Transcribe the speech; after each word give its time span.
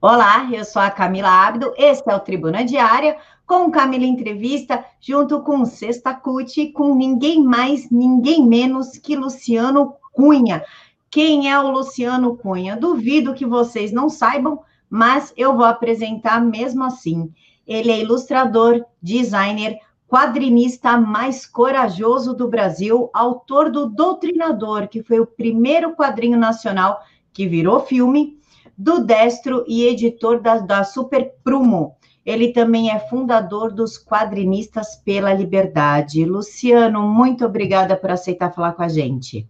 Olá, 0.00 0.48
eu 0.52 0.64
sou 0.64 0.80
a 0.80 0.92
Camila 0.92 1.28
Abdo, 1.28 1.74
esse 1.76 2.08
é 2.08 2.14
o 2.14 2.20
Tribuna 2.20 2.64
Diária, 2.64 3.16
com 3.44 3.68
Camila 3.68 4.04
Entrevista, 4.04 4.84
junto 5.00 5.42
com 5.42 5.64
Sexta 5.64 6.14
Cut, 6.14 6.68
com 6.68 6.94
ninguém 6.94 7.42
mais, 7.42 7.90
ninguém 7.90 8.46
menos 8.46 8.96
que 8.96 9.16
Luciano 9.16 9.96
Cunha. 10.12 10.64
Quem 11.10 11.50
é 11.50 11.58
o 11.58 11.72
Luciano 11.72 12.36
Cunha? 12.36 12.76
Duvido 12.76 13.34
que 13.34 13.44
vocês 13.44 13.90
não 13.90 14.08
saibam, 14.08 14.60
mas 14.88 15.34
eu 15.36 15.56
vou 15.56 15.64
apresentar 15.64 16.40
mesmo 16.40 16.84
assim. 16.84 17.32
Ele 17.66 17.90
é 17.90 18.00
ilustrador, 18.00 18.84
designer, 19.02 19.80
quadrinista 20.06 20.96
mais 20.96 21.44
corajoso 21.44 22.34
do 22.34 22.46
Brasil, 22.46 23.10
autor 23.12 23.68
do 23.68 23.88
Doutrinador, 23.88 24.86
que 24.86 25.02
foi 25.02 25.18
o 25.18 25.26
primeiro 25.26 25.96
quadrinho 25.96 26.38
nacional 26.38 27.00
que 27.32 27.48
virou 27.48 27.80
filme 27.80 28.37
do 28.78 29.04
Destro 29.04 29.64
e 29.66 29.88
editor 29.88 30.40
da, 30.40 30.58
da 30.58 30.84
Super 30.84 31.34
Prumo. 31.42 31.98
Ele 32.24 32.52
também 32.52 32.92
é 32.92 33.00
fundador 33.00 33.72
dos 33.72 33.98
Quadrinistas 33.98 34.94
pela 34.94 35.34
Liberdade. 35.34 36.24
Luciano, 36.24 37.02
muito 37.02 37.44
obrigada 37.44 37.96
por 37.96 38.10
aceitar 38.10 38.54
falar 38.54 38.74
com 38.74 38.82
a 38.82 38.88
gente. 38.88 39.48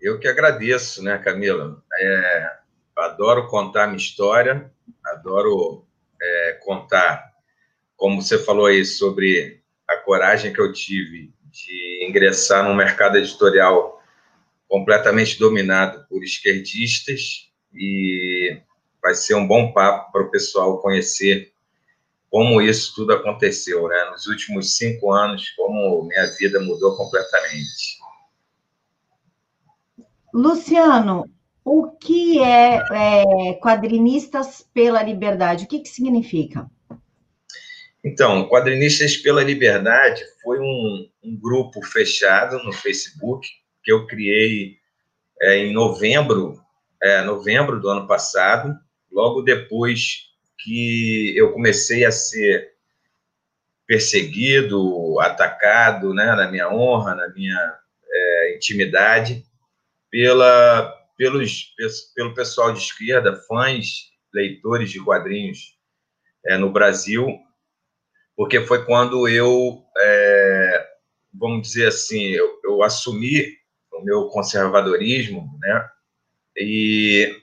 Eu 0.00 0.20
que 0.20 0.28
agradeço, 0.28 1.02
né, 1.02 1.18
Camila? 1.18 1.82
É, 1.98 2.50
adoro 2.98 3.48
contar 3.48 3.88
minha 3.88 3.96
história, 3.96 4.70
adoro 5.04 5.84
é, 6.22 6.60
contar, 6.62 7.32
como 7.96 8.22
você 8.22 8.38
falou 8.38 8.66
aí, 8.66 8.84
sobre 8.84 9.60
a 9.88 9.96
coragem 9.96 10.52
que 10.52 10.60
eu 10.60 10.72
tive 10.72 11.32
de 11.50 12.06
ingressar 12.08 12.62
num 12.62 12.76
mercado 12.76 13.16
editorial 13.16 14.00
completamente 14.68 15.38
dominado 15.38 16.06
por 16.08 16.22
esquerdistas 16.22 17.47
e 17.74 18.60
vai 19.02 19.14
ser 19.14 19.34
um 19.34 19.46
bom 19.46 19.72
papo 19.72 20.12
para 20.12 20.22
o 20.22 20.30
pessoal 20.30 20.80
conhecer 20.80 21.52
como 22.30 22.60
isso 22.60 22.94
tudo 22.94 23.12
aconteceu, 23.12 23.88
né? 23.88 24.10
Nos 24.10 24.26
últimos 24.26 24.76
cinco 24.76 25.10
anos, 25.12 25.50
como 25.50 26.04
minha 26.04 26.26
vida 26.38 26.60
mudou 26.60 26.96
completamente. 26.96 27.98
Luciano, 30.32 31.24
o 31.64 31.90
que 31.92 32.38
é, 32.42 32.82
é 32.92 33.54
Quadrinistas 33.60 34.66
pela 34.74 35.02
Liberdade? 35.02 35.64
O 35.64 35.68
que, 35.68 35.80
que 35.80 35.88
significa? 35.88 36.70
Então, 38.04 38.48
Quadrinistas 38.48 39.16
pela 39.16 39.42
Liberdade 39.42 40.22
foi 40.42 40.60
um, 40.60 41.08
um 41.24 41.36
grupo 41.36 41.84
fechado 41.84 42.62
no 42.62 42.72
Facebook 42.72 43.48
que 43.82 43.90
eu 43.90 44.06
criei 44.06 44.76
é, 45.40 45.58
em 45.58 45.72
novembro 45.72 46.60
é, 47.02 47.22
novembro 47.22 47.80
do 47.80 47.88
ano 47.88 48.06
passado, 48.06 48.76
logo 49.10 49.42
depois 49.42 50.28
que 50.58 51.34
eu 51.36 51.52
comecei 51.52 52.04
a 52.04 52.10
ser 52.10 52.72
perseguido, 53.86 55.18
atacado, 55.20 56.12
né, 56.12 56.34
na 56.34 56.50
minha 56.50 56.68
honra, 56.68 57.14
na 57.14 57.28
minha 57.28 57.78
é, 58.06 58.56
intimidade, 58.56 59.44
pela, 60.10 60.94
pelos, 61.16 61.74
pelo 62.14 62.34
pessoal 62.34 62.72
de 62.72 62.80
esquerda, 62.80 63.36
fãs, 63.48 64.10
leitores 64.32 64.90
de 64.90 65.02
quadrinhos 65.02 65.78
é, 66.44 66.58
no 66.58 66.70
Brasil, 66.70 67.26
porque 68.36 68.60
foi 68.60 68.84
quando 68.84 69.26
eu, 69.26 69.82
é, 69.96 70.86
vamos 71.32 71.62
dizer 71.62 71.88
assim, 71.88 72.24
eu, 72.26 72.60
eu 72.64 72.82
assumi 72.82 73.56
o 73.92 74.02
meu 74.02 74.28
conservadorismo, 74.28 75.48
né, 75.60 75.88
e 76.58 77.36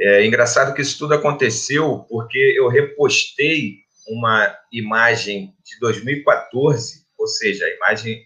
é 0.00 0.24
engraçado 0.24 0.74
que 0.74 0.82
isso 0.82 0.98
tudo 0.98 1.14
aconteceu 1.14 2.06
porque 2.08 2.38
eu 2.56 2.68
repostei 2.68 3.78
uma 4.06 4.56
imagem 4.72 5.54
de 5.64 5.78
2014, 5.80 7.06
ou 7.16 7.26
seja, 7.26 7.64
a 7.64 7.74
imagem 7.74 8.24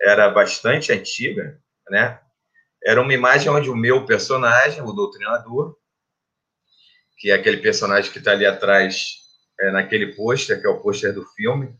era 0.00 0.30
bastante 0.30 0.92
antiga, 0.92 1.60
né? 1.90 2.20
Era 2.84 3.00
uma 3.00 3.14
imagem 3.14 3.50
onde 3.50 3.70
o 3.70 3.76
meu 3.76 4.04
personagem, 4.06 4.82
o 4.82 4.92
doutrinador, 4.92 5.76
que 7.18 7.30
é 7.30 7.34
aquele 7.34 7.58
personagem 7.58 8.10
que 8.10 8.18
está 8.18 8.32
ali 8.32 8.44
atrás, 8.44 9.18
é, 9.60 9.70
naquele 9.70 10.14
pôster, 10.14 10.60
que 10.60 10.66
é 10.66 10.70
o 10.70 10.80
pôster 10.80 11.12
do 11.12 11.24
filme, 11.36 11.72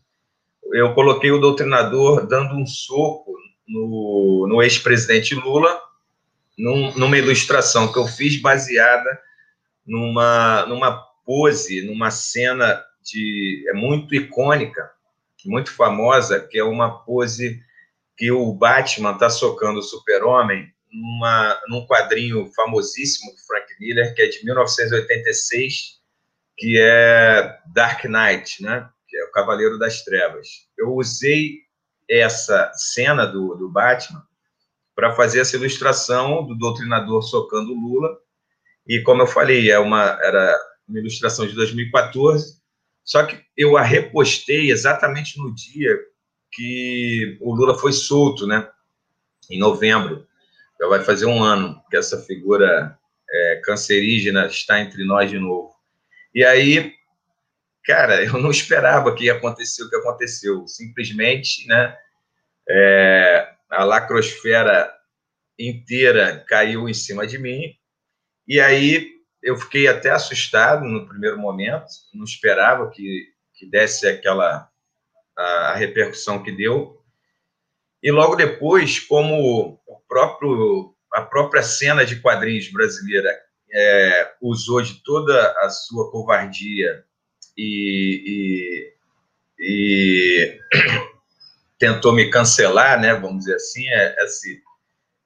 eu 0.71 0.93
coloquei 0.93 1.31
o 1.31 1.39
doutrinador 1.39 2.25
dando 2.25 2.55
um 2.55 2.65
soco 2.65 3.33
no, 3.67 4.47
no 4.47 4.63
ex-presidente 4.63 5.35
Lula 5.35 5.79
num, 6.57 6.93
numa 6.97 7.17
ilustração 7.17 7.91
que 7.91 7.97
eu 7.97 8.07
fiz 8.07 8.41
baseada 8.41 9.19
numa, 9.85 10.65
numa 10.65 11.03
pose, 11.25 11.85
numa 11.85 12.11
cena 12.11 12.83
de 13.01 13.65
é 13.67 13.73
muito 13.73 14.15
icônica, 14.15 14.91
muito 15.45 15.71
famosa, 15.73 16.39
que 16.39 16.57
é 16.57 16.63
uma 16.63 17.03
pose 17.03 17.61
que 18.15 18.31
o 18.31 18.53
Batman 18.53 19.13
está 19.13 19.29
socando 19.29 19.79
o 19.79 19.83
Super-Homem 19.83 20.71
numa, 20.91 21.59
num 21.67 21.85
quadrinho 21.85 22.49
famosíssimo 22.53 23.31
do 23.31 23.41
Frank 23.45 23.67
Miller, 23.79 24.13
que 24.13 24.21
é 24.21 24.27
de 24.27 24.45
1986, 24.45 25.99
que 26.55 26.79
é 26.79 27.57
Dark 27.73 28.05
Knight, 28.05 28.61
né? 28.61 28.87
que 29.07 29.17
é 29.17 29.23
o 29.25 29.31
Cavaleiro 29.31 29.77
das 29.79 30.03
Trevas. 30.03 30.47
Eu 30.77 30.93
usei 30.93 31.63
essa 32.09 32.71
cena 32.75 33.25
do, 33.25 33.55
do 33.55 33.69
Batman 33.69 34.23
para 34.95 35.13
fazer 35.13 35.39
essa 35.39 35.55
ilustração 35.55 36.45
do 36.45 36.55
doutrinador 36.55 37.21
socando 37.23 37.73
Lula. 37.73 38.17
E 38.87 39.01
como 39.01 39.21
eu 39.21 39.27
falei, 39.27 39.71
é 39.71 39.79
uma 39.79 40.19
era 40.21 40.55
uma 40.87 40.99
ilustração 40.99 41.47
de 41.47 41.53
2014, 41.53 42.61
só 43.03 43.23
que 43.25 43.41
eu 43.57 43.77
a 43.77 43.81
repostei 43.81 44.71
exatamente 44.71 45.37
no 45.37 45.53
dia 45.53 45.97
que 46.51 47.37
o 47.41 47.53
Lula 47.53 47.77
foi 47.77 47.91
solto, 47.91 48.45
né? 48.45 48.69
Em 49.49 49.59
novembro. 49.59 50.27
Já 50.79 50.87
vai 50.87 51.03
fazer 51.03 51.25
um 51.25 51.43
ano 51.43 51.81
que 51.89 51.97
essa 51.97 52.21
figura 52.21 52.97
é, 53.29 53.61
cancerígena 53.63 54.45
está 54.45 54.79
entre 54.79 55.03
nós 55.05 55.29
de 55.29 55.39
novo. 55.39 55.73
E 56.33 56.43
aí, 56.43 56.93
cara, 57.85 58.23
eu 58.23 58.33
não 58.39 58.51
esperava 58.51 59.13
que 59.15 59.25
ia 59.25 59.33
acontecer 59.33 59.83
o 59.83 59.89
que 59.89 59.95
aconteceu. 59.95 60.67
Simplesmente, 60.67 61.67
né? 61.67 61.97
É, 62.69 63.52
a 63.73 63.83
lacrosfera 63.83 64.91
inteira 65.57 66.43
caiu 66.47 66.87
em 66.87 66.93
cima 66.93 67.25
de 67.25 67.37
mim. 67.37 67.75
E 68.47 68.59
aí 68.59 69.11
eu 69.41 69.57
fiquei 69.57 69.87
até 69.87 70.11
assustado 70.11 70.85
no 70.85 71.07
primeiro 71.07 71.37
momento, 71.37 71.87
não 72.13 72.23
esperava 72.23 72.89
que, 72.89 73.27
que 73.55 73.65
desse 73.65 74.07
aquela 74.07 74.69
a, 75.37 75.73
repercussão 75.75 76.41
que 76.41 76.51
deu. 76.51 77.01
E 78.01 78.11
logo 78.11 78.35
depois, 78.35 78.99
como 78.99 79.79
o 79.87 79.99
próprio 80.07 80.93
a 81.11 81.21
própria 81.21 81.61
cena 81.61 82.03
de 82.05 82.19
quadrinhos 82.19 82.71
brasileira 82.71 83.29
é, 83.71 84.33
usou 84.41 84.81
de 84.81 85.03
toda 85.03 85.51
a 85.59 85.69
sua 85.69 86.09
covardia 86.09 87.05
e, 87.55 88.93
e, 89.59 90.57
e 90.57 90.59
tentou 91.83 92.13
me 92.13 92.29
cancelar, 92.29 92.97
né, 92.97 93.13
vamos 93.13 93.39
dizer 93.39 93.55
assim, 93.55 93.85
é, 93.89 94.15
esse, 94.23 94.61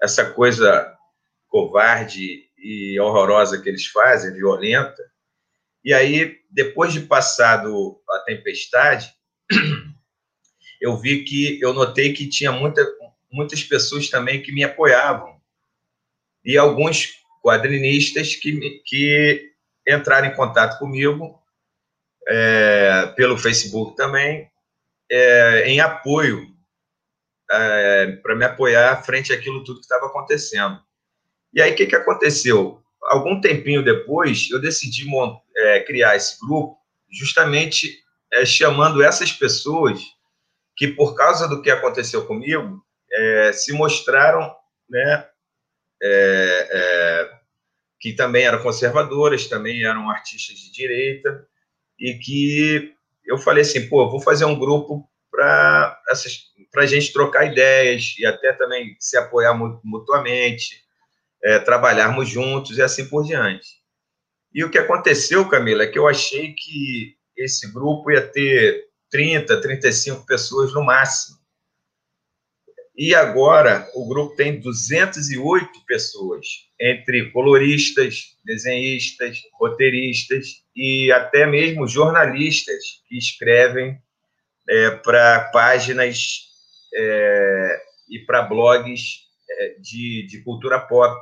essa 0.01 0.25
coisa 0.31 0.91
covarde 1.47 2.49
e 2.57 2.99
horrorosa 2.99 3.61
que 3.61 3.69
eles 3.69 3.85
fazem, 3.85 4.33
violenta. 4.33 5.03
E 5.85 5.93
aí, 5.93 6.39
depois 6.49 6.91
de 6.91 7.01
passado 7.01 8.01
a 8.09 8.19
tempestade, 8.21 9.13
eu 10.81 10.97
vi 10.97 11.23
que 11.25 11.61
eu 11.61 11.75
notei 11.75 12.11
que 12.11 12.27
tinha 12.27 12.51
muita, 12.51 12.83
muitas 13.31 13.63
pessoas 13.63 14.09
também 14.09 14.41
que 14.41 14.51
me 14.51 14.63
apoiavam 14.63 15.39
e 16.43 16.57
alguns 16.57 17.19
quadrinistas 17.43 18.35
que, 18.35 18.81
que 18.83 19.51
entraram 19.87 20.29
em 20.29 20.35
contato 20.35 20.79
comigo 20.79 21.39
é, 22.27 23.13
pelo 23.15 23.37
Facebook 23.37 23.95
também 23.95 24.49
é, 25.09 25.67
em 25.67 25.79
apoio, 25.79 26.47
é, 27.49 28.17
para 28.21 28.35
me 28.35 28.45
apoiar 28.45 29.03
frente 29.03 29.31
àquilo 29.31 29.63
tudo 29.63 29.79
que 29.79 29.85
estava 29.85 30.07
acontecendo. 30.07 30.79
E 31.53 31.61
aí, 31.61 31.71
o 31.71 31.75
que, 31.75 31.85
que 31.85 31.95
aconteceu? 31.95 32.81
Algum 33.03 33.39
tempinho 33.39 33.83
depois, 33.83 34.49
eu 34.51 34.59
decidi 34.59 35.05
é, 35.55 35.79
criar 35.81 36.15
esse 36.15 36.37
grupo, 36.39 36.77
justamente 37.09 37.99
é, 38.33 38.45
chamando 38.45 39.01
essas 39.01 39.31
pessoas 39.31 40.01
que, 40.75 40.89
por 40.89 41.15
causa 41.15 41.47
do 41.47 41.61
que 41.61 41.71
aconteceu 41.71 42.25
comigo, 42.25 42.83
é, 43.11 43.51
se 43.53 43.73
mostraram, 43.73 44.53
né, 44.89 45.25
é, 46.03 47.31
que 47.99 48.13
também 48.13 48.45
eram 48.45 48.61
conservadoras, 48.61 49.47
também 49.47 49.83
eram 49.83 50.09
artistas 50.09 50.57
de 50.57 50.71
direita, 50.71 51.47
e 51.99 52.13
que 52.15 52.93
eu 53.27 53.37
falei 53.37 53.61
assim, 53.61 53.87
pô, 53.89 54.09
vou 54.09 54.21
fazer 54.21 54.45
um 54.45 54.57
grupo 54.57 55.07
para 55.29 55.99
a 56.77 56.85
gente 56.85 57.13
trocar 57.13 57.45
ideias 57.45 58.15
e 58.17 58.25
até 58.25 58.53
também 58.53 58.95
se 58.99 59.17
apoiar 59.17 59.53
mutuamente, 59.83 60.83
é, 61.43 61.59
trabalharmos 61.59 62.29
juntos 62.29 62.77
e 62.77 62.81
assim 62.81 63.07
por 63.07 63.23
diante. 63.23 63.67
E 64.53 64.63
o 64.63 64.71
que 64.71 64.77
aconteceu, 64.77 65.47
Camila, 65.47 65.83
é 65.83 65.87
que 65.87 65.99
eu 65.99 66.07
achei 66.07 66.53
que 66.53 67.15
esse 67.35 67.71
grupo 67.71 68.09
ia 68.09 68.25
ter 68.25 68.85
30, 69.11 69.61
35 69.61 70.25
pessoas 70.25 70.73
no 70.73 70.83
máximo. 70.83 71.37
E 72.97 73.13
agora 73.13 73.87
o 73.93 74.07
grupo 74.07 74.35
tem 74.35 74.59
208 74.59 75.85
pessoas, 75.85 76.47
entre 76.81 77.29
coloristas, 77.29 78.35
desenhistas, 78.43 79.39
roteiristas 79.59 80.63
e 80.75 81.11
até 81.11 81.45
mesmo 81.45 81.87
jornalistas 81.87 83.03
que 83.07 83.15
escrevem 83.15 84.01
é, 84.67 84.89
para 84.89 85.51
páginas 85.53 86.47
é, 86.91 87.81
e 88.09 88.19
para 88.25 88.41
blogs 88.41 89.19
é, 89.47 89.75
de, 89.79 90.25
de 90.27 90.41
cultura 90.43 90.79
pop 90.79 91.21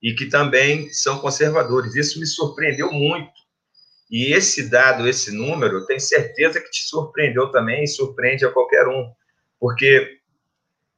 e 0.00 0.14
que 0.14 0.26
também 0.26 0.92
são 0.92 1.18
conservadores. 1.18 1.96
Isso 1.96 2.20
me 2.20 2.26
surpreendeu 2.26 2.92
muito. 2.92 3.32
E 4.08 4.32
esse 4.32 4.70
dado, 4.70 5.08
esse 5.08 5.32
número, 5.32 5.86
tenho 5.86 6.00
certeza 6.00 6.60
que 6.60 6.70
te 6.70 6.84
surpreendeu 6.84 7.50
também 7.50 7.82
e 7.82 7.88
surpreende 7.88 8.44
a 8.44 8.50
qualquer 8.50 8.86
um. 8.86 9.12
Porque 9.58 10.19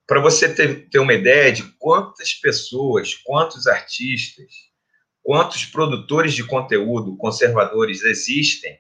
para 0.07 0.21
você 0.21 0.53
ter, 0.53 0.89
ter 0.89 0.99
uma 0.99 1.15
ideia 1.15 1.53
de 1.53 1.63
quantas 1.79 2.35
pessoas, 2.35 3.15
quantos 3.15 3.67
artistas, 3.67 4.53
quantos 5.23 5.65
produtores 5.65 6.35
de 6.35 6.45
conteúdo 6.45 7.17
conservadores 7.17 8.03
existem, 8.03 8.79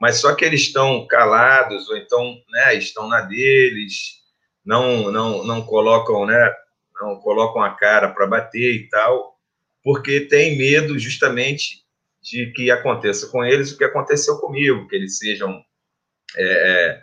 mas 0.00 0.16
só 0.16 0.34
que 0.34 0.44
eles 0.44 0.62
estão 0.62 1.06
calados 1.06 1.88
ou 1.88 1.96
então 1.96 2.36
né, 2.50 2.74
estão 2.74 3.08
na 3.08 3.22
deles, 3.22 4.22
não, 4.64 5.10
não, 5.10 5.44
não 5.44 5.62
colocam, 5.62 6.26
né, 6.26 6.54
não 7.00 7.16
colocam 7.20 7.62
a 7.62 7.70
cara 7.70 8.08
para 8.08 8.26
bater 8.26 8.74
e 8.74 8.88
tal, 8.88 9.38
porque 9.82 10.20
tem 10.20 10.56
medo 10.58 10.98
justamente 10.98 11.84
de 12.22 12.52
que 12.52 12.70
aconteça 12.70 13.28
com 13.28 13.44
eles 13.44 13.70
o 13.70 13.78
que 13.78 13.84
aconteceu 13.84 14.38
comigo, 14.38 14.88
que 14.88 14.96
eles 14.96 15.16
sejam 15.16 15.62
é, 16.36 17.00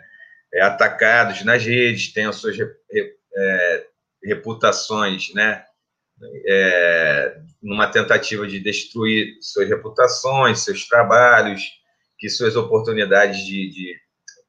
é, 0.52 0.60
atacados 0.62 1.42
nas 1.44 1.64
redes, 1.64 2.12
tenham 2.12 2.32
suas 2.32 2.56
é, 3.36 3.86
reputações, 4.22 5.32
né? 5.34 5.64
É, 6.46 7.40
numa 7.60 7.88
tentativa 7.88 8.46
de 8.46 8.60
destruir 8.60 9.36
suas 9.40 9.68
reputações, 9.68 10.60
seus 10.60 10.86
trabalhos, 10.86 11.62
que 12.18 12.28
suas 12.28 12.54
oportunidades 12.54 13.44
de, 13.44 13.68
de, 13.70 14.00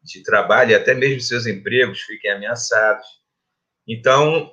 de 0.04 0.24
trabalho 0.24 0.72
e 0.72 0.76
até 0.76 0.94
mesmo 0.94 1.20
seus 1.22 1.48
empregos 1.48 2.02
fiquem 2.02 2.32
ameaçados. 2.32 3.08
Então, 3.88 4.52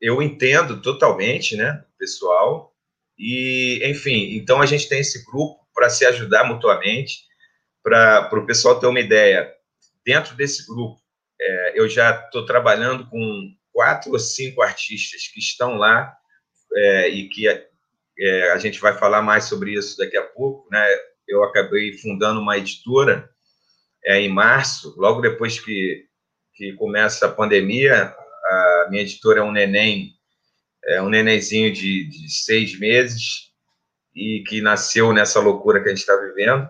eu 0.00 0.22
entendo 0.22 0.80
totalmente, 0.80 1.56
né, 1.56 1.84
pessoal, 1.98 2.72
e, 3.18 3.80
enfim, 3.84 4.36
então 4.36 4.60
a 4.60 4.66
gente 4.66 4.88
tem 4.88 5.00
esse 5.00 5.24
grupo 5.24 5.60
para 5.74 5.90
se 5.90 6.04
ajudar 6.04 6.44
mutuamente, 6.44 7.24
para 7.82 8.30
o 8.32 8.46
pessoal 8.46 8.78
ter 8.78 8.86
uma 8.86 9.00
ideia. 9.00 9.52
Dentro 10.04 10.34
desse 10.36 10.66
grupo, 10.66 11.00
é, 11.40 11.78
eu 11.78 11.88
já 11.88 12.24
estou 12.24 12.44
trabalhando 12.44 13.08
com 13.08 13.54
quatro 13.72 14.12
ou 14.12 14.18
cinco 14.18 14.62
artistas 14.62 15.26
que 15.28 15.40
estão 15.40 15.76
lá 15.76 16.12
é, 16.74 17.08
e 17.08 17.28
que 17.28 17.48
é, 17.48 18.52
a 18.52 18.58
gente 18.58 18.80
vai 18.80 18.96
falar 18.96 19.22
mais 19.22 19.44
sobre 19.44 19.72
isso 19.72 19.96
daqui 19.96 20.16
a 20.16 20.22
pouco, 20.22 20.68
né? 20.70 20.86
Eu 21.26 21.42
acabei 21.44 21.96
fundando 21.98 22.40
uma 22.40 22.58
editora 22.58 23.28
é, 24.04 24.20
em 24.20 24.28
março, 24.28 24.94
logo 24.98 25.20
depois 25.20 25.58
que, 25.58 26.04
que 26.54 26.72
começa 26.74 27.26
a 27.26 27.32
pandemia. 27.32 28.14
A 28.44 28.86
minha 28.90 29.02
editora 29.02 29.40
é 29.40 29.42
um 29.42 29.52
neném, 29.52 30.12
é 30.84 31.00
um 31.00 31.08
nenenzinho 31.08 31.72
de, 31.72 32.08
de 32.08 32.30
seis 32.30 32.78
meses 32.78 33.50
e 34.14 34.44
que 34.46 34.60
nasceu 34.60 35.12
nessa 35.12 35.40
loucura 35.40 35.80
que 35.80 35.86
a 35.86 35.90
gente 35.90 36.00
está 36.00 36.16
vivendo. 36.16 36.68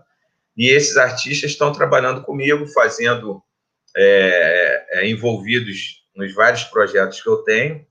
E 0.56 0.68
esses 0.68 0.96
artistas 0.96 1.50
estão 1.50 1.72
trabalhando 1.72 2.22
comigo, 2.22 2.66
fazendo 2.68 3.42
é, 3.96 4.86
é, 4.90 5.08
envolvidos 5.08 6.01
nos 6.14 6.34
vários 6.34 6.64
projetos 6.64 7.20
que 7.20 7.28
eu 7.28 7.38
tenho. 7.38 7.86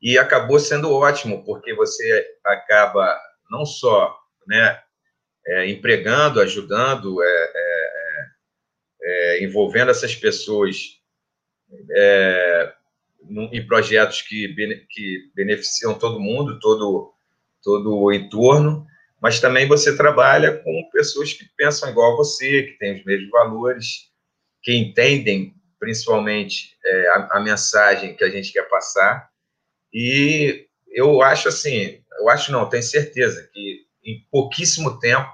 E 0.00 0.18
acabou 0.18 0.58
sendo 0.58 0.92
ótimo, 0.92 1.44
porque 1.44 1.74
você 1.74 2.26
acaba 2.44 3.18
não 3.50 3.64
só 3.64 4.18
né, 4.46 4.80
é, 5.46 5.68
empregando, 5.68 6.40
ajudando, 6.40 7.22
é, 7.22 7.26
é, 7.26 7.90
é, 9.02 9.38
é 9.40 9.44
envolvendo 9.44 9.90
essas 9.90 10.14
pessoas 10.14 11.00
em 13.50 13.66
projetos 13.66 14.22
que, 14.22 14.54
que 14.90 15.30
beneficiam 15.34 15.98
todo 15.98 16.20
mundo, 16.20 16.58
todo, 16.60 17.12
todo 17.62 17.98
o 17.98 18.12
entorno, 18.12 18.86
mas 19.20 19.40
também 19.40 19.66
você 19.66 19.96
trabalha 19.96 20.58
com 20.58 20.90
pessoas 20.92 21.32
que 21.32 21.46
pensam 21.56 21.88
igual 21.88 22.12
a 22.12 22.16
você, 22.16 22.64
que 22.64 22.78
têm 22.78 22.98
os 22.98 23.04
mesmos 23.04 23.30
valores, 23.30 24.10
que 24.62 24.74
entendem 24.74 25.54
principalmente 25.84 26.74
é, 26.82 27.08
a, 27.08 27.28
a, 27.32 27.40
mensagem 27.40 28.16
que 28.16 28.24
a 28.24 28.30
gente 28.30 28.50
quer 28.50 28.66
passar. 28.70 29.28
E 29.92 30.66
eu 30.88 31.20
acho 31.20 31.48
assim, 31.48 32.02
eu 32.18 32.30
acho 32.30 32.50
não, 32.50 32.66
tenho 32.66 32.82
certeza 32.82 33.46
que 33.52 33.82
em 34.02 34.26
pouquíssimo 34.30 34.98
tempo 34.98 35.30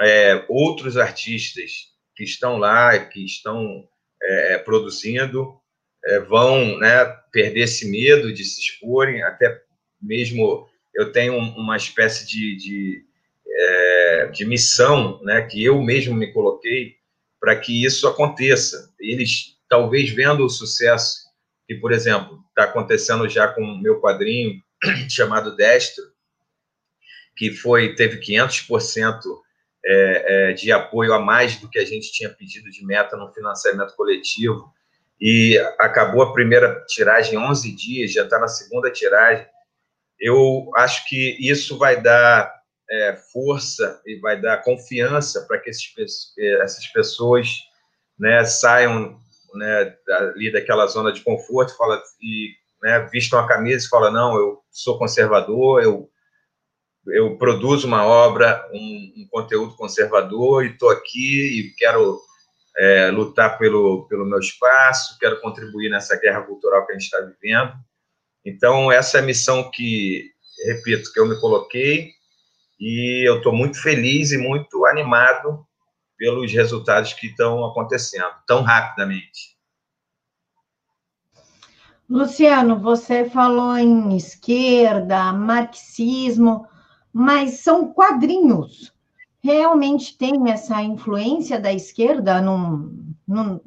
é, 0.00 0.42
outros 0.48 0.96
artistas 0.96 1.88
que 2.16 2.24
estão 2.24 2.56
lá, 2.56 2.98
que 2.98 3.22
estão 3.22 3.86
é, 4.22 4.54
é 4.54 4.58
produzindo, 4.58 5.60
é, 6.06 6.20
vão 6.20 6.78
né, 6.78 7.04
perder 7.30 7.64
esse 7.64 7.90
medo 7.90 8.32
de 8.32 8.44
se 8.44 8.60
exporem, 8.62 9.22
até 9.22 9.60
mesmo 10.00 10.66
eu 10.94 11.12
tenho 11.12 11.36
uma 11.36 11.76
espécie 11.76 12.26
de, 12.26 12.56
de, 12.56 13.04
é, 13.46 14.26
de 14.28 14.46
missão 14.46 15.22
né, 15.22 15.42
que 15.42 15.62
eu 15.62 15.82
mesmo 15.82 16.14
me 16.14 16.32
coloquei 16.32 16.96
para 17.38 17.54
que 17.54 17.84
isso 17.84 18.08
aconteça. 18.08 18.92
Eles 18.98 19.57
talvez 19.68 20.10
vendo 20.10 20.44
o 20.44 20.50
sucesso 20.50 21.28
que, 21.66 21.74
por 21.74 21.92
exemplo, 21.92 22.42
está 22.48 22.64
acontecendo 22.64 23.28
já 23.28 23.46
com 23.48 23.62
o 23.62 23.78
meu 23.78 24.00
quadrinho 24.00 24.60
chamado 25.08 25.54
Destro, 25.54 26.04
que 27.36 27.52
foi 27.52 27.94
teve 27.94 28.18
500% 28.20 29.20
é, 29.84 30.50
é, 30.50 30.52
de 30.52 30.72
apoio 30.72 31.12
a 31.12 31.20
mais 31.20 31.56
do 31.56 31.68
que 31.68 31.78
a 31.78 31.84
gente 31.84 32.10
tinha 32.10 32.30
pedido 32.30 32.70
de 32.70 32.84
meta 32.84 33.16
no 33.16 33.32
financiamento 33.32 33.94
coletivo 33.94 34.72
e 35.20 35.58
acabou 35.78 36.22
a 36.22 36.32
primeira 36.32 36.84
tiragem 36.86 37.34
em 37.34 37.38
11 37.38 37.72
dias, 37.72 38.12
já 38.12 38.24
está 38.24 38.38
na 38.38 38.48
segunda 38.48 38.90
tiragem. 38.90 39.46
Eu 40.18 40.70
acho 40.76 41.08
que 41.08 41.36
isso 41.40 41.76
vai 41.76 42.00
dar 42.00 42.52
é, 42.90 43.16
força 43.32 44.00
e 44.06 44.16
vai 44.16 44.40
dar 44.40 44.62
confiança 44.62 45.44
para 45.46 45.58
que 45.58 45.70
esses, 45.70 45.92
essas 46.36 46.86
pessoas 46.88 47.48
né, 48.18 48.44
saiam 48.44 49.20
né, 49.58 49.94
ali 50.08 50.52
daquela 50.52 50.86
zona 50.86 51.12
de 51.12 51.20
conforto, 51.20 51.76
fala 51.76 52.02
e 52.22 52.52
né, 52.82 53.00
vistam 53.12 53.38
a 53.38 53.46
camisa 53.46 53.84
e 53.84 53.88
fala 53.88 54.10
não, 54.10 54.36
eu 54.36 54.60
sou 54.70 54.98
conservador, 54.98 55.82
eu 55.82 56.08
eu 57.10 57.38
produzo 57.38 57.86
uma 57.86 58.04
obra, 58.04 58.68
um, 58.70 59.12
um 59.16 59.28
conteúdo 59.30 59.74
conservador 59.76 60.64
e 60.64 60.72
estou 60.72 60.90
aqui 60.90 61.58
e 61.58 61.74
quero 61.78 62.20
é, 62.76 63.10
lutar 63.10 63.58
pelo 63.58 64.06
pelo 64.08 64.26
meu 64.26 64.38
espaço, 64.38 65.18
quero 65.18 65.40
contribuir 65.40 65.90
nessa 65.90 66.18
guerra 66.18 66.42
cultural 66.42 66.86
que 66.86 66.92
a 66.92 66.94
gente 66.94 67.04
está 67.04 67.20
vivendo. 67.20 67.72
Então 68.44 68.92
essa 68.92 69.18
é 69.18 69.20
a 69.20 69.24
missão 69.24 69.70
que 69.70 70.30
repito 70.66 71.12
que 71.12 71.20
eu 71.20 71.26
me 71.26 71.40
coloquei 71.40 72.10
e 72.78 73.28
eu 73.28 73.38
estou 73.38 73.52
muito 73.52 73.80
feliz 73.80 74.30
e 74.30 74.38
muito 74.38 74.86
animado 74.86 75.66
pelos 76.18 76.52
resultados 76.52 77.14
que 77.14 77.28
estão 77.28 77.64
acontecendo 77.64 78.34
tão 78.46 78.62
rapidamente. 78.62 79.56
Luciano, 82.10 82.80
você 82.80 83.28
falou 83.28 83.76
em 83.76 84.16
esquerda, 84.16 85.32
marxismo, 85.32 86.66
mas 87.12 87.60
são 87.60 87.92
quadrinhos. 87.92 88.92
Realmente 89.42 90.16
tem 90.16 90.50
essa 90.50 90.82
influência 90.82 91.60
da 91.60 91.72
esquerda 91.72 92.40
num, 92.40 93.14
num, 93.26 93.60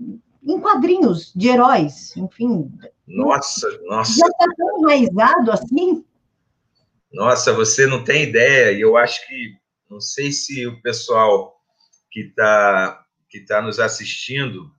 em 0.43 0.59
quadrinhos 0.59 1.31
de 1.35 1.49
heróis, 1.49 2.17
enfim. 2.17 2.71
Nossa, 3.07 3.67
nossa. 3.83 4.11
Já 4.19 4.27
está 4.27 4.45
tão 4.57 4.79
enraizado 4.79 5.51
assim? 5.51 6.03
Nossa, 7.13 7.53
você 7.53 7.85
não 7.85 8.03
tem 8.03 8.23
ideia. 8.23 8.71
E 8.71 8.81
eu 8.81 8.97
acho 8.97 9.25
que, 9.27 9.55
não 9.89 10.01
sei 10.01 10.31
se 10.31 10.65
o 10.65 10.81
pessoal 10.81 11.60
que 12.11 12.21
está 12.21 13.05
que 13.29 13.39
tá 13.45 13.61
nos 13.61 13.79
assistindo 13.79 14.69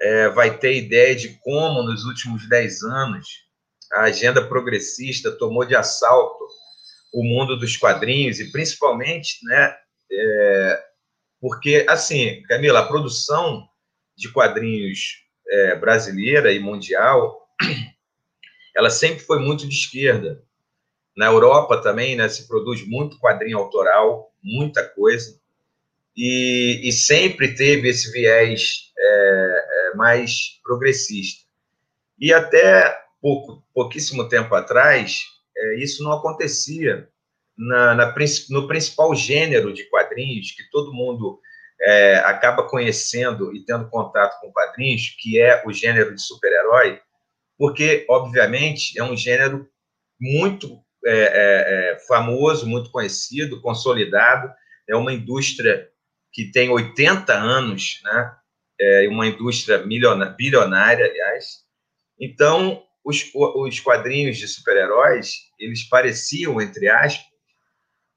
é, 0.00 0.28
vai 0.28 0.56
ter 0.56 0.76
ideia 0.76 1.14
de 1.14 1.38
como, 1.40 1.82
nos 1.82 2.04
últimos 2.04 2.48
dez 2.48 2.82
anos, 2.82 3.26
a 3.92 4.02
agenda 4.02 4.46
progressista 4.46 5.32
tomou 5.32 5.64
de 5.64 5.76
assalto 5.76 6.44
o 7.12 7.22
mundo 7.22 7.58
dos 7.58 7.76
quadrinhos 7.76 8.40
e, 8.40 8.50
principalmente, 8.50 9.38
né, 9.44 9.76
é, 10.10 10.84
porque, 11.40 11.84
assim, 11.88 12.42
Camila, 12.44 12.80
a 12.80 12.86
produção 12.86 13.68
de 14.16 14.30
quadrinhos 14.30 15.24
é, 15.48 15.76
brasileira 15.76 16.52
e 16.52 16.58
mundial, 16.58 17.46
ela 18.74 18.88
sempre 18.88 19.20
foi 19.20 19.38
muito 19.38 19.68
de 19.68 19.74
esquerda. 19.74 20.42
Na 21.16 21.26
Europa 21.26 21.82
também 21.82 22.16
né, 22.16 22.28
se 22.28 22.48
produz 22.48 22.86
muito 22.86 23.18
quadrinho 23.18 23.58
autoral, 23.58 24.32
muita 24.42 24.88
coisa, 24.88 25.38
e, 26.16 26.80
e 26.82 26.92
sempre 26.92 27.54
teve 27.54 27.88
esse 27.88 28.10
viés 28.12 28.92
é, 28.98 29.92
é, 29.92 29.96
mais 29.96 30.60
progressista. 30.62 31.42
E 32.18 32.32
até 32.32 33.00
pouco, 33.20 33.64
pouquíssimo 33.74 34.28
tempo 34.28 34.54
atrás, 34.54 35.22
é, 35.56 35.76
isso 35.76 36.02
não 36.02 36.12
acontecia 36.12 37.08
na, 37.56 37.94
na, 37.94 38.14
no 38.50 38.66
principal 38.66 39.14
gênero 39.14 39.72
de 39.72 39.84
quadrinhos 39.84 40.52
que 40.52 40.70
todo 40.70 40.92
mundo 40.92 41.40
é, 41.80 42.16
acaba 42.18 42.68
conhecendo 42.68 43.54
e 43.54 43.64
tendo 43.64 43.88
contato 43.88 44.40
com 44.40 44.52
quadrinhos, 44.52 45.16
que 45.18 45.40
é 45.40 45.62
o 45.66 45.72
gênero 45.72 46.14
de 46.14 46.22
super-herói, 46.22 47.00
porque, 47.58 48.06
obviamente, 48.08 48.98
é 48.98 49.04
um 49.04 49.16
gênero 49.16 49.68
muito 50.20 50.80
é, 51.04 51.10
é, 51.12 51.92
é 51.92 51.98
famoso, 52.06 52.66
muito 52.66 52.90
conhecido, 52.90 53.60
consolidado, 53.60 54.52
é 54.88 54.94
uma 54.94 55.12
indústria 55.12 55.88
que 56.32 56.50
tem 56.50 56.70
80 56.70 57.32
anos, 57.32 58.00
né? 58.04 58.36
É 58.80 59.08
uma 59.08 59.26
indústria 59.26 59.78
bilionária, 59.78 61.04
aliás. 61.04 61.62
Então, 62.18 62.82
os, 63.04 63.30
os 63.34 63.80
quadrinhos 63.80 64.38
de 64.38 64.48
super-heróis, 64.48 65.34
eles 65.58 65.84
pareciam, 65.84 66.60
entre 66.60 66.88
aspas, 66.88 67.26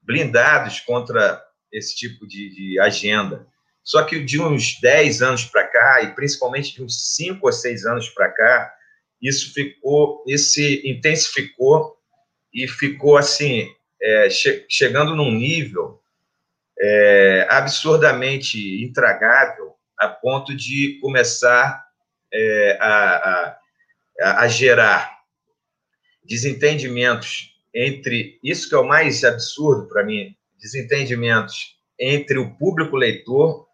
blindados 0.02 0.80
contra 0.80 1.42
esse 1.72 1.94
tipo 1.94 2.26
de, 2.26 2.48
de 2.54 2.80
agenda. 2.80 3.46
Só 3.84 4.02
que 4.02 4.18
de 4.24 4.40
uns 4.40 4.80
10 4.80 5.22
anos 5.22 5.44
para 5.44 5.66
cá, 5.66 6.02
e 6.02 6.14
principalmente 6.14 6.74
de 6.74 6.82
uns 6.82 7.14
5 7.14 7.46
ou 7.46 7.52
6 7.52 7.86
anos 7.86 8.08
para 8.08 8.30
cá, 8.30 8.72
isso 9.20 9.52
ficou, 9.52 10.24
esse 10.26 10.82
intensificou 10.88 11.96
e 12.52 12.66
ficou 12.66 13.16
assim, 13.16 13.68
é, 14.00 14.28
che 14.30 14.66
chegando 14.68 15.14
num 15.14 15.30
nível 15.30 16.00
é, 16.88 17.46
absurdamente 17.50 18.84
intragável, 18.84 19.74
a 19.98 20.08
ponto 20.08 20.54
de 20.54 20.98
começar 21.00 21.84
é, 22.32 22.78
a, 22.80 23.58
a, 24.20 24.40
a 24.42 24.48
gerar 24.48 25.16
desentendimentos 26.24 27.54
entre 27.74 28.38
isso 28.42 28.68
que 28.68 28.74
é 28.74 28.78
o 28.78 28.86
mais 28.86 29.24
absurdo 29.24 29.88
para 29.88 30.04
mim, 30.04 30.34
desentendimentos 30.60 31.76
entre 31.98 32.38
o 32.38 32.56
público 32.56 32.96
leitor 32.96 33.66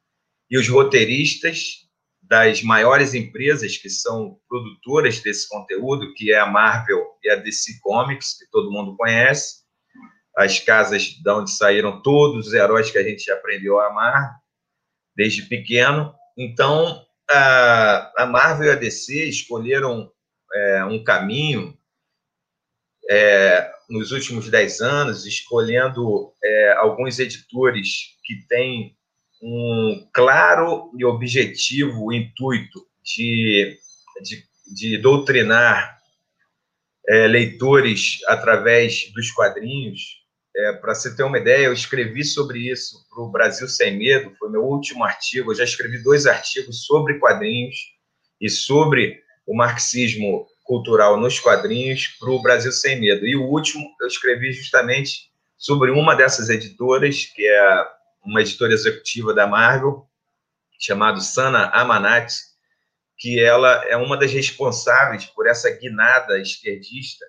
e 0.50 0.58
os 0.58 0.68
roteiristas 0.68 1.82
das 2.22 2.62
maiores 2.62 3.14
empresas 3.14 3.76
que 3.76 3.90
são 3.90 4.38
produtoras 4.48 5.20
desse 5.20 5.48
conteúdo, 5.48 6.14
que 6.14 6.32
é 6.32 6.38
a 6.38 6.46
Marvel 6.46 7.04
e 7.22 7.30
a 7.30 7.36
DC 7.36 7.78
Comics, 7.80 8.38
que 8.38 8.50
todo 8.50 8.70
mundo 8.70 8.96
conhece, 8.96 9.61
as 10.36 10.58
casas 10.58 11.04
de 11.04 11.30
onde 11.30 11.50
saíram 11.50 12.02
todos 12.02 12.48
os 12.48 12.54
heróis 12.54 12.90
que 12.90 12.98
a 12.98 13.02
gente 13.02 13.30
aprendeu 13.30 13.78
a 13.78 13.88
amar 13.88 14.36
desde 15.14 15.42
pequeno. 15.42 16.14
Então, 16.36 17.04
a, 17.30 18.22
a 18.22 18.26
Marvel 18.26 18.68
e 18.68 18.70
a 18.70 18.74
DC 18.74 19.28
escolheram 19.28 20.10
é, 20.54 20.84
um 20.84 21.02
caminho 21.02 21.76
é, 23.10 23.70
nos 23.88 24.12
últimos 24.12 24.48
dez 24.48 24.80
anos, 24.80 25.26
escolhendo 25.26 26.32
é, 26.42 26.72
alguns 26.78 27.18
editores 27.18 28.16
que 28.24 28.46
têm 28.48 28.96
um 29.42 30.08
claro 30.12 30.90
e 30.96 31.04
objetivo 31.04 32.12
intuito 32.12 32.86
de, 33.02 33.76
de, 34.22 34.44
de 34.72 34.98
doutrinar 34.98 35.98
é, 37.08 37.26
leitores 37.26 38.20
através 38.28 39.12
dos 39.12 39.30
quadrinhos. 39.32 40.21
É, 40.54 40.72
Para 40.74 40.94
você 40.94 41.14
ter 41.14 41.22
uma 41.22 41.38
ideia, 41.38 41.66
eu 41.66 41.72
escrevi 41.72 42.24
sobre 42.24 42.70
isso 42.70 43.06
para 43.08 43.22
o 43.22 43.30
Brasil 43.30 43.66
Sem 43.68 43.98
Medo, 43.98 44.34
foi 44.38 44.50
meu 44.50 44.62
último 44.62 45.02
artigo. 45.04 45.50
Eu 45.50 45.56
já 45.56 45.64
escrevi 45.64 46.02
dois 46.02 46.26
artigos 46.26 46.84
sobre 46.84 47.18
quadrinhos 47.18 47.76
e 48.40 48.50
sobre 48.50 49.22
o 49.46 49.56
marxismo 49.56 50.46
cultural 50.64 51.18
nos 51.18 51.40
quadrinhos 51.40 52.08
para 52.20 52.30
o 52.30 52.42
Brasil 52.42 52.72
Sem 52.72 53.00
Medo. 53.00 53.26
E 53.26 53.34
o 53.34 53.44
último 53.44 53.82
eu 54.00 54.06
escrevi 54.06 54.52
justamente 54.52 55.30
sobre 55.56 55.90
uma 55.90 56.14
dessas 56.14 56.50
editoras, 56.50 57.24
que 57.24 57.46
é 57.46 57.86
uma 58.24 58.40
editora 58.40 58.72
executiva 58.72 59.32
da 59.32 59.46
Marvel, 59.46 60.06
chamada 60.78 61.20
Sana 61.20 61.68
Amanat, 61.70 62.32
que 63.16 63.40
ela 63.40 63.84
é 63.88 63.96
uma 63.96 64.16
das 64.16 64.32
responsáveis 64.32 65.26
por 65.26 65.46
essa 65.46 65.70
guinada 65.70 66.40
esquerdista 66.40 67.24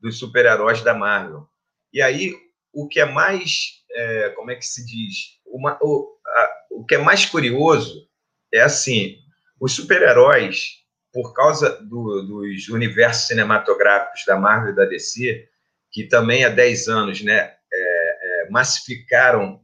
dos 0.00 0.18
super-heróis 0.18 0.82
da 0.82 0.94
Marvel. 0.94 1.46
E 1.92 2.00
aí, 2.00 2.34
o 2.74 2.88
que 2.88 3.00
é 3.00 3.04
mais, 3.04 3.82
é, 3.92 4.30
como 4.30 4.50
é 4.50 4.56
que 4.56 4.66
se 4.66 4.84
diz, 4.84 5.38
uma, 5.46 5.78
o, 5.80 6.18
a, 6.26 6.50
o 6.72 6.84
que 6.84 6.96
é 6.96 6.98
mais 6.98 7.24
curioso 7.24 8.06
é 8.52 8.60
assim, 8.60 9.16
os 9.60 9.72
super-heróis 9.72 10.84
por 11.12 11.32
causa 11.32 11.80
do, 11.82 12.22
dos 12.22 12.68
universos 12.68 13.28
cinematográficos 13.28 14.24
da 14.26 14.36
Marvel 14.36 14.72
e 14.72 14.76
da 14.76 14.84
DC, 14.84 15.48
que 15.92 16.04
também 16.08 16.44
há 16.44 16.48
10 16.48 16.88
anos 16.88 17.22
né, 17.22 17.38
é, 17.38 17.52
é, 17.72 18.50
massificaram 18.50 19.60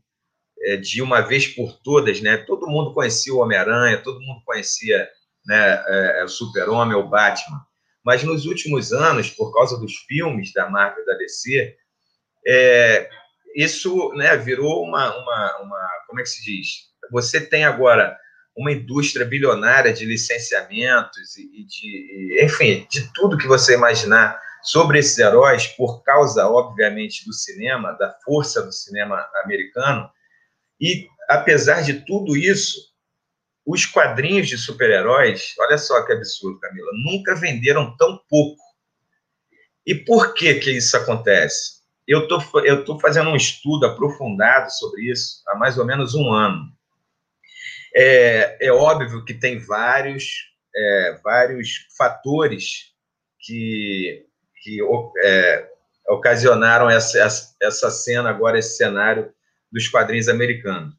é, 0.62 0.76
de 0.76 1.02
uma 1.02 1.20
vez 1.20 1.48
por 1.48 1.76
todas, 1.82 2.20
né, 2.20 2.36
todo 2.36 2.68
mundo 2.68 2.94
conhecia 2.94 3.34
o 3.34 3.38
Homem-Aranha, 3.38 3.98
todo 3.98 4.20
mundo 4.20 4.40
conhecia 4.44 5.08
né, 5.44 5.84
é, 5.86 6.20
é, 6.20 6.24
o 6.24 6.28
Super-Homem, 6.28 6.96
o 6.96 7.08
Batman, 7.08 7.60
mas 8.04 8.22
nos 8.22 8.46
últimos 8.46 8.92
anos, 8.92 9.28
por 9.30 9.52
causa 9.52 9.76
dos 9.78 9.96
filmes 10.06 10.52
da 10.52 10.70
Marvel 10.70 11.02
e 11.02 11.06
da 11.06 11.14
DC, 11.14 11.76
é, 12.46 13.08
isso 13.54 14.12
né, 14.14 14.36
virou 14.36 14.84
uma, 14.84 15.16
uma, 15.16 15.58
uma, 15.60 15.90
como 16.06 16.20
é 16.20 16.22
que 16.22 16.28
se 16.28 16.44
diz? 16.44 16.68
Você 17.10 17.40
tem 17.40 17.64
agora 17.64 18.16
uma 18.56 18.72
indústria 18.72 19.24
bilionária 19.24 19.92
de 19.92 20.04
licenciamentos 20.04 21.36
e, 21.36 21.64
de, 21.64 22.44
enfim, 22.44 22.86
de 22.90 23.12
tudo 23.12 23.38
que 23.38 23.46
você 23.46 23.74
imaginar 23.74 24.38
sobre 24.62 24.98
esses 24.98 25.18
heróis, 25.18 25.66
por 25.68 26.02
causa, 26.02 26.46
obviamente, 26.46 27.24
do 27.24 27.32
cinema, 27.32 27.92
da 27.92 28.14
força 28.24 28.62
do 28.62 28.72
cinema 28.72 29.26
americano. 29.42 30.10
E, 30.80 31.08
apesar 31.28 31.82
de 31.82 32.04
tudo 32.04 32.36
isso, 32.36 32.90
os 33.66 33.86
quadrinhos 33.86 34.48
de 34.48 34.58
super-heróis, 34.58 35.54
olha 35.58 35.78
só 35.78 36.04
que 36.04 36.12
absurdo, 36.12 36.60
Camila, 36.60 36.90
nunca 37.04 37.34
venderam 37.36 37.96
tão 37.96 38.20
pouco. 38.28 38.60
E 39.86 39.94
por 39.94 40.34
que 40.34 40.54
que 40.54 40.70
isso 40.72 40.96
acontece? 40.96 41.79
Eu 42.10 42.26
tô, 42.26 42.40
estou 42.64 42.98
fazendo 42.98 43.30
um 43.30 43.36
estudo 43.36 43.86
aprofundado 43.86 44.68
sobre 44.72 45.12
isso 45.12 45.44
há 45.46 45.54
mais 45.54 45.78
ou 45.78 45.86
menos 45.86 46.12
um 46.12 46.32
ano. 46.32 46.66
É, 47.94 48.66
é 48.66 48.72
óbvio 48.72 49.24
que 49.24 49.32
tem 49.32 49.60
vários, 49.60 50.24
é, 50.74 51.20
vários 51.22 51.86
fatores 51.96 52.92
que, 53.38 54.26
que 54.60 54.80
é, 55.22 55.68
ocasionaram 56.08 56.90
essa, 56.90 57.24
essa 57.62 57.90
cena, 57.92 58.28
agora 58.28 58.58
esse 58.58 58.76
cenário 58.76 59.32
dos 59.70 59.86
quadrinhos 59.86 60.28
americanos. 60.28 60.92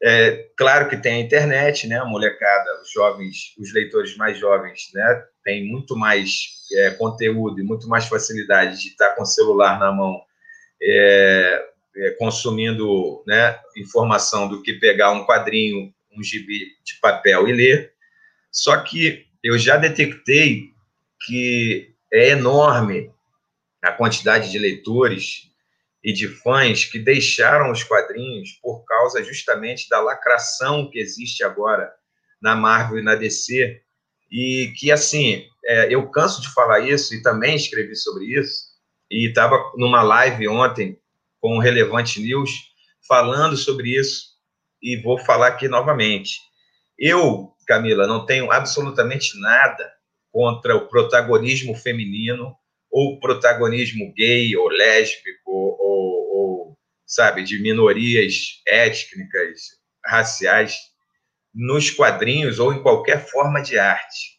É, 0.00 0.48
claro 0.56 0.88
que 0.88 0.96
tem 0.96 1.14
a 1.14 1.20
internet, 1.24 1.88
né? 1.88 1.98
A 1.98 2.04
molecada, 2.04 2.82
os 2.82 2.92
jovens, 2.92 3.52
os 3.58 3.74
leitores 3.74 4.16
mais 4.16 4.38
jovens, 4.38 4.90
né? 4.94 5.24
Tem 5.42 5.66
muito 5.66 5.96
mais 5.96 6.30
é, 6.72 6.90
conteúdo 6.92 7.60
e 7.60 7.64
muito 7.64 7.88
mais 7.88 8.06
facilidade 8.06 8.80
de 8.80 8.90
estar 8.90 9.16
com 9.16 9.24
o 9.24 9.26
celular 9.26 9.80
na 9.80 9.90
mão, 9.90 10.22
é, 10.82 11.68
é 11.96 12.10
consumindo 12.12 13.22
né, 13.26 13.58
informação 13.76 14.48
do 14.48 14.62
que 14.62 14.74
pegar 14.74 15.12
um 15.12 15.24
quadrinho 15.24 15.94
um 16.16 16.22
gibi 16.22 16.72
de 16.84 16.98
papel 17.00 17.46
e 17.48 17.52
ler. 17.52 17.92
Só 18.50 18.78
que 18.78 19.26
eu 19.42 19.58
já 19.58 19.76
detectei 19.76 20.70
que 21.26 21.94
é 22.12 22.30
enorme 22.30 23.10
a 23.82 23.92
quantidade 23.92 24.50
de 24.50 24.58
leitores 24.58 25.50
e 26.02 26.12
de 26.12 26.28
fãs 26.28 26.84
que 26.84 26.98
deixaram 26.98 27.70
os 27.70 27.82
quadrinhos 27.82 28.52
por 28.62 28.84
causa 28.84 29.22
justamente 29.22 29.88
da 29.88 30.00
lacração 30.00 30.88
que 30.90 30.98
existe 30.98 31.42
agora 31.44 31.92
na 32.40 32.54
Marvel 32.54 32.98
e 32.98 33.02
na 33.02 33.14
DC. 33.14 33.80
E 34.30 34.72
que, 34.76 34.90
assim, 34.90 35.46
é, 35.64 35.92
eu 35.92 36.08
canso 36.10 36.40
de 36.40 36.52
falar 36.52 36.80
isso 36.80 37.14
e 37.14 37.22
também 37.22 37.56
escrevi 37.56 37.94
sobre 37.94 38.24
isso. 38.24 38.75
E 39.10 39.28
estava 39.28 39.72
numa 39.76 40.02
live 40.02 40.48
ontem 40.48 40.98
com 41.40 41.56
o 41.56 41.60
Relevante 41.60 42.20
News 42.20 42.50
falando 43.06 43.56
sobre 43.56 43.98
isso 43.98 44.36
e 44.82 45.00
vou 45.00 45.18
falar 45.18 45.48
aqui 45.48 45.68
novamente. 45.68 46.40
Eu, 46.98 47.54
Camila, 47.66 48.06
não 48.06 48.26
tenho 48.26 48.50
absolutamente 48.50 49.38
nada 49.40 49.92
contra 50.32 50.76
o 50.76 50.88
protagonismo 50.88 51.74
feminino 51.74 52.56
ou 52.90 53.20
protagonismo 53.20 54.12
gay 54.14 54.56
ou 54.56 54.68
lésbico 54.68 55.50
ou, 55.50 55.76
ou 55.80 56.78
sabe, 57.06 57.44
de 57.44 57.60
minorias 57.60 58.60
étnicas, 58.66 59.76
raciais 60.04 60.76
nos 61.54 61.90
quadrinhos 61.90 62.58
ou 62.58 62.72
em 62.72 62.82
qualquer 62.82 63.26
forma 63.26 63.62
de 63.62 63.78
arte. 63.78 64.36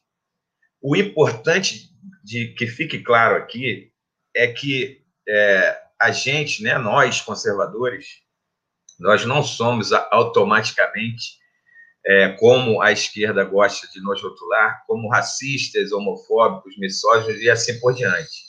O 0.81 0.95
importante 0.95 1.89
de 2.23 2.53
que 2.53 2.67
fique 2.67 2.99
claro 2.99 3.35
aqui 3.35 3.91
é 4.37 4.47
que 4.47 5.01
é, 5.27 5.81
a 5.99 6.11
gente, 6.11 6.61
né, 6.61 6.77
nós 6.77 7.19
conservadores, 7.19 8.05
nós 8.99 9.25
não 9.25 9.43
somos 9.43 9.91
automaticamente 9.91 11.37
é, 12.05 12.29
como 12.29 12.81
a 12.81 12.91
esquerda 12.91 13.43
gosta 13.43 13.87
de 13.87 13.99
nos 13.99 14.21
rotular, 14.21 14.83
como 14.87 15.09
racistas, 15.09 15.91
homofóbicos, 15.91 16.77
misóginos 16.77 17.41
e 17.41 17.49
assim 17.49 17.79
por 17.79 17.93
diante. 17.93 18.47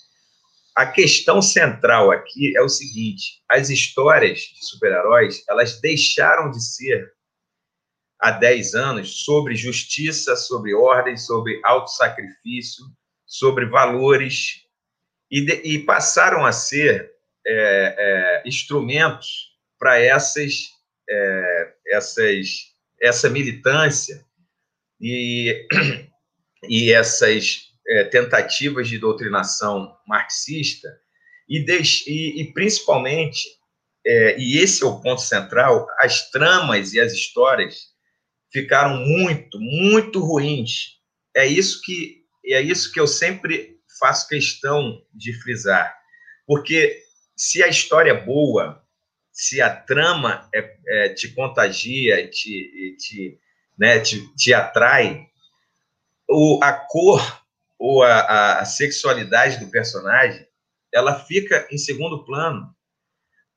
A 0.77 0.87
questão 0.87 1.43
central 1.43 2.13
aqui 2.13 2.57
é 2.57 2.63
o 2.63 2.69
seguinte: 2.69 3.43
as 3.49 3.69
histórias 3.69 4.41
de 4.41 4.65
super-heróis 4.65 5.43
elas 5.49 5.81
deixaram 5.81 6.51
de 6.51 6.63
ser 6.63 7.13
há 8.21 8.31
10 8.31 8.75
anos 8.75 9.25
sobre 9.25 9.57
justiça, 9.57 10.37
sobre 10.37 10.75
ordem, 10.75 11.17
sobre 11.17 11.61
autossacrifício, 11.65 12.85
sobre 13.27 13.67
valores, 13.67 14.68
e, 15.31 15.45
de, 15.45 15.55
e 15.65 15.79
passaram 15.81 16.45
a 16.45 16.53
ser 16.53 17.11
é, 17.47 17.95
é, 17.99 18.43
instrumentos 18.47 19.49
para 19.79 19.99
essas, 19.99 20.71
é, 21.09 21.73
essas, 21.89 22.49
essa 23.01 23.31
militância 23.31 24.25
e, 25.01 25.67
e 26.69 26.93
essas 26.93 27.69
é, 27.89 28.05
tentativas 28.05 28.89
de 28.89 28.99
doutrinação 28.99 29.97
marxista, 30.07 30.89
e, 31.49 31.65
e, 32.07 32.43
e 32.43 32.53
principalmente, 32.53 33.49
é, 34.07 34.39
e 34.39 34.59
esse 34.59 34.83
é 34.83 34.87
o 34.87 35.01
ponto 35.01 35.21
central, 35.21 35.87
as 35.99 36.31
tramas 36.31 36.93
e 36.93 37.01
as 37.01 37.13
histórias 37.13 37.89
ficaram 38.53 38.99
muito, 38.99 39.59
muito 39.59 40.21
ruins. 40.21 40.99
É 41.35 41.47
isso 41.47 41.81
que 41.83 42.19
é 42.47 42.63
isso 42.63 42.91
que 42.93 42.99
eu 42.99 43.07
sempre 43.07 43.78
faço 43.99 44.29
questão 44.29 45.03
de 45.13 45.33
frisar, 45.33 45.97
porque 46.47 47.03
se 47.37 47.63
a 47.63 47.69
história 47.69 48.11
é 48.11 48.25
boa, 48.25 48.83
se 49.33 49.61
a 49.61 49.75
trama 49.75 50.49
é, 50.55 50.77
é, 50.89 51.09
te 51.11 51.29
contagia 51.29 52.29
te, 52.29 52.97
te, 52.99 53.39
né, 53.79 54.01
te, 54.01 54.35
te 54.35 54.53
atrai, 54.53 55.29
o, 56.29 56.59
a 56.63 56.73
cor 56.73 57.43
ou 57.79 58.03
a, 58.03 58.59
a 58.59 58.65
sexualidade 58.65 59.59
do 59.59 59.71
personagem, 59.71 60.47
ela 60.93 61.21
fica 61.21 61.67
em 61.71 61.79
segundo 61.79 62.25
plano. 62.25 62.75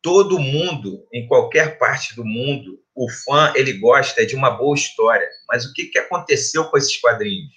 Todo 0.01 0.39
mundo, 0.39 1.07
em 1.13 1.27
qualquer 1.27 1.77
parte 1.77 2.15
do 2.15 2.24
mundo, 2.24 2.79
o 2.95 3.10
fã 3.10 3.53
ele 3.55 3.74
gosta 3.74 4.25
de 4.25 4.36
uma 4.36 4.51
boa 4.51 4.75
história. 4.75 5.27
Mas 5.48 5.65
o 5.65 5.74
que, 5.74 5.86
que 5.86 6.00
aconteceu 6.00 6.65
com 6.65 6.77
esses 6.77 6.98
quadrinhos? 6.98 7.51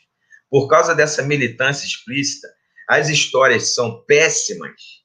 Por 0.50 0.68
causa 0.68 0.94
dessa 0.94 1.22
militância 1.22 1.86
explícita, 1.86 2.48
as 2.88 3.08
histórias 3.08 3.74
são 3.74 4.02
péssimas 4.04 5.04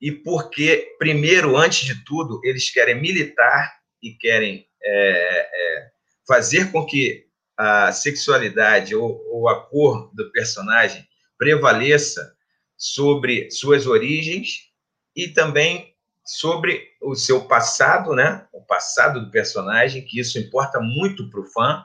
e 0.00 0.12
porque, 0.12 0.94
primeiro, 0.98 1.56
antes 1.56 1.86
de 1.86 2.04
tudo, 2.04 2.40
eles 2.44 2.70
querem 2.70 3.00
militar 3.00 3.78
e 4.02 4.12
querem 4.12 4.66
é, 4.82 4.90
é, 4.90 5.90
fazer 6.26 6.70
com 6.70 6.86
que 6.86 7.26
a 7.56 7.90
sexualidade 7.90 8.94
ou, 8.94 9.20
ou 9.32 9.48
a 9.48 9.66
cor 9.66 10.10
do 10.14 10.30
personagem 10.30 11.04
prevaleça 11.36 12.32
sobre 12.76 13.50
suas 13.50 13.86
origens 13.86 14.68
e 15.16 15.26
também 15.28 15.94
sobre 16.24 16.92
o 17.00 17.16
seu 17.16 17.46
passado, 17.46 18.14
né? 18.14 18.46
O 18.52 18.62
passado 18.62 19.24
do 19.24 19.30
personagem, 19.30 20.04
que 20.04 20.20
isso 20.20 20.38
importa 20.38 20.78
muito 20.78 21.28
para 21.28 21.40
o 21.40 21.46
fã, 21.46 21.84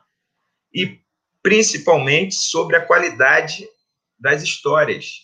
e 0.72 1.00
principalmente 1.42 2.36
sobre 2.36 2.75
a 2.75 2.86
qualidade 2.86 3.68
das 4.24 4.42
histórias. 4.42 5.18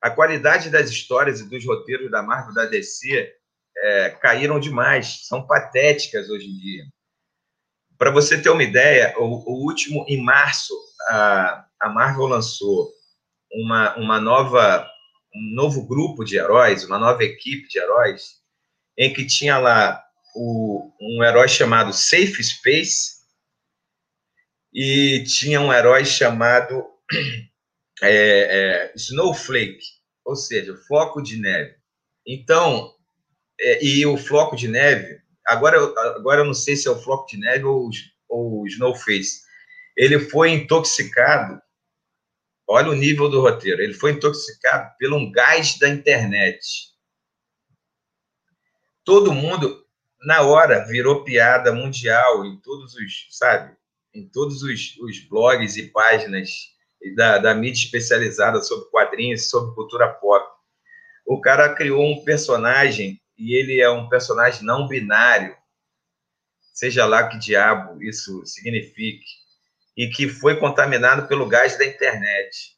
A 0.00 0.10
qualidade 0.10 0.68
das 0.68 0.90
histórias 0.90 1.40
e 1.40 1.48
dos 1.48 1.64
roteiros 1.64 2.10
da 2.10 2.22
Marvel 2.22 2.52
da 2.52 2.66
DC 2.66 3.34
é, 3.78 4.10
caíram 4.10 4.60
demais, 4.60 5.26
são 5.26 5.46
patéticas 5.46 6.28
hoje 6.28 6.46
em 6.46 6.58
dia. 6.58 6.84
Para 7.96 8.10
você 8.10 8.40
ter 8.40 8.50
uma 8.50 8.62
ideia, 8.62 9.14
o, 9.16 9.24
o, 9.24 9.64
último, 9.64 10.04
em 10.06 10.22
março, 10.22 10.74
a, 11.08 11.66
a 11.80 11.88
Marvel 11.88 12.26
lançou 12.26 12.92
uma, 13.50 13.96
uma 13.96 14.20
nova, 14.20 14.86
um 15.34 15.54
novo 15.54 15.86
grupo 15.86 16.22
de 16.22 16.36
heróis, 16.36 16.84
uma 16.84 16.98
nova 16.98 17.24
equipe 17.24 17.66
de 17.68 17.78
heróis, 17.78 18.42
em 18.98 19.14
que 19.14 19.26
tinha 19.26 19.56
lá 19.56 20.02
o, 20.34 20.92
um 21.00 21.24
herói 21.24 21.48
chamado 21.48 21.90
Safe 21.94 22.44
Space 22.44 23.16
e 24.74 25.24
tinha 25.24 25.58
um 25.58 25.72
herói 25.72 26.04
chamado 26.04 26.84
é, 28.02 28.10
é, 28.10 28.92
Snowflake, 28.96 29.84
ou 30.24 30.36
seja, 30.36 30.76
floco 30.88 31.22
de 31.22 31.38
neve. 31.38 31.74
Então, 32.26 32.94
é, 33.60 33.84
e 33.84 34.04
o 34.06 34.16
floco 34.16 34.56
de 34.56 34.68
neve, 34.68 35.20
agora, 35.46 35.78
agora 36.16 36.40
eu 36.40 36.44
não 36.44 36.54
sei 36.54 36.76
se 36.76 36.88
é 36.88 36.90
o 36.90 37.00
floco 37.00 37.28
de 37.28 37.38
neve 37.38 37.64
ou, 37.64 37.90
ou 38.28 38.62
o 38.62 38.66
Snowface, 38.66 39.42
ele 39.96 40.18
foi 40.18 40.50
intoxicado, 40.50 41.60
olha 42.66 42.90
o 42.90 42.94
nível 42.94 43.28
do 43.28 43.40
roteiro, 43.40 43.80
ele 43.80 43.94
foi 43.94 44.12
intoxicado 44.12 44.92
por 44.98 45.12
um 45.12 45.30
gás 45.30 45.78
da 45.78 45.88
internet 45.88 46.96
todo 49.06 49.32
mundo, 49.32 49.86
na 50.20 50.42
hora, 50.42 50.84
virou 50.84 51.22
piada 51.22 51.72
mundial 51.72 52.44
em 52.44 52.56
todos 52.58 52.96
os, 52.96 53.28
sabe, 53.30 53.74
em 54.12 54.28
todos 54.28 54.62
os, 54.62 54.96
os 54.98 55.20
blogs 55.20 55.76
e 55.76 55.88
páginas 55.92 56.50
da, 57.14 57.38
da 57.38 57.54
mídia 57.54 57.84
especializada 57.84 58.60
sobre 58.60 58.90
quadrinhos, 58.90 59.48
sobre 59.48 59.74
cultura 59.74 60.08
pop. 60.08 60.44
O 61.26 61.40
cara 61.40 61.74
criou 61.74 62.04
um 62.04 62.24
personagem 62.24 63.20
e 63.38 63.54
ele 63.54 63.80
é 63.80 63.90
um 63.90 64.08
personagem 64.08 64.64
não 64.64 64.86
binário, 64.86 65.56
seja 66.72 67.04
lá 67.04 67.28
que 67.28 67.38
diabo 67.38 68.02
isso 68.02 68.44
signifique, 68.46 69.24
e 69.96 70.08
que 70.08 70.28
foi 70.28 70.56
contaminado 70.58 71.26
pelo 71.26 71.46
gás 71.46 71.76
da 71.78 71.86
internet. 71.86 72.76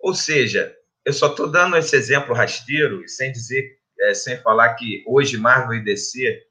Ou 0.00 0.14
seja, 0.14 0.74
eu 1.04 1.12
só 1.12 1.28
estou 1.28 1.50
dando 1.50 1.76
esse 1.76 1.94
exemplo 1.94 2.34
rasteiro, 2.34 3.06
sem 3.08 3.30
dizer 3.30 3.76
é, 4.00 4.14
sem 4.14 4.36
falar 4.38 4.74
que 4.74 5.02
hoje 5.06 5.38
Marvel 5.38 5.78
e 5.78 5.84
DC 5.84 6.42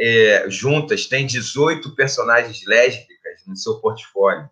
é, 0.00 0.48
juntas 0.48 1.06
têm 1.06 1.26
18 1.26 1.94
personagens 1.94 2.64
lésbicas 2.66 3.46
no 3.46 3.56
seu 3.56 3.80
portfólio. 3.80 4.48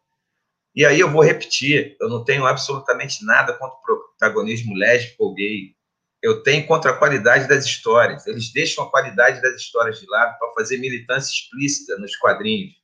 E 0.76 0.84
aí 0.84 1.00
eu 1.00 1.10
vou 1.10 1.22
repetir, 1.22 1.96
eu 1.98 2.06
não 2.06 2.22
tenho 2.22 2.44
absolutamente 2.44 3.24
nada 3.24 3.54
contra 3.54 3.74
o 3.74 3.80
protagonismo 3.80 4.76
lésbico 4.76 5.24
ou 5.24 5.34
gay. 5.34 5.74
Eu 6.22 6.42
tenho 6.42 6.66
contra 6.66 6.90
a 6.90 6.96
qualidade 6.96 7.48
das 7.48 7.64
histórias. 7.64 8.26
Eles 8.26 8.52
deixam 8.52 8.84
a 8.84 8.90
qualidade 8.90 9.40
das 9.40 9.56
histórias 9.56 9.98
de 9.98 10.06
lado 10.06 10.38
para 10.38 10.52
fazer 10.52 10.76
militância 10.76 11.32
explícita 11.32 11.96
nos 11.96 12.14
quadrinhos, 12.16 12.74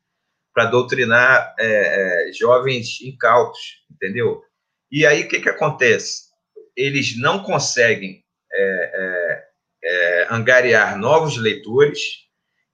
para 0.55 0.65
doutrinar 0.65 1.55
é, 1.59 2.29
é, 2.29 2.33
jovens 2.33 3.03
incautos, 3.03 3.85
entendeu? 3.91 4.43
E 4.91 5.05
aí 5.05 5.25
o 5.25 5.29
que, 5.29 5.41
que 5.41 5.49
acontece? 5.51 6.31
Eles 6.75 7.19
não 7.19 7.43
conseguem 7.43 8.25
é, 8.51 8.63
é, 8.95 9.45
é, 9.85 10.27
angariar 10.31 10.97
novos 10.97 11.37
leitores 11.37 12.01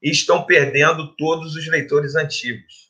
e 0.01 0.11
estão 0.11 0.47
perdendo 0.47 1.17
todos 1.17 1.57
os 1.57 1.67
leitores 1.67 2.15
antigos. 2.15 2.88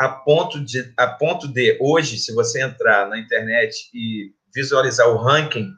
A 0.00 0.08
ponto, 0.08 0.64
de, 0.64 0.94
a 0.96 1.06
ponto 1.06 1.46
de, 1.46 1.76
hoje, 1.78 2.16
se 2.16 2.32
você 2.32 2.62
entrar 2.62 3.06
na 3.06 3.18
internet 3.18 3.90
e 3.92 4.32
visualizar 4.54 5.06
o 5.06 5.18
ranking 5.18 5.70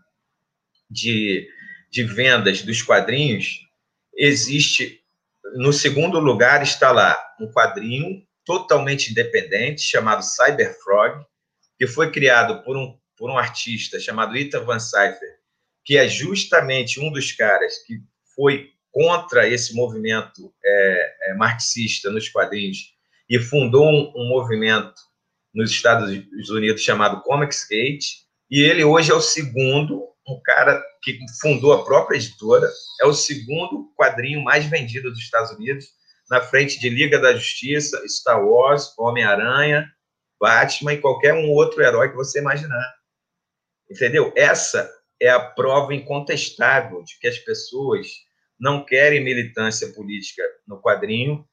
de, 0.89 1.49
de 1.91 2.05
vendas 2.05 2.63
dos 2.63 2.81
quadrinhos, 2.83 3.67
existe, 4.17 5.03
no 5.57 5.73
segundo 5.73 6.21
lugar, 6.21 6.63
está 6.63 6.93
lá 6.93 7.21
um 7.41 7.51
quadrinho 7.51 8.25
totalmente 8.45 9.11
independente, 9.11 9.83
chamado 9.83 10.23
Cyberfrog, 10.23 11.27
que 11.77 11.89
foi 11.89 12.13
criado 12.13 12.63
por 12.63 12.77
um, 12.77 12.97
por 13.17 13.29
um 13.29 13.37
artista 13.37 13.99
chamado 13.99 14.37
Ethan 14.37 14.63
Van 14.63 14.79
Cypher, 14.79 15.41
que 15.85 15.99
é 15.99 16.07
justamente 16.07 17.01
um 17.01 17.11
dos 17.11 17.33
caras 17.33 17.79
que 17.79 18.01
foi 18.37 18.71
contra 18.93 19.49
esse 19.49 19.75
movimento 19.75 20.55
é, 20.65 21.17
é, 21.23 21.35
marxista 21.35 22.09
nos 22.09 22.29
quadrinhos 22.29 22.93
e 23.29 23.39
fundou 23.39 23.87
um, 23.87 24.13
um, 24.17 24.29
movimento 24.29 24.95
nos 25.55 25.71
Estados 25.71 26.11
Unidos 26.51 26.83
chamado 26.83 27.23
Comics 27.23 27.67
Gate, 27.69 28.23
e 28.51 28.61
ele 28.63 28.85
hoje 28.85 29.11
é 29.11 29.15
o 29.15 29.21
segundo, 29.21 30.03
um 30.27 30.41
cara 30.45 30.83
que 31.03 31.19
fundou 31.41 31.73
a 31.73 31.85
própria 31.85 32.17
editora, 32.17 32.71
é 33.01 33.07
o 33.07 33.13
segundo 33.13 33.93
quadrinho 33.97 34.43
mais 34.43 34.67
vendido 34.67 35.11
dos 35.11 35.19
Estados 35.19 35.51
Unidos, 35.53 35.87
na 36.31 36.41
frente 36.41 36.79
de 36.81 36.89
Liga 36.89 37.19
da 37.19 37.35
Justiça, 37.35 38.03
Star 38.09 38.43
Wars, 38.43 38.95
Homem-Aranha, 38.99 39.91
Batman 40.41 40.95
e 40.95 41.01
qualquer 41.01 41.35
um 41.35 41.51
outro 41.51 41.83
herói 41.83 42.11
que 42.11 42.17
você 42.17 42.39
imaginar. 42.39 42.95
Entendeu? 43.91 44.33
Essa 44.35 44.91
é 45.21 45.29
a 45.29 45.39
prova 45.39 45.95
incontestável 45.95 47.03
de 47.03 47.19
que 47.21 47.29
as 47.29 47.39
pessoas 47.39 48.09
não 48.59 48.85
querem 48.85 49.23
militância 49.23 49.93
política 49.93 50.43
no 50.67 50.81
quadrinho, 50.81 51.47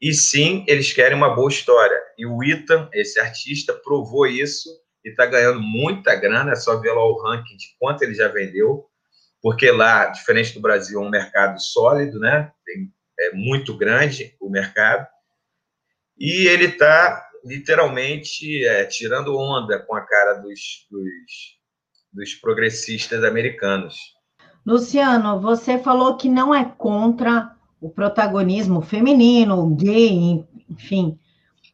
e 0.00 0.14
sim, 0.14 0.64
eles 0.66 0.92
querem 0.92 1.16
uma 1.16 1.34
boa 1.34 1.50
história. 1.50 2.00
E 2.16 2.24
o 2.26 2.42
Ethan, 2.42 2.88
esse 2.92 3.20
artista, 3.20 3.74
provou 3.74 4.26
isso 4.26 4.68
e 5.04 5.10
está 5.10 5.26
ganhando 5.26 5.60
muita 5.60 6.14
grana, 6.14 6.52
é 6.52 6.56
só 6.56 6.78
ver 6.80 6.92
lá 6.92 7.04
o 7.04 7.20
ranking 7.20 7.56
de 7.56 7.66
quanto 7.78 8.02
ele 8.02 8.14
já 8.14 8.28
vendeu. 8.28 8.86
porque 9.42 9.70
lá, 9.70 10.06
diferente 10.06 10.52
do 10.52 10.60
Brasil, 10.60 11.02
é 11.02 11.06
um 11.06 11.10
mercado 11.10 11.58
sólido, 11.58 12.18
né? 12.18 12.52
Tem, 12.64 12.92
é 13.18 13.32
muito 13.32 13.76
grande 13.76 14.34
o 14.40 14.50
mercado, 14.50 15.06
e 16.20 16.46
ele 16.46 16.66
está 16.66 17.26
literalmente 17.42 18.62
é, 18.66 18.84
tirando 18.84 19.34
onda 19.34 19.78
com 19.78 19.94
a 19.94 20.02
cara 20.02 20.34
dos, 20.34 20.86
dos, 20.90 21.58
dos 22.12 22.34
progressistas 22.34 23.24
americanos. 23.24 23.96
Luciano, 24.66 25.40
você 25.40 25.78
falou 25.78 26.18
que 26.18 26.28
não 26.28 26.54
é 26.54 26.66
contra 26.76 27.56
o 27.80 27.88
protagonismo 27.88 28.82
feminino, 28.82 29.74
gay, 29.74 30.44
enfim, 30.68 31.18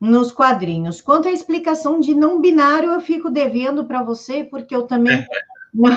nos 0.00 0.30
quadrinhos. 0.30 1.00
Quanto 1.00 1.28
à 1.28 1.32
explicação 1.32 2.00
de 2.00 2.14
não 2.14 2.40
binário, 2.40 2.92
eu 2.92 3.00
fico 3.00 3.30
devendo 3.30 3.84
para 3.84 4.02
você, 4.02 4.44
porque 4.44 4.74
eu 4.74 4.86
também 4.86 5.26
não, 5.74 5.96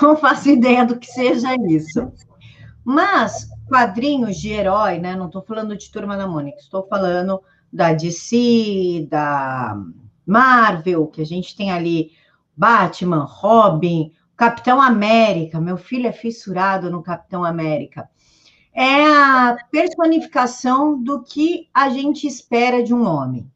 não 0.00 0.16
faço 0.16 0.48
ideia 0.48 0.84
do 0.84 0.98
que 0.98 1.06
seja 1.06 1.54
isso. 1.68 2.12
Mas 2.84 3.48
quadrinhos 3.66 4.36
de 4.36 4.50
herói, 4.50 4.98
né? 4.98 5.16
Não 5.16 5.26
estou 5.26 5.42
falando 5.42 5.76
de 5.76 5.90
Turma 5.90 6.16
da 6.16 6.26
Mônica, 6.26 6.58
estou 6.58 6.86
falando 6.86 7.42
da 7.72 7.92
DC, 7.92 9.08
da 9.10 9.76
Marvel, 10.26 11.06
que 11.08 11.22
a 11.22 11.26
gente 11.26 11.56
tem 11.56 11.72
ali 11.72 12.12
Batman, 12.56 13.24
Robin, 13.24 14.12
Capitão 14.36 14.80
América. 14.80 15.60
Meu 15.60 15.76
filho 15.76 16.06
é 16.06 16.12
fissurado 16.12 16.90
no 16.90 17.02
Capitão 17.02 17.44
América. 17.44 18.08
É 18.74 19.06
a 19.06 19.56
personificação 19.70 21.00
do 21.00 21.22
que 21.22 21.68
a 21.72 21.88
gente 21.88 22.26
espera 22.26 22.82
de 22.82 22.92
um 22.92 23.06
homem. 23.06 23.48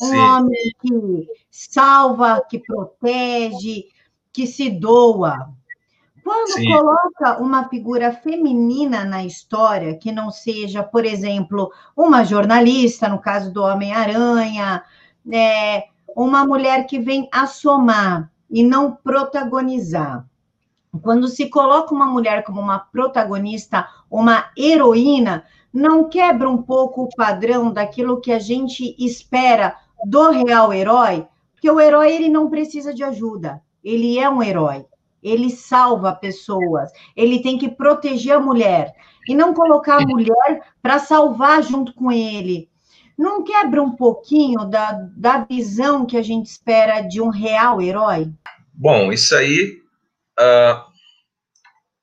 Um 0.00 0.06
Sim. 0.06 0.18
homem 0.18 0.72
que 0.80 1.28
salva, 1.50 2.40
que 2.48 2.58
protege, 2.60 3.86
que 4.32 4.46
se 4.46 4.70
doa. 4.70 5.50
Quando 6.22 6.52
Sim. 6.52 6.70
coloca 6.70 7.42
uma 7.42 7.68
figura 7.68 8.12
feminina 8.12 9.04
na 9.04 9.24
história, 9.24 9.96
que 9.96 10.12
não 10.12 10.30
seja, 10.30 10.82
por 10.82 11.04
exemplo, 11.04 11.72
uma 11.96 12.24
jornalista, 12.24 13.08
no 13.08 13.18
caso 13.18 13.52
do 13.52 13.62
Homem-Aranha, 13.62 14.84
é, 15.30 15.88
uma 16.16 16.44
mulher 16.46 16.86
que 16.86 16.98
vem 16.98 17.28
assomar 17.32 18.30
e 18.50 18.62
não 18.62 18.92
protagonizar. 18.92 20.24
Quando 21.02 21.28
se 21.28 21.48
coloca 21.48 21.94
uma 21.94 22.06
mulher 22.06 22.42
como 22.42 22.60
uma 22.60 22.78
protagonista, 22.78 23.88
uma 24.10 24.50
heroína, 24.56 25.44
não 25.72 26.08
quebra 26.08 26.48
um 26.48 26.62
pouco 26.62 27.04
o 27.04 27.16
padrão 27.16 27.72
daquilo 27.72 28.20
que 28.20 28.32
a 28.32 28.38
gente 28.38 28.96
espera 28.98 29.76
do 30.04 30.30
real 30.30 30.72
herói? 30.72 31.26
Porque 31.52 31.70
o 31.70 31.80
herói 31.80 32.12
ele 32.12 32.28
não 32.28 32.50
precisa 32.50 32.92
de 32.92 33.04
ajuda, 33.04 33.62
ele 33.84 34.18
é 34.18 34.28
um 34.28 34.42
herói. 34.42 34.84
Ele 35.22 35.50
salva 35.50 36.14
pessoas, 36.14 36.90
ele 37.14 37.42
tem 37.42 37.58
que 37.58 37.68
proteger 37.68 38.36
a 38.36 38.40
mulher 38.40 38.94
e 39.28 39.34
não 39.34 39.52
colocar 39.52 39.98
a 39.98 40.06
mulher 40.06 40.62
para 40.80 40.98
salvar 40.98 41.62
junto 41.62 41.92
com 41.92 42.10
ele. 42.10 42.70
Não 43.18 43.44
quebra 43.44 43.82
um 43.82 43.90
pouquinho 43.90 44.64
da, 44.64 44.92
da 45.14 45.44
visão 45.44 46.06
que 46.06 46.16
a 46.16 46.22
gente 46.22 46.46
espera 46.46 47.02
de 47.02 47.20
um 47.20 47.28
real 47.28 47.82
herói? 47.82 48.32
Bom, 48.72 49.12
isso 49.12 49.34
aí. 49.34 49.82
Uh, 50.40 50.90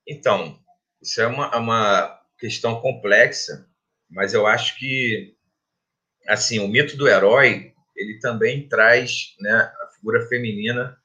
então, 0.07 0.59
isso 1.01 1.19
é 1.21 1.27
uma, 1.27 1.55
uma 1.57 2.21
questão 2.37 2.79
complexa, 2.79 3.67
mas 4.09 4.33
eu 4.33 4.45
acho 4.45 4.77
que 4.77 5.35
assim 6.27 6.59
o 6.59 6.67
mito 6.67 6.95
do 6.97 7.07
herói 7.07 7.73
ele 7.95 8.19
também 8.19 8.67
traz 8.67 9.35
né, 9.39 9.71
a 9.81 9.87
figura 9.95 10.27
feminina 10.27 10.97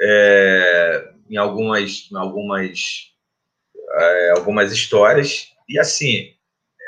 é, 0.00 1.12
em 1.28 1.36
algumas, 1.36 2.08
em 2.10 2.16
algumas, 2.16 3.12
é, 3.90 4.30
algumas 4.30 4.72
histórias. 4.72 5.48
E, 5.68 5.78
assim, 5.78 6.34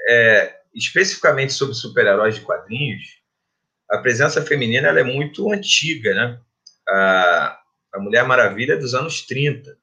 é, 0.08 0.60
especificamente 0.74 1.52
sobre 1.52 1.74
super-heróis 1.74 2.36
de 2.36 2.42
quadrinhos, 2.42 3.02
a 3.90 3.98
presença 3.98 4.42
feminina 4.42 4.88
ela 4.88 5.00
é 5.00 5.04
muito 5.04 5.52
antiga, 5.52 6.14
né? 6.14 6.40
A, 6.88 7.60
a 7.94 8.00
Mulher 8.00 8.24
Maravilha 8.24 8.74
é 8.74 8.76
dos 8.76 8.94
anos 8.94 9.22
30. 9.22 9.78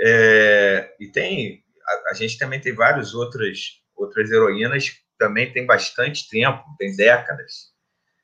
É, 0.00 0.94
e 1.00 1.08
tem, 1.08 1.62
a, 1.86 2.10
a, 2.10 2.14
gente 2.14 2.38
também 2.38 2.60
tem 2.60 2.72
várias 2.72 3.12
outras, 3.12 3.80
outras 3.94 4.30
heroínas 4.30 4.88
que 4.88 4.98
também 5.18 5.52
tem 5.52 5.66
bastante 5.66 6.28
tempo, 6.28 6.64
tem 6.78 6.94
décadas. 6.96 7.72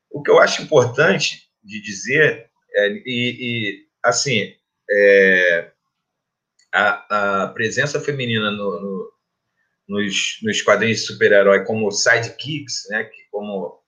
O 0.09 0.23
que 0.23 0.31
eu 0.31 0.39
acho 0.39 0.61
importante 0.61 1.49
de 1.63 1.81
dizer, 1.81 2.49
é, 2.73 2.89
e, 2.89 3.01
e, 3.05 3.87
assim, 4.03 4.55
é, 4.89 5.71
a, 6.73 7.43
a, 7.43 7.47
presença 7.49 7.99
feminina 7.99 8.49
no, 8.49 8.81
no, 8.81 9.13
nos, 9.87 10.39
nos 10.41 10.61
quadrinhos 10.61 10.99
de 10.99 11.05
super-herói 11.05 11.65
como 11.65 11.91
sidekicks, 11.91 12.87
né, 12.89 13.09
como 13.31 13.79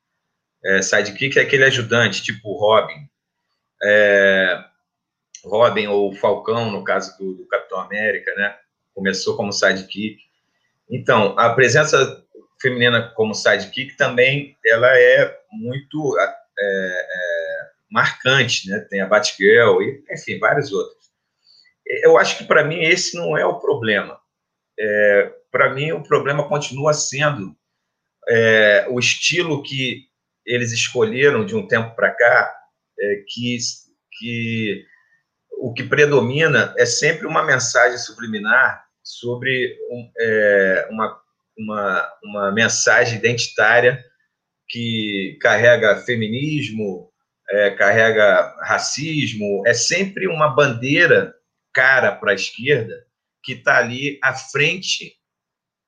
é, 0.63 0.81
sidekick 0.81 1.39
é 1.39 1.43
aquele 1.43 1.63
ajudante, 1.63 2.21
tipo 2.21 2.57
Robin, 2.57 3.09
é, 3.83 4.70
Robin 5.61 5.87
ou 5.87 6.13
Falcão, 6.13 6.71
no 6.71 6.83
caso 6.83 7.15
do, 7.17 7.33
do, 7.33 7.45
Capitão 7.45 7.79
América, 7.79 8.33
né, 8.35 8.55
começou 8.95 9.35
como 9.35 9.53
sidekick. 9.53 10.19
Então, 10.89 11.37
a 11.37 11.53
presença 11.53 12.23
feminina 12.59 13.11
como 13.15 13.35
sidekick 13.35 13.95
também 13.95 14.57
ela 14.65 14.87
é 14.97 15.37
muito 15.51 16.17
é, 16.19 16.35
é, 16.59 17.69
marcante, 17.89 18.69
né? 18.69 18.79
Tem 18.89 19.01
a 19.01 19.07
Batgirl 19.07 19.81
e, 19.81 20.03
enfim, 20.11 20.39
vários 20.39 20.71
outros. 20.71 21.11
Eu 22.03 22.17
acho 22.17 22.37
que 22.37 22.43
para 22.43 22.63
mim 22.63 22.81
esse 22.81 23.15
não 23.15 23.37
é 23.37 23.45
o 23.45 23.59
problema. 23.59 24.19
É, 24.79 25.33
para 25.51 25.73
mim 25.73 25.91
o 25.91 26.03
problema 26.03 26.47
continua 26.47 26.93
sendo 26.93 27.55
é, 28.27 28.87
o 28.89 28.99
estilo 28.99 29.63
que 29.63 30.05
eles 30.45 30.71
escolheram 30.71 31.45
de 31.45 31.55
um 31.55 31.67
tempo 31.67 31.95
para 31.95 32.11
cá, 32.11 32.55
é, 32.99 33.23
que, 33.27 33.57
que 34.17 34.85
o 35.61 35.71
que 35.71 35.83
predomina 35.83 36.73
é 36.75 36.87
sempre 36.87 37.27
uma 37.27 37.43
mensagem 37.45 37.95
subliminar 37.99 38.83
sobre 39.03 39.77
um, 39.91 40.11
é, 40.19 40.87
uma, 40.89 41.21
uma, 41.55 42.13
uma 42.23 42.51
mensagem 42.51 43.19
identitária 43.19 44.03
que 44.67 45.37
carrega 45.39 46.01
feminismo, 46.01 47.11
é, 47.47 47.69
carrega 47.69 48.55
racismo, 48.63 49.61
é 49.67 49.73
sempre 49.73 50.27
uma 50.27 50.49
bandeira 50.49 51.31
cara 51.71 52.11
para 52.11 52.31
a 52.31 52.35
esquerda 52.35 53.05
que 53.43 53.53
está 53.53 53.77
ali 53.77 54.17
à 54.23 54.33
frente, 54.33 55.13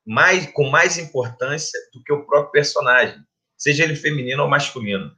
mais, 0.06 0.46
com 0.52 0.70
mais 0.70 1.00
importância 1.00 1.80
do 1.92 2.04
que 2.04 2.14
o 2.14 2.28
próprio 2.28 2.52
personagem, 2.52 3.20
seja 3.58 3.84
ele 3.84 3.96
feminino 3.96 4.44
ou 4.44 4.50
masculino. 4.50 5.12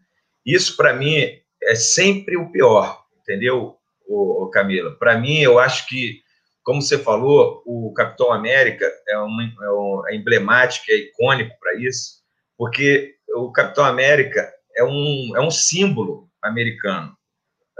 Isso, 0.45 0.77
para 0.77 0.93
mim, 0.93 1.17
é 1.61 1.75
sempre 1.75 2.37
o 2.37 2.49
pior, 2.51 3.03
entendeu, 3.19 3.77
o, 4.07 4.49
Camila? 4.49 4.95
Para 4.97 5.17
mim, 5.17 5.39
eu 5.39 5.59
acho 5.59 5.87
que, 5.87 6.21
como 6.63 6.81
você 6.81 6.97
falou, 6.97 7.61
o 7.65 7.93
Capitão 7.93 8.31
América 8.31 8.91
é, 9.07 9.19
um, 9.19 9.41
é, 9.61 9.71
um, 9.71 10.03
é 10.07 10.15
emblemático, 10.15 10.85
é 10.89 10.95
icônico 10.95 11.55
para 11.59 11.75
isso, 11.75 12.23
porque 12.57 13.15
o 13.35 13.51
Capitão 13.51 13.85
América 13.85 14.51
é 14.75 14.83
um, 14.83 15.33
é 15.35 15.41
um 15.41 15.51
símbolo 15.51 16.29
americano. 16.41 17.15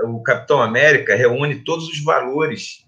O 0.02 0.22
Capitão 0.24 0.62
América 0.62 1.16
reúne 1.16 1.64
todos 1.64 1.88
os 1.88 2.04
valores 2.04 2.86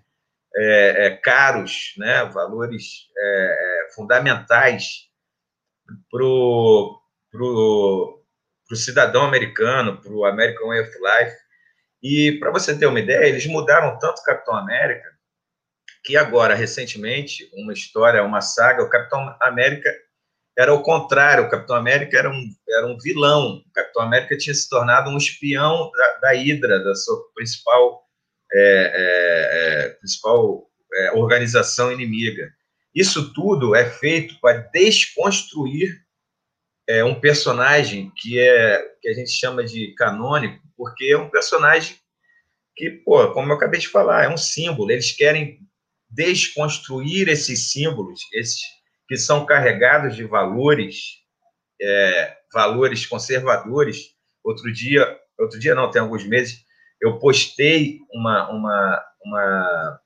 é, 0.56 1.08
é, 1.08 1.10
caros, 1.12 1.94
né, 1.98 2.26
valores 2.26 3.08
é, 3.16 3.88
é 3.88 3.94
fundamentais 3.94 5.08
para 6.12 6.24
o 6.24 7.00
pro, 7.32 8.24
pro 8.68 8.76
cidadão 8.76 9.24
americano, 9.24 10.02
para 10.02 10.12
o 10.12 10.26
American 10.26 10.68
Way 10.68 10.82
of 10.82 10.92
Life. 10.92 11.38
E, 12.02 12.38
para 12.40 12.52
você 12.52 12.78
ter 12.78 12.86
uma 12.86 13.00
ideia, 13.00 13.28
eles 13.28 13.46
mudaram 13.48 13.98
tanto 14.00 14.20
o 14.20 14.24
Capitão 14.24 14.56
América 14.56 15.18
que 16.04 16.16
agora, 16.16 16.56
recentemente, 16.56 17.50
uma 17.54 17.74
história, 17.74 18.24
uma 18.24 18.40
saga, 18.40 18.82
o 18.82 18.90
Capitão 18.90 19.36
América 19.42 19.94
era 20.58 20.74
o 20.74 20.82
contrário, 20.82 21.44
o 21.44 21.50
Capitão 21.50 21.76
América 21.76 22.18
era 22.18 22.30
um, 22.30 22.50
era 22.68 22.88
um 22.88 22.98
vilão. 22.98 23.58
O 23.58 23.72
Capitão 23.74 24.02
América 24.02 24.38
tinha 24.38 24.54
se 24.54 24.68
tornado 24.70 25.10
um 25.10 25.18
espião 25.18 25.92
da, 25.92 26.14
da 26.22 26.32
Hydra, 26.32 26.84
da 26.84 26.96
sua 26.96 27.22
principal, 27.36 28.08
é, 28.52 28.62
é, 28.62 29.86
é, 29.86 29.90
principal 29.90 30.68
é, 30.94 31.12
organização 31.12 31.92
inimiga. 31.92 32.50
Isso 32.96 33.34
tudo 33.34 33.76
é 33.76 33.88
feito 33.88 34.40
para 34.40 34.58
desconstruir 34.74 35.94
é, 36.88 37.04
um 37.04 37.20
personagem 37.20 38.12
que, 38.16 38.40
é, 38.40 38.82
que 39.02 39.10
a 39.10 39.14
gente 39.14 39.30
chama 39.30 39.64
de 39.64 39.94
canônico, 39.94 40.67
porque 40.78 41.06
é 41.06 41.18
um 41.18 41.30
personagem 41.30 41.98
que, 42.76 42.92
pô, 42.92 43.32
como 43.34 43.52
eu 43.52 43.56
acabei 43.56 43.80
de 43.80 43.88
falar, 43.88 44.26
é 44.26 44.30
um 44.30 44.38
símbolo. 44.38 44.92
Eles 44.92 45.12
querem 45.12 45.60
desconstruir 46.10 47.28
esses 47.28 47.72
símbolos, 47.72 48.22
esses 48.32 48.62
que 49.08 49.18
são 49.18 49.46
carregados 49.46 50.16
de 50.16 50.24
valores, 50.24 51.18
é, 51.82 52.38
valores 52.54 53.06
conservadores. 53.06 54.16
Outro 54.44 54.72
dia, 54.72 55.20
outro 55.40 55.60
dia 55.60 55.74
não, 55.74 55.90
tem 55.90 56.02
alguns 56.02 56.26
meses, 56.26 56.64
eu 57.02 57.20
postei 57.20 58.00
uma, 58.14 58.50
uma, 58.50 59.06
uma 59.24 60.00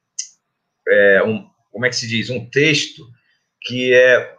é, 0.87 1.23
um, 1.23 1.49
como 1.71 1.85
é 1.85 1.89
que 1.89 1.95
se 1.95 2.07
diz, 2.07 2.29
um 2.29 2.49
texto 2.49 3.05
que 3.61 3.93
é 3.93 4.35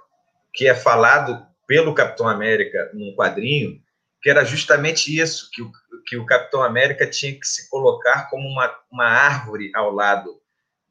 que 0.55 0.69
é 0.69 0.75
falado 0.75 1.47
pelo 1.67 1.95
Capitão 1.95 2.29
América 2.29 2.91
num 2.93 3.15
quadrinho, 3.17 3.81
que 4.23 4.31
era 4.31 4.45
justamente 4.45 5.19
isso, 5.19 5.51
que 5.53 5.61
o, 5.61 5.73
que 6.07 6.17
o 6.17 6.25
Capitão 6.25 6.63
América 6.63 7.07
tinha 7.07 7.33
que 7.33 7.47
se 7.47 7.69
colocar 7.69 8.31
como 8.31 8.49
uma, 8.49 8.73
uma 8.91 9.05
árvore 9.05 9.71
ao 9.75 9.91
lado 9.91 10.41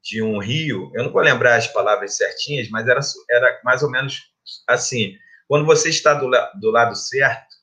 de 0.03 0.21
um 0.21 0.39
rio. 0.39 0.91
Eu 0.93 1.05
não 1.05 1.11
vou 1.11 1.21
lembrar 1.21 1.55
as 1.55 1.67
palavras 1.67 2.17
certinhas, 2.17 2.69
mas 2.69 2.87
era, 2.87 2.99
era 3.29 3.61
mais 3.63 3.83
ou 3.83 3.89
menos 3.89 4.21
assim. 4.67 5.15
Quando 5.47 5.65
você 5.65 5.89
está 5.89 6.13
do, 6.13 6.29
do 6.59 6.71
lado 6.71 6.95
certo, 6.95 7.55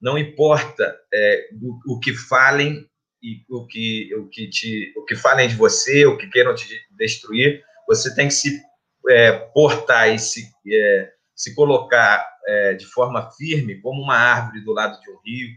não 0.00 0.16
importa 0.16 0.98
é, 1.12 1.48
o, 1.60 1.94
o, 1.94 2.00
que 2.00 2.14
falem 2.14 2.88
e 3.22 3.44
o 3.50 3.66
que, 3.66 4.14
o, 4.14 4.26
que 4.28 4.48
te, 4.48 4.94
o 4.96 5.04
que 5.04 5.14
falem 5.14 5.48
de 5.48 5.54
você, 5.54 6.06
o 6.06 6.16
que 6.16 6.28
queiram 6.28 6.54
te 6.54 6.66
destruir, 6.92 7.62
você 7.86 8.14
tem 8.14 8.28
que 8.28 8.34
se 8.34 8.62
é, 9.10 9.32
portar 9.32 10.08
e 10.08 10.18
se, 10.18 10.50
é, 10.66 11.12
se 11.34 11.54
colocar 11.54 12.29
é, 12.46 12.74
de 12.74 12.86
forma 12.86 13.30
firme 13.32 13.80
como 13.80 14.02
uma 14.02 14.16
árvore 14.16 14.64
do 14.64 14.72
lado 14.72 15.00
de 15.00 15.10
um 15.10 15.18
rio, 15.24 15.48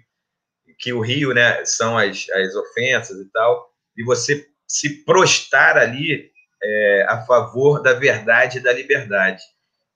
que 0.79 0.93
o 0.93 1.01
rio 1.01 1.33
né, 1.33 1.63
são 1.65 1.97
as, 1.97 2.29
as 2.29 2.55
ofensas 2.55 3.17
e 3.19 3.29
tal, 3.31 3.71
e 3.95 4.03
você 4.03 4.47
se 4.67 5.03
prostar 5.03 5.77
ali 5.77 6.31
é, 6.61 7.05
a 7.07 7.25
favor 7.25 7.81
da 7.81 7.93
verdade 7.93 8.57
e 8.57 8.61
da 8.61 8.73
liberdade. 8.73 9.43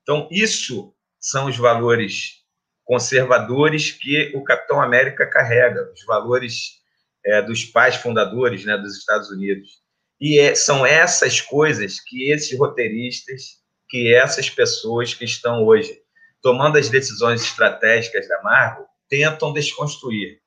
Então, 0.03 0.27
isso 0.31 0.93
são 1.19 1.47
os 1.47 1.57
valores 1.57 2.37
conservadores 2.85 3.91
que 3.91 4.31
o 4.35 4.43
Capitão 4.43 4.81
América 4.81 5.29
carrega, 5.29 5.91
os 5.93 6.05
valores 6.05 6.77
é, 7.25 7.41
dos 7.41 7.65
pais 7.65 7.95
fundadores 7.95 8.63
né, 8.63 8.77
dos 8.77 8.97
Estados 8.97 9.29
Unidos. 9.29 9.81
E 10.19 10.39
é, 10.39 10.55
são 10.55 10.85
essas 10.85 11.41
coisas 11.41 11.99
que 11.99 12.31
esses 12.31 12.57
roteiristas, 12.57 13.57
que 13.89 14.13
essas 14.13 14.49
pessoas 14.49 15.13
que 15.13 15.25
estão 15.25 15.65
hoje 15.65 15.99
tomando 16.41 16.77
as 16.77 16.89
decisões 16.89 17.41
estratégicas 17.43 18.27
da 18.27 18.41
Marvel, 18.41 18.85
tentam 19.09 19.53
desconstruir. 19.53 20.39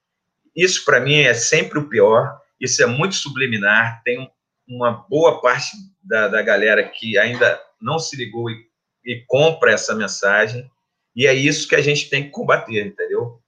Isso, 0.55 0.85
para 0.85 1.01
mim, 1.01 1.21
é 1.21 1.35
sempre 1.35 1.79
o 1.79 1.89
pior, 1.89 2.41
isso 2.61 2.83
é 2.83 2.87
muito 2.87 3.15
subliminar, 3.15 4.03
tem 4.05 4.31
uma 4.69 4.93
boa 5.09 5.41
parte 5.41 5.77
da, 6.03 6.29
da 6.29 6.43
galera 6.43 6.83
que 6.89 7.19
ainda 7.19 7.61
não 7.81 7.99
se 7.99 8.17
ligou 8.17 8.51
e, 8.51 8.67
e 9.05 9.25
compra 9.27 9.73
essa 9.73 9.95
mensagem, 9.95 10.71
e 11.15 11.27
é 11.27 11.35
isso 11.35 11.69
que 11.69 11.75
a 11.75 11.83
gente 11.83 12.09
tem 12.09 12.25
que 12.25 12.31
combater, 12.31 12.87
entendeu? 12.87 13.41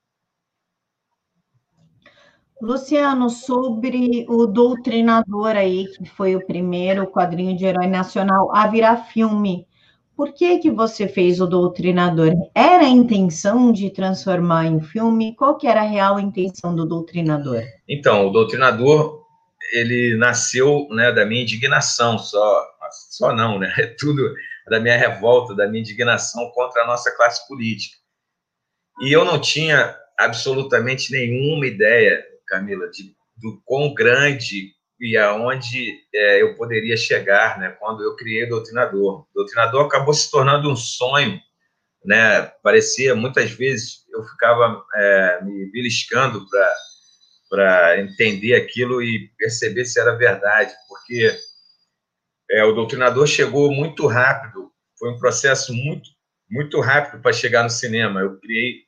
Luciano, 2.60 3.28
sobre 3.28 4.24
o 4.28 4.46
Doutrinador 4.46 5.56
aí, 5.56 5.88
que 5.88 6.04
foi 6.08 6.36
o 6.36 6.46
primeiro 6.46 7.08
quadrinho 7.08 7.56
de 7.56 7.64
herói 7.64 7.88
nacional 7.88 8.54
a 8.54 8.68
virar 8.68 9.08
filme, 9.08 9.66
por 10.22 10.32
que 10.32 10.60
que 10.60 10.70
você 10.70 11.08
fez 11.08 11.40
o 11.40 11.48
Doutrinador? 11.48 12.30
Era 12.54 12.84
a 12.84 12.88
intenção 12.88 13.72
de 13.72 13.90
transformar 13.90 14.66
em 14.66 14.80
filme? 14.80 15.34
Qual 15.34 15.58
que 15.58 15.66
era 15.66 15.80
a 15.80 15.84
real 15.84 16.20
intenção 16.20 16.76
do 16.76 16.86
Doutrinador? 16.86 17.64
Então, 17.88 18.28
o 18.28 18.30
Doutrinador, 18.30 19.20
ele 19.72 20.16
nasceu 20.16 20.86
né, 20.92 21.10
da 21.10 21.26
minha 21.26 21.42
indignação 21.42 22.18
só, 22.18 22.64
só 23.10 23.34
não, 23.34 23.58
né? 23.58 23.74
É 23.76 23.88
tudo 23.98 24.22
da 24.70 24.78
minha 24.78 24.96
revolta, 24.96 25.56
da 25.56 25.66
minha 25.66 25.80
indignação 25.80 26.52
contra 26.54 26.84
a 26.84 26.86
nossa 26.86 27.10
classe 27.16 27.44
política. 27.48 27.96
E 29.00 29.10
eu 29.10 29.24
não 29.24 29.40
tinha 29.40 29.92
absolutamente 30.16 31.10
nenhuma 31.10 31.66
ideia, 31.66 32.24
Camila, 32.46 32.88
de, 32.90 33.12
do 33.38 33.60
quão 33.64 33.92
grande 33.92 34.72
e 35.02 35.16
aonde 35.16 35.98
é, 36.14 36.42
eu 36.42 36.54
poderia 36.54 36.96
chegar, 36.96 37.58
né? 37.58 37.70
Quando 37.80 38.04
eu 38.04 38.14
criei 38.14 38.44
o 38.44 38.50
Doutrinador. 38.50 39.22
O 39.22 39.28
Doutrinador 39.34 39.86
acabou 39.86 40.14
se 40.14 40.30
tornando 40.30 40.70
um 40.70 40.76
sonho, 40.76 41.40
né? 42.04 42.42
Parecia, 42.62 43.12
muitas 43.12 43.50
vezes, 43.50 44.06
eu 44.14 44.22
ficava 44.22 44.80
é, 44.94 45.40
me 45.42 45.68
beliscando 45.72 46.46
para 47.50 48.00
entender 48.00 48.54
aquilo 48.54 49.02
e 49.02 49.28
perceber 49.36 49.84
se 49.86 49.98
era 50.00 50.16
verdade, 50.16 50.72
porque 50.88 51.36
é, 52.52 52.64
o 52.64 52.72
doutrinador 52.72 53.26
chegou 53.26 53.72
muito 53.72 54.06
rápido, 54.06 54.70
foi 54.96 55.10
um 55.10 55.18
processo 55.18 55.74
muito, 55.74 56.08
muito 56.48 56.80
rápido 56.80 57.20
para 57.20 57.32
chegar 57.32 57.64
no 57.64 57.70
cinema. 57.70 58.20
Eu 58.20 58.38
criei 58.38 58.84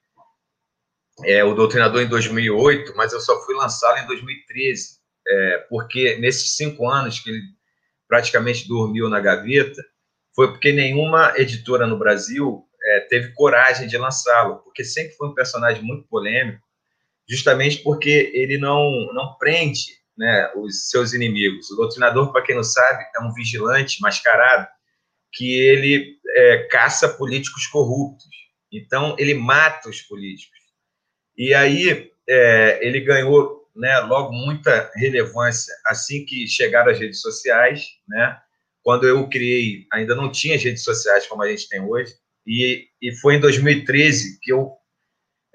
é, 1.24 1.42
o 1.42 1.54
doutrinador 1.54 2.02
em 2.02 2.08
2008, 2.08 2.94
mas 2.94 3.12
eu 3.12 3.20
só 3.20 3.44
fui 3.44 3.56
lançá-lo 3.56 3.98
em 3.98 4.06
2013, 4.06 5.02
é, 5.26 5.66
porque 5.68 6.16
nesses 6.18 6.56
cinco 6.56 6.88
anos 6.88 7.20
que 7.20 7.30
ele 7.30 7.42
praticamente 8.08 8.68
dormiu 8.68 9.08
na 9.08 9.20
gaveta, 9.20 9.82
foi 10.34 10.48
porque 10.48 10.72
nenhuma 10.72 11.32
editora 11.36 11.86
no 11.86 11.98
Brasil 11.98 12.64
é, 12.82 13.00
teve 13.00 13.32
coragem 13.32 13.86
de 13.86 13.96
lançá-lo, 13.96 14.58
porque 14.58 14.84
sempre 14.84 15.14
foi 15.14 15.28
um 15.28 15.34
personagem 15.34 15.82
muito 15.82 16.06
polêmico, 16.08 16.62
justamente 17.28 17.82
porque 17.82 18.30
ele 18.34 18.58
não, 18.58 18.90
não 19.12 19.34
prende 19.38 19.86
né, 20.16 20.50
os 20.56 20.88
seus 20.90 21.12
inimigos. 21.12 21.70
O 21.70 21.76
doutrinador, 21.76 22.30
para 22.32 22.42
quem 22.42 22.54
não 22.54 22.64
sabe, 22.64 23.04
é 23.16 23.20
um 23.20 23.32
vigilante 23.32 24.00
mascarado 24.00 24.68
que 25.32 25.58
ele 25.58 26.18
é, 26.36 26.58
caça 26.70 27.08
políticos 27.08 27.66
corruptos. 27.66 28.28
Então, 28.70 29.16
ele 29.18 29.34
mata 29.34 29.88
os 29.88 30.00
políticos. 30.02 30.58
E 31.36 31.54
aí, 31.54 32.10
é, 32.28 32.78
ele 32.86 33.00
ganhou 33.00 33.63
né, 33.74 33.98
logo 34.00 34.32
muita 34.32 34.90
relevância 34.94 35.74
assim 35.86 36.24
que 36.24 36.46
chegaram 36.46 36.92
as 36.92 36.98
redes 36.98 37.20
sociais. 37.20 37.86
Né? 38.08 38.38
Quando 38.82 39.06
eu 39.06 39.28
criei, 39.28 39.86
ainda 39.92 40.14
não 40.14 40.30
tinha 40.30 40.58
redes 40.58 40.84
sociais 40.84 41.26
como 41.26 41.42
a 41.42 41.48
gente 41.48 41.68
tem 41.68 41.80
hoje. 41.80 42.14
E, 42.46 42.86
e 43.00 43.12
foi 43.16 43.36
em 43.36 43.40
2013 43.40 44.38
que 44.40 44.52
eu 44.52 44.72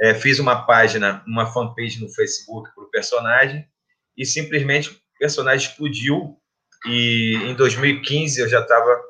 é, 0.01 0.13
fiz 0.13 0.39
uma 0.39 0.65
página, 0.65 1.23
uma 1.27 1.51
fanpage 1.51 2.01
no 2.01 2.09
Facebook 2.09 2.69
para 2.73 2.83
o 2.83 2.89
personagem 2.89 3.65
e 4.17 4.25
simplesmente 4.25 4.89
o 4.89 4.95
personagem 5.19 5.67
explodiu. 5.67 6.37
E 6.85 7.35
em 7.43 7.55
2015 7.55 8.41
eu 8.41 8.47
já 8.47 8.61
estava, 8.61 9.01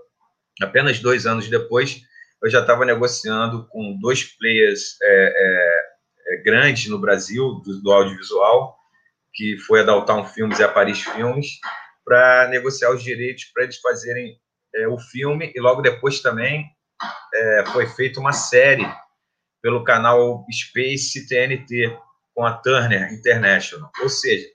apenas 0.62 1.00
dois 1.00 1.26
anos 1.26 1.48
depois, 1.48 2.02
eu 2.42 2.50
já 2.50 2.62
estava 2.62 2.86
negociando 2.86 3.68
com 3.68 3.98
dois 4.00 4.24
players 4.24 4.98
é, 5.02 5.08
é, 5.08 6.34
é, 6.34 6.44
grandes 6.44 6.88
no 6.88 7.00
Brasil 7.00 7.62
do, 7.66 7.82
do, 7.82 7.92
audiovisual, 7.92 8.79
que 9.34 9.58
foi 9.60 9.82
a 9.82 9.84
Downtown 9.84 10.26
Filmes 10.26 10.60
e 10.60 10.64
a 10.64 10.68
Paris 10.68 11.02
Filmes, 11.02 11.48
para 12.06 12.48
negociar 12.50 12.92
os 12.92 13.04
direitos 13.04 13.46
para 13.46 13.64
eles 13.64 13.78
fazerem 13.78 14.40
é, 14.76 14.88
o 14.88 14.98
filme. 14.98 15.52
E 15.56 15.60
logo 15.60 15.82
depois 15.82 16.22
também 16.22 16.66
é, 17.34 17.64
foi 17.72 17.88
feita 17.88 18.20
uma 18.20 18.34
série 18.34 18.88
pelo 19.62 19.84
canal 19.84 20.46
Space 20.52 21.28
TNT 21.28 21.98
com 22.34 22.46
a 22.46 22.54
Turner 22.54 23.14
International. 23.14 23.92
Ou 24.02 24.10
seja, 24.10 24.48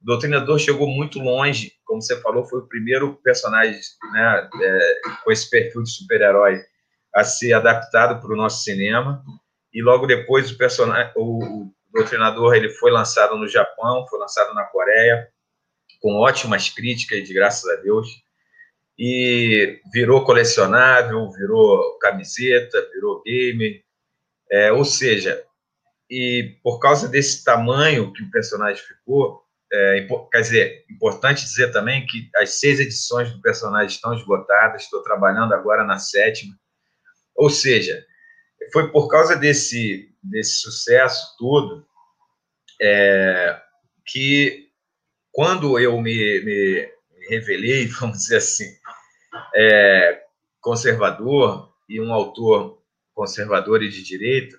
o 0.00 0.06
Doutrinador 0.06 0.58
chegou 0.58 0.88
muito 0.88 1.18
longe, 1.18 1.72
como 1.84 2.00
você 2.00 2.20
falou, 2.20 2.44
foi 2.44 2.60
o 2.60 2.68
primeiro 2.68 3.16
personagem 3.22 3.78
né, 4.12 4.48
é, 4.62 5.00
com 5.24 5.30
esse 5.30 5.48
perfil 5.48 5.82
de 5.82 5.90
super-herói 5.90 6.60
a 7.14 7.24
ser 7.24 7.52
adaptado 7.52 8.20
para 8.20 8.32
o 8.32 8.36
nosso 8.36 8.64
cinema. 8.64 9.22
E 9.72 9.82
logo 9.82 10.06
depois 10.06 10.50
o 10.50 10.56
personagem, 10.56 11.12
o 11.16 11.70
Doutrinador, 11.90 12.54
ele 12.54 12.70
foi 12.70 12.90
lançado 12.90 13.36
no 13.36 13.48
Japão, 13.48 14.06
foi 14.08 14.18
lançado 14.18 14.54
na 14.54 14.64
Coreia, 14.64 15.28
com 16.00 16.14
ótimas 16.14 16.68
críticas, 16.70 17.28
graças 17.30 17.68
a 17.70 17.76
Deus, 17.76 18.08
e 18.98 19.80
virou 19.92 20.24
colecionável, 20.24 21.30
virou 21.30 21.98
camiseta, 21.98 22.88
virou 22.92 23.22
game, 23.22 23.82
é, 24.50 24.72
ou 24.72 24.84
seja, 24.84 25.44
e 26.10 26.58
por 26.62 26.78
causa 26.78 27.08
desse 27.08 27.44
tamanho 27.44 28.12
que 28.12 28.22
o 28.22 28.30
personagem 28.30 28.82
ficou, 28.82 29.42
é, 29.70 30.06
quer 30.32 30.40
dizer, 30.40 30.84
importante 30.90 31.44
dizer 31.44 31.70
também 31.70 32.06
que 32.06 32.30
as 32.36 32.58
seis 32.58 32.80
edições 32.80 33.30
do 33.30 33.40
personagem 33.42 33.88
estão 33.88 34.14
esgotadas, 34.14 34.82
estou 34.82 35.02
trabalhando 35.02 35.52
agora 35.52 35.84
na 35.84 35.98
sétima. 35.98 36.54
Ou 37.36 37.50
seja, 37.50 38.04
foi 38.72 38.90
por 38.90 39.08
causa 39.08 39.36
desse, 39.36 40.14
desse 40.22 40.60
sucesso 40.60 41.36
todo 41.38 41.86
é, 42.80 43.60
que, 44.06 44.68
quando 45.32 45.78
eu 45.78 46.00
me, 46.00 46.40
me, 46.40 46.88
revelei, 47.28 47.86
vamos 48.00 48.18
dizer 48.18 48.38
assim, 48.38 48.70
é, 49.54 50.22
conservador 50.60 51.72
e 51.88 52.00
um 52.00 52.12
autor 52.12 52.82
conservador 53.14 53.82
e 53.82 53.88
de 53.88 54.02
direita, 54.02 54.56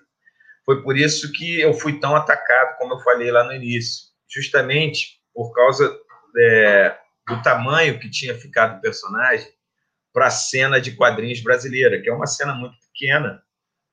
foi 0.64 0.82
por 0.82 0.96
isso 0.96 1.32
que 1.32 1.60
eu 1.60 1.72
fui 1.72 1.98
tão 1.98 2.14
atacado, 2.14 2.76
como 2.78 2.94
eu 2.94 3.00
falei 3.00 3.30
lá 3.30 3.44
no 3.44 3.52
início. 3.52 4.10
Justamente 4.28 5.18
por 5.34 5.52
causa 5.52 5.98
é, 6.38 6.96
do 7.26 7.42
tamanho 7.42 7.98
que 7.98 8.10
tinha 8.10 8.34
ficado 8.34 8.78
o 8.78 8.80
personagem 8.80 9.48
para 10.12 10.26
a 10.26 10.30
cena 10.30 10.80
de 10.80 10.92
quadrinhos 10.92 11.40
brasileira, 11.40 12.00
que 12.00 12.08
é 12.08 12.12
uma 12.12 12.26
cena 12.26 12.54
muito 12.54 12.76
pequena, 12.92 13.42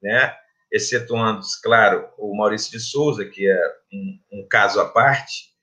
né? 0.02 0.36
excetuando, 0.72 1.42
claro, 1.64 2.10
o 2.18 2.36
Maurício 2.36 2.72
de 2.72 2.80
Souza, 2.80 3.26
que 3.26 3.50
é 3.50 3.60
um, 3.94 4.20
um 4.40 4.48
caso 4.50 4.80
à 4.80 4.86
parte. 4.86 5.56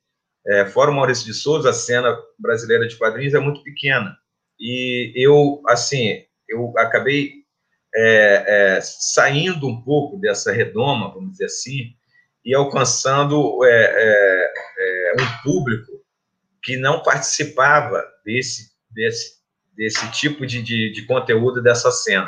É, 0.46 0.66
fora 0.66 0.90
o 0.90 0.94
Maurício 0.94 1.26
de 1.26 1.34
Souza, 1.34 1.70
a 1.70 1.74
cena 1.74 2.16
brasileira 2.38 2.86
de 2.86 2.96
quadrinhos 2.96 3.34
é 3.34 3.38
muito 3.38 3.62
pequena. 3.62 4.16
e 4.58 5.12
eu, 5.14 5.62
assim, 5.66 6.24
eu 6.48 6.72
acabei 6.78 7.44
é, 7.94 8.76
é, 8.76 8.80
saindo 8.80 9.66
um 9.68 9.80
pouco 9.82 10.18
dessa 10.18 10.52
redoma, 10.52 11.12
vamos 11.12 11.32
dizer 11.32 11.46
assim, 11.46 11.94
e 12.44 12.54
alcançando 12.54 13.64
é, 13.64 13.70
é, 13.70 14.52
é 14.78 15.22
um 15.22 15.42
público 15.42 15.92
que 16.62 16.76
não 16.76 17.02
participava 17.02 18.02
desse, 18.24 18.70
desse, 18.90 19.34
desse 19.76 20.10
tipo 20.12 20.46
de, 20.46 20.62
de, 20.62 20.92
de 20.92 21.06
conteúdo 21.06 21.62
dessa 21.62 21.90
cena. 21.90 22.26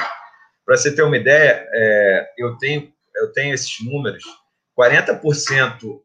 Para 0.66 0.76
você 0.76 0.94
ter 0.94 1.02
uma 1.02 1.16
ideia, 1.16 1.66
é, 1.72 2.35
eu, 2.37 2.59
tenho, 2.59 2.92
eu 3.14 3.33
tenho 3.33 3.55
esses 3.55 3.83
números, 3.83 4.24
40% 4.79 6.02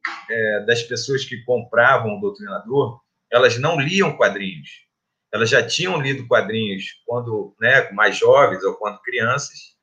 das 0.66 0.82
pessoas 0.84 1.26
que 1.26 1.44
compravam 1.44 2.16
o 2.16 2.22
Doutrinador, 2.22 3.02
elas 3.30 3.58
não 3.58 3.78
liam 3.78 4.16
quadrinhos 4.16 4.70
elas 5.32 5.50
já 5.50 5.66
tinham 5.66 6.00
lido 6.00 6.28
quadrinhos 6.28 7.02
quando 7.06 7.56
né, 7.60 7.90
mais 7.92 8.18
jovens 8.18 8.64
ou 8.64 8.76
quando 8.76 9.02
crianças, 9.02 9.76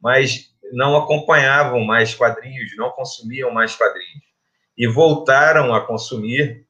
mas 0.00 0.50
não 0.72 0.96
acompanhavam 0.96 1.84
mais 1.84 2.14
quadrinhos, 2.14 2.74
não 2.76 2.90
consumiam 2.90 3.52
mais 3.52 3.76
quadrinhos. 3.76 4.24
E 4.76 4.86
voltaram 4.86 5.74
a 5.74 5.86
consumir 5.86 6.66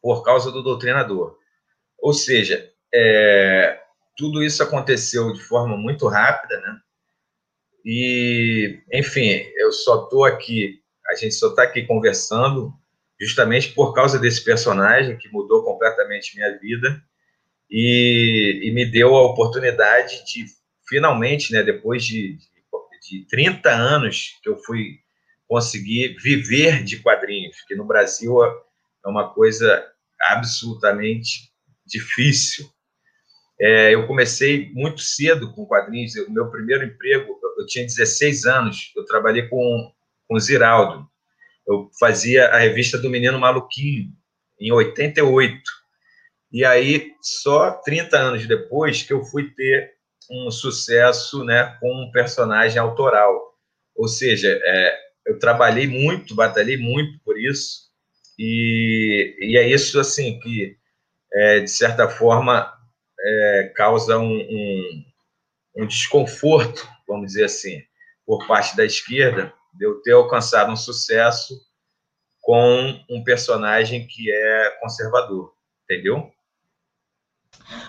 por 0.00 0.22
causa 0.22 0.52
do 0.52 0.62
doutrinador. 0.62 1.36
Ou 1.98 2.12
seja, 2.12 2.70
é, 2.92 3.80
tudo 4.16 4.42
isso 4.42 4.62
aconteceu 4.62 5.32
de 5.32 5.40
forma 5.42 5.76
muito 5.76 6.06
rápida, 6.06 6.60
né? 6.60 6.78
E, 7.84 8.80
enfim, 8.92 9.44
eu 9.56 9.70
só 9.72 10.04
estou 10.04 10.24
aqui, 10.24 10.80
a 11.10 11.14
gente 11.14 11.34
só 11.34 11.50
está 11.50 11.64
aqui 11.64 11.82
conversando 11.82 12.72
justamente 13.20 13.72
por 13.72 13.92
causa 13.92 14.18
desse 14.18 14.42
personagem 14.42 15.18
que 15.18 15.28
mudou 15.28 15.62
completamente 15.62 16.34
minha 16.34 16.58
vida 16.58 17.02
e, 17.70 18.60
e 18.64 18.70
me 18.72 18.86
deu 18.86 19.14
a 19.14 19.22
oportunidade 19.22 20.24
de, 20.24 20.46
finalmente, 20.88 21.52
né, 21.52 21.62
depois 21.62 22.04
de, 22.04 22.38
de, 22.38 23.20
de 23.20 23.26
30 23.28 23.70
anos 23.70 24.38
que 24.42 24.48
eu 24.48 24.56
fui 24.56 24.98
conseguir 25.46 26.16
viver 26.22 26.82
de 26.82 26.98
quadrinhos, 27.00 27.56
que 27.68 27.74
no 27.74 27.84
Brasil 27.84 28.42
é 28.44 29.08
uma 29.08 29.32
coisa 29.32 29.86
absolutamente 30.20 31.52
difícil. 31.86 32.66
É, 33.60 33.94
eu 33.94 34.06
comecei 34.06 34.72
muito 34.72 35.00
cedo 35.00 35.52
com 35.52 35.66
quadrinhos. 35.66 36.14
O 36.16 36.32
meu 36.32 36.50
primeiro 36.50 36.84
emprego, 36.84 37.38
eu 37.64 37.66
tinha 37.66 37.84
16 37.84 38.44
anos, 38.44 38.92
eu 38.96 39.04
trabalhei 39.04 39.48
com, 39.48 39.92
com 40.28 40.38
Ziraldo. 40.38 41.08
Eu 41.66 41.90
fazia 41.98 42.48
a 42.48 42.58
revista 42.58 42.98
do 42.98 43.10
Menino 43.10 43.38
Maluquinho, 43.38 44.12
em 44.60 44.70
88. 44.70 45.62
E 46.52 46.64
aí, 46.64 47.12
só 47.20 47.70
30 47.70 48.16
anos 48.16 48.46
depois 48.46 49.02
que 49.02 49.12
eu 49.12 49.24
fui 49.24 49.50
ter 49.50 49.94
um 50.30 50.50
sucesso 50.50 51.42
né, 51.44 51.76
com 51.80 51.92
um 52.02 52.10
personagem 52.12 52.78
autoral. 52.78 53.54
Ou 53.96 54.06
seja, 54.06 54.60
é, 54.62 54.98
eu 55.26 55.38
trabalhei 55.38 55.86
muito, 55.86 56.34
batalhei 56.34 56.76
muito 56.76 57.18
por 57.24 57.38
isso, 57.38 57.84
e, 58.38 59.36
e 59.40 59.56
é 59.56 59.68
isso 59.68 59.98
assim 59.98 60.38
que, 60.40 60.76
é, 61.32 61.60
de 61.60 61.70
certa 61.70 62.08
forma, 62.08 62.72
é, 63.20 63.72
causa 63.74 64.18
um, 64.18 64.36
um, 64.36 65.04
um 65.76 65.86
desconforto, 65.86 66.86
vamos 67.06 67.26
dizer 67.26 67.44
assim, 67.44 67.80
por 68.26 68.46
parte 68.46 68.76
da 68.76 68.84
esquerda, 68.84 69.52
de 69.72 69.86
eu 69.86 70.00
ter 70.02 70.12
alcançado 70.12 70.72
um 70.72 70.76
sucesso 70.76 71.54
com 72.40 72.98
um 73.10 73.24
personagem 73.24 74.06
que 74.06 74.30
é 74.30 74.70
conservador, 74.80 75.52
entendeu? 75.84 76.30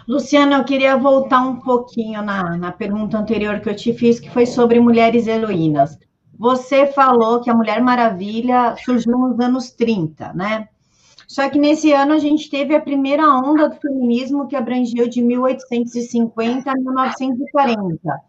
Luciana, 0.08 0.58
eu 0.58 0.63
queria 0.63 0.95
voltar 0.95 1.41
um 1.41 1.60
pouquinho 1.60 2.21
na, 2.21 2.56
na 2.56 2.71
pergunta 2.71 3.17
anterior 3.17 3.60
que 3.60 3.69
eu 3.69 3.75
te 3.75 3.93
fiz, 3.93 4.19
que 4.19 4.30
foi 4.30 4.45
sobre 4.45 4.80
mulheres 4.80 5.28
heroínas. 5.28 5.97
Você 6.38 6.88
falou 6.88 7.41
que 7.41 7.49
a 7.49 7.56
Mulher 7.56 7.82
Maravilha 7.82 8.75
surgiu 8.84 9.17
nos 9.17 9.39
anos 9.39 9.71
30, 9.71 10.34
né? 10.34 10.67
Só 11.28 11.49
que 11.49 11.58
nesse 11.58 11.91
ano 11.91 12.13
a 12.13 12.19
gente 12.19 12.49
teve 12.49 12.75
a 12.75 12.82
primeira 12.82 13.28
onda 13.28 13.67
do 13.67 13.75
feminismo 13.75 14.47
que 14.47 14.56
abrangeu 14.56 15.10
de 15.10 15.21
1850 15.21 16.69
a 16.69 16.75
1940. 16.75 18.21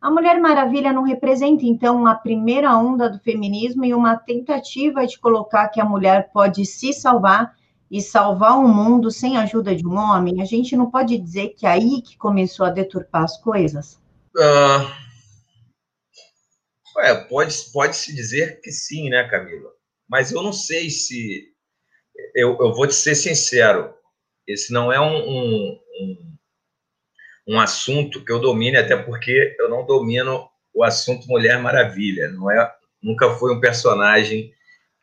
A 0.00 0.10
Mulher 0.10 0.40
Maravilha 0.40 0.92
não 0.92 1.02
representa, 1.02 1.64
então, 1.64 2.06
a 2.06 2.14
primeira 2.14 2.76
onda 2.76 3.08
do 3.08 3.18
feminismo 3.18 3.84
e 3.84 3.94
uma 3.94 4.16
tentativa 4.16 5.06
de 5.06 5.18
colocar 5.18 5.68
que 5.68 5.80
a 5.80 5.84
mulher 5.84 6.30
pode 6.32 6.64
se 6.66 6.92
salvar 6.92 7.56
e 7.90 8.00
salvar 8.00 8.58
o 8.58 8.68
mundo 8.68 9.10
sem 9.10 9.36
a 9.36 9.42
ajuda 9.42 9.74
de 9.74 9.86
um 9.86 9.96
homem, 9.96 10.42
a 10.42 10.44
gente 10.44 10.76
não 10.76 10.90
pode 10.90 11.16
dizer 11.18 11.50
que 11.50 11.66
é 11.66 11.70
aí 11.70 12.02
que 12.02 12.16
começou 12.18 12.66
a 12.66 12.70
deturpar 12.70 13.24
as 13.24 13.38
coisas? 13.38 13.98
Uh, 14.36 14.90
é, 16.98 17.14
pode, 17.14 17.54
pode 17.72 17.96
se 17.96 18.14
dizer 18.14 18.60
que 18.60 18.72
sim, 18.72 19.08
né, 19.08 19.28
Camila? 19.28 19.70
Mas 20.08 20.32
eu 20.32 20.42
não 20.42 20.52
sei 20.52 20.90
se. 20.90 21.44
Eu, 22.34 22.56
eu 22.60 22.74
vou 22.74 22.86
te 22.86 22.94
ser 22.94 23.14
sincero, 23.14 23.94
esse 24.46 24.72
não 24.72 24.92
é 24.92 25.00
um, 25.00 25.16
um, 25.16 25.80
um, 26.00 26.35
um 27.46 27.60
assunto 27.60 28.24
que 28.24 28.32
eu 28.32 28.40
domine, 28.40 28.76
até 28.76 28.96
porque 28.96 29.56
eu 29.58 29.68
não 29.68 29.86
domino 29.86 30.48
o 30.74 30.82
assunto 30.82 31.28
Mulher 31.28 31.60
Maravilha. 31.60 32.28
Não 32.30 32.50
é, 32.50 32.72
nunca 33.02 33.30
foi 33.30 33.54
um 33.54 33.60
personagem 33.60 34.52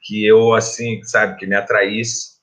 que 0.02 0.26
eu, 0.26 0.54
assim, 0.54 1.02
sabe, 1.04 1.38
que 1.38 1.46
me 1.46 1.56
atraísse 1.56 2.34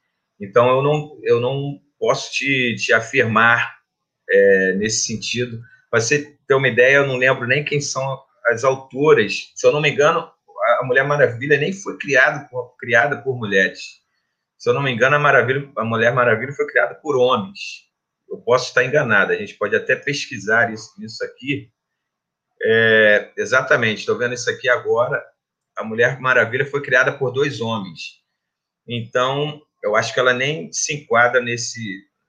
então, 0.40 0.68
eu 0.70 0.82
não, 0.82 1.18
eu 1.22 1.40
não 1.40 1.78
posso 1.98 2.32
te, 2.32 2.74
te 2.76 2.94
afirmar 2.94 3.76
é, 4.28 4.72
nesse 4.72 5.06
sentido. 5.06 5.60
Para 5.90 6.00
você 6.00 6.38
ter 6.48 6.54
uma 6.54 6.68
ideia, 6.68 6.96
eu 6.96 7.06
não 7.06 7.16
lembro 7.16 7.46
nem 7.46 7.62
quem 7.62 7.80
são 7.80 8.18
as 8.46 8.64
autoras. 8.64 9.52
Se 9.54 9.66
eu 9.66 9.72
não 9.72 9.82
me 9.82 9.90
engano, 9.90 10.30
a 10.80 10.84
Mulher 10.84 11.04
Maravilha 11.04 11.58
nem 11.58 11.74
foi 11.74 11.98
criada 11.98 12.48
por, 12.48 12.74
criada 12.78 13.18
por 13.18 13.36
mulheres. 13.36 14.00
Se 14.56 14.70
eu 14.70 14.74
não 14.74 14.82
me 14.82 14.90
engano, 14.90 15.16
a, 15.16 15.18
Maravilha, 15.18 15.70
a 15.76 15.84
Mulher 15.84 16.14
Maravilha 16.14 16.54
foi 16.54 16.66
criada 16.66 16.94
por 16.94 17.16
homens. 17.16 17.89
Eu 18.30 18.38
posso 18.38 18.68
estar 18.68 18.84
enganado, 18.84 19.32
a 19.32 19.36
gente 19.36 19.54
pode 19.54 19.74
até 19.74 19.96
pesquisar 19.96 20.72
isso, 20.72 20.92
isso 21.02 21.24
aqui. 21.24 21.70
É, 22.62 23.32
exatamente, 23.36 24.00
estou 24.00 24.16
vendo 24.16 24.34
isso 24.34 24.48
aqui 24.48 24.68
agora. 24.68 25.22
A 25.76 25.82
Mulher 25.82 26.20
Maravilha 26.20 26.64
foi 26.64 26.82
criada 26.82 27.12
por 27.12 27.32
dois 27.32 27.60
homens. 27.60 28.20
Então, 28.86 29.60
eu 29.82 29.96
acho 29.96 30.12
que 30.12 30.20
ela 30.20 30.32
nem 30.32 30.70
se 30.72 30.94
enquadra 30.94 31.40
nesse, 31.40 31.80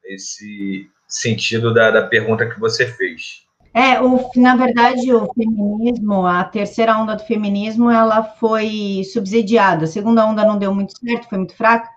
nesse 0.03 0.89
sentido 1.07 1.73
da, 1.73 1.91
da 1.91 2.07
pergunta 2.07 2.49
que 2.49 2.59
você 2.59 2.87
fez. 2.87 3.45
É, 3.73 4.01
o, 4.01 4.29
na 4.35 4.55
verdade, 4.55 5.13
o 5.13 5.31
feminismo, 5.33 6.25
a 6.25 6.43
terceira 6.43 6.97
onda 6.97 7.15
do 7.15 7.23
feminismo, 7.23 7.89
ela 7.89 8.23
foi 8.23 9.03
subsidiada. 9.13 9.85
A 9.85 9.87
segunda 9.87 10.25
onda 10.25 10.45
não 10.45 10.57
deu 10.57 10.73
muito 10.73 10.97
certo, 10.97 11.29
foi 11.29 11.37
muito 11.37 11.55
fraca, 11.55 11.89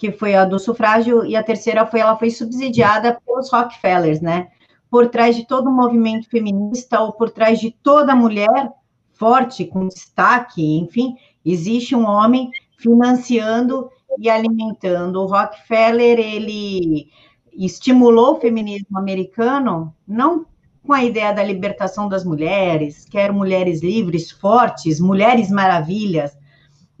que 0.00 0.10
foi 0.10 0.34
a 0.34 0.46
do 0.46 0.58
sufrágio, 0.58 1.26
e 1.26 1.36
a 1.36 1.42
terceira 1.42 1.84
foi, 1.84 2.00
ela 2.00 2.16
foi 2.16 2.30
subsidiada 2.30 3.20
pelos 3.20 3.52
Rockefellers, 3.52 4.22
né? 4.22 4.48
Por 4.90 5.08
trás 5.08 5.36
de 5.36 5.46
todo 5.46 5.68
o 5.68 5.76
movimento 5.76 6.26
feminista, 6.26 7.00
ou 7.00 7.12
por 7.12 7.28
trás 7.28 7.60
de 7.60 7.70
toda 7.70 8.16
mulher 8.16 8.72
forte, 9.12 9.66
com 9.66 9.86
destaque, 9.86 10.78
enfim, 10.78 11.16
existe 11.44 11.94
um 11.94 12.06
homem 12.06 12.50
financiando 12.78 13.90
e 14.18 14.30
alimentando. 14.30 15.20
O 15.20 15.26
Rockefeller, 15.26 16.18
ele 16.18 17.10
estimulou 17.52 18.36
o 18.36 18.40
feminismo 18.40 18.98
americano, 18.98 19.94
não 20.08 20.46
com 20.82 20.94
a 20.94 21.04
ideia 21.04 21.34
da 21.34 21.44
libertação 21.44 22.08
das 22.08 22.24
mulheres, 22.24 23.04
quer 23.04 23.30
mulheres 23.30 23.82
livres, 23.82 24.30
fortes, 24.30 24.98
mulheres 24.98 25.50
maravilhas, 25.50 26.39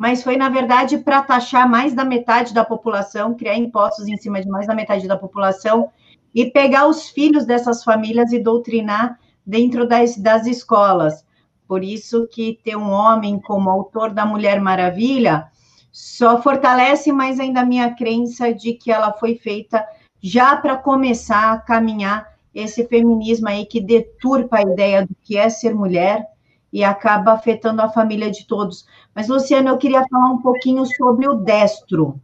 mas 0.00 0.22
foi, 0.22 0.34
na 0.34 0.48
verdade, 0.48 0.96
para 0.96 1.20
taxar 1.20 1.68
mais 1.68 1.92
da 1.92 2.06
metade 2.06 2.54
da 2.54 2.64
população, 2.64 3.34
criar 3.34 3.54
impostos 3.56 4.08
em 4.08 4.16
cima 4.16 4.40
de 4.40 4.48
mais 4.48 4.66
da 4.66 4.74
metade 4.74 5.06
da 5.06 5.14
população 5.14 5.90
e 6.34 6.46
pegar 6.46 6.86
os 6.86 7.10
filhos 7.10 7.44
dessas 7.44 7.84
famílias 7.84 8.32
e 8.32 8.38
doutrinar 8.38 9.20
dentro 9.44 9.86
das, 9.86 10.16
das 10.16 10.46
escolas. 10.46 11.22
Por 11.68 11.84
isso 11.84 12.26
que 12.28 12.58
ter 12.64 12.76
um 12.76 12.90
homem 12.90 13.38
como 13.38 13.68
autor 13.68 14.08
da 14.08 14.24
Mulher 14.24 14.58
Maravilha 14.58 15.48
só 15.92 16.40
fortalece 16.40 17.12
mais 17.12 17.38
ainda 17.38 17.60
a 17.60 17.66
minha 17.66 17.94
crença 17.94 18.54
de 18.54 18.72
que 18.72 18.90
ela 18.90 19.12
foi 19.12 19.34
feita 19.34 19.86
já 20.22 20.56
para 20.56 20.78
começar 20.78 21.52
a 21.52 21.58
caminhar 21.58 22.26
esse 22.54 22.86
feminismo 22.86 23.48
aí 23.48 23.66
que 23.66 23.82
deturpa 23.82 24.60
a 24.60 24.62
ideia 24.62 25.06
do 25.06 25.14
que 25.20 25.36
é 25.36 25.50
ser 25.50 25.74
mulher 25.74 26.26
e 26.72 26.84
acaba 26.84 27.32
afetando 27.32 27.82
a 27.82 27.90
família 27.90 28.30
de 28.30 28.46
todos. 28.46 28.86
Mas, 29.14 29.28
Luciano, 29.28 29.68
eu 29.68 29.78
queria 29.78 30.04
falar 30.08 30.30
um 30.30 30.42
pouquinho 30.42 30.84
sobre 30.86 31.28
o 31.28 31.34
Destro, 31.34 32.20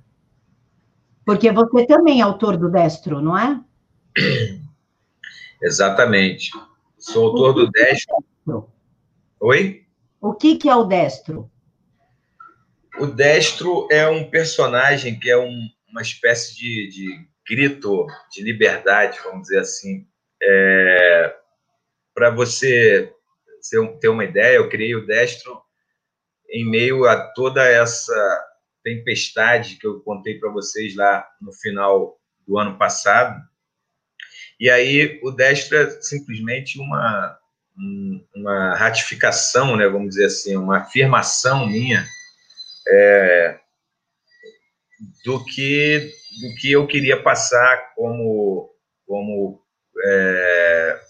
porque 1.24 1.50
você 1.50 1.86
também 1.86 2.20
é 2.20 2.22
autor 2.22 2.56
do 2.56 2.70
Destro, 2.70 3.20
não 3.20 3.36
é? 3.36 3.60
Exatamente. 5.60 6.50
Sou 6.96 7.28
autor 7.28 7.52
do 7.54 7.66
é 7.66 7.70
Destro. 7.70 8.70
Oi? 9.40 9.84
O 10.20 10.32
que, 10.32 10.56
que 10.56 10.68
é 10.68 10.74
o 10.74 10.84
Destro? 10.84 11.50
O 12.98 13.06
Destro 13.06 13.86
é 13.90 14.08
um 14.08 14.30
personagem 14.30 15.18
que 15.18 15.30
é 15.30 15.36
um, 15.36 15.68
uma 15.90 16.00
espécie 16.00 16.56
de, 16.56 16.88
de 16.88 17.28
grito 17.48 18.06
de 18.30 18.42
liberdade, 18.42 19.18
vamos 19.22 19.42
dizer 19.42 19.60
assim, 19.60 20.06
É, 20.42 21.36
Para 22.14 22.30
você 22.30 23.12
ter 24.00 24.08
uma 24.08 24.24
ideia, 24.24 24.56
eu 24.56 24.68
criei 24.68 24.94
o 24.94 25.06
Destro 25.06 25.60
em 26.48 26.68
meio 26.68 27.06
a 27.06 27.16
toda 27.32 27.64
essa 27.66 28.44
tempestade 28.82 29.76
que 29.76 29.86
eu 29.86 30.00
contei 30.00 30.38
para 30.38 30.50
vocês 30.50 30.94
lá 30.94 31.26
no 31.40 31.52
final 31.52 32.18
do 32.46 32.58
ano 32.58 32.78
passado. 32.78 33.40
E 34.58 34.70
aí 34.70 35.20
o 35.22 35.30
Destro 35.30 35.76
é 35.76 35.90
simplesmente 36.00 36.78
uma, 36.78 37.38
uma 38.34 38.74
ratificação, 38.74 39.76
né, 39.76 39.88
vamos 39.88 40.10
dizer 40.10 40.26
assim, 40.26 40.56
uma 40.56 40.78
afirmação 40.78 41.66
minha 41.66 42.06
é, 42.88 43.58
do 45.24 45.44
que 45.44 46.10
do 46.40 46.54
que 46.60 46.72
eu 46.72 46.86
queria 46.86 47.22
passar 47.22 47.94
como 47.94 48.70
como 49.06 49.62
é, 50.04 51.00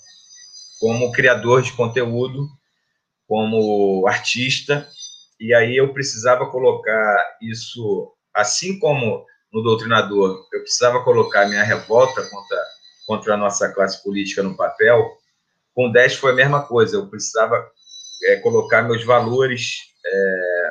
como 0.87 1.11
criador 1.11 1.63
de 1.63 1.73
conteúdo, 1.73 2.49
como 3.27 4.07
artista, 4.07 4.89
e 5.41 5.53
aí 5.53 5.77
eu 5.77 5.93
precisava 5.93 6.49
colocar 6.49 7.37
isso, 7.43 8.15
assim 8.33 8.79
como 8.79 9.27
no 9.53 9.65
doutrinador, 9.65 10.47
eu 10.53 10.61
precisava 10.61 11.03
colocar 11.03 11.49
minha 11.49 11.65
revolta 11.65 12.23
contra, 12.31 12.65
contra 13.05 13.35
a 13.35 13.37
nossa 13.37 13.69
classe 13.73 14.01
política 14.05 14.45
no 14.45 14.57
papel, 14.57 15.11
com 15.75 15.89
o 15.89 15.93
10 15.93 16.15
foi 16.15 16.31
a 16.31 16.37
mesma 16.37 16.65
coisa, 16.65 16.99
eu 16.99 17.09
precisava 17.09 17.69
é, 18.27 18.37
colocar 18.37 18.83
meus 18.83 19.03
valores, 19.03 19.79
é, 20.07 20.71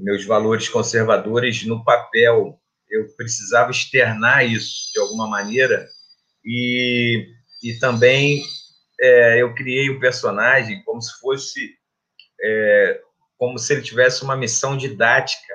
meus 0.00 0.26
valores 0.26 0.68
conservadores 0.68 1.64
no 1.64 1.82
papel, 1.82 2.60
eu 2.90 3.08
precisava 3.16 3.70
externar 3.70 4.44
isso 4.44 4.92
de 4.92 5.00
alguma 5.00 5.26
maneira, 5.26 5.88
e 6.44 7.32
e 7.62 7.78
também 7.78 8.42
é, 9.00 9.40
eu 9.40 9.54
criei 9.54 9.90
o 9.90 10.00
personagem 10.00 10.82
como 10.84 11.00
se 11.00 11.18
fosse 11.20 11.76
é, 12.42 13.00
como 13.38 13.58
se 13.58 13.72
ele 13.72 13.82
tivesse 13.82 14.22
uma 14.22 14.36
missão 14.36 14.76
didática. 14.76 15.52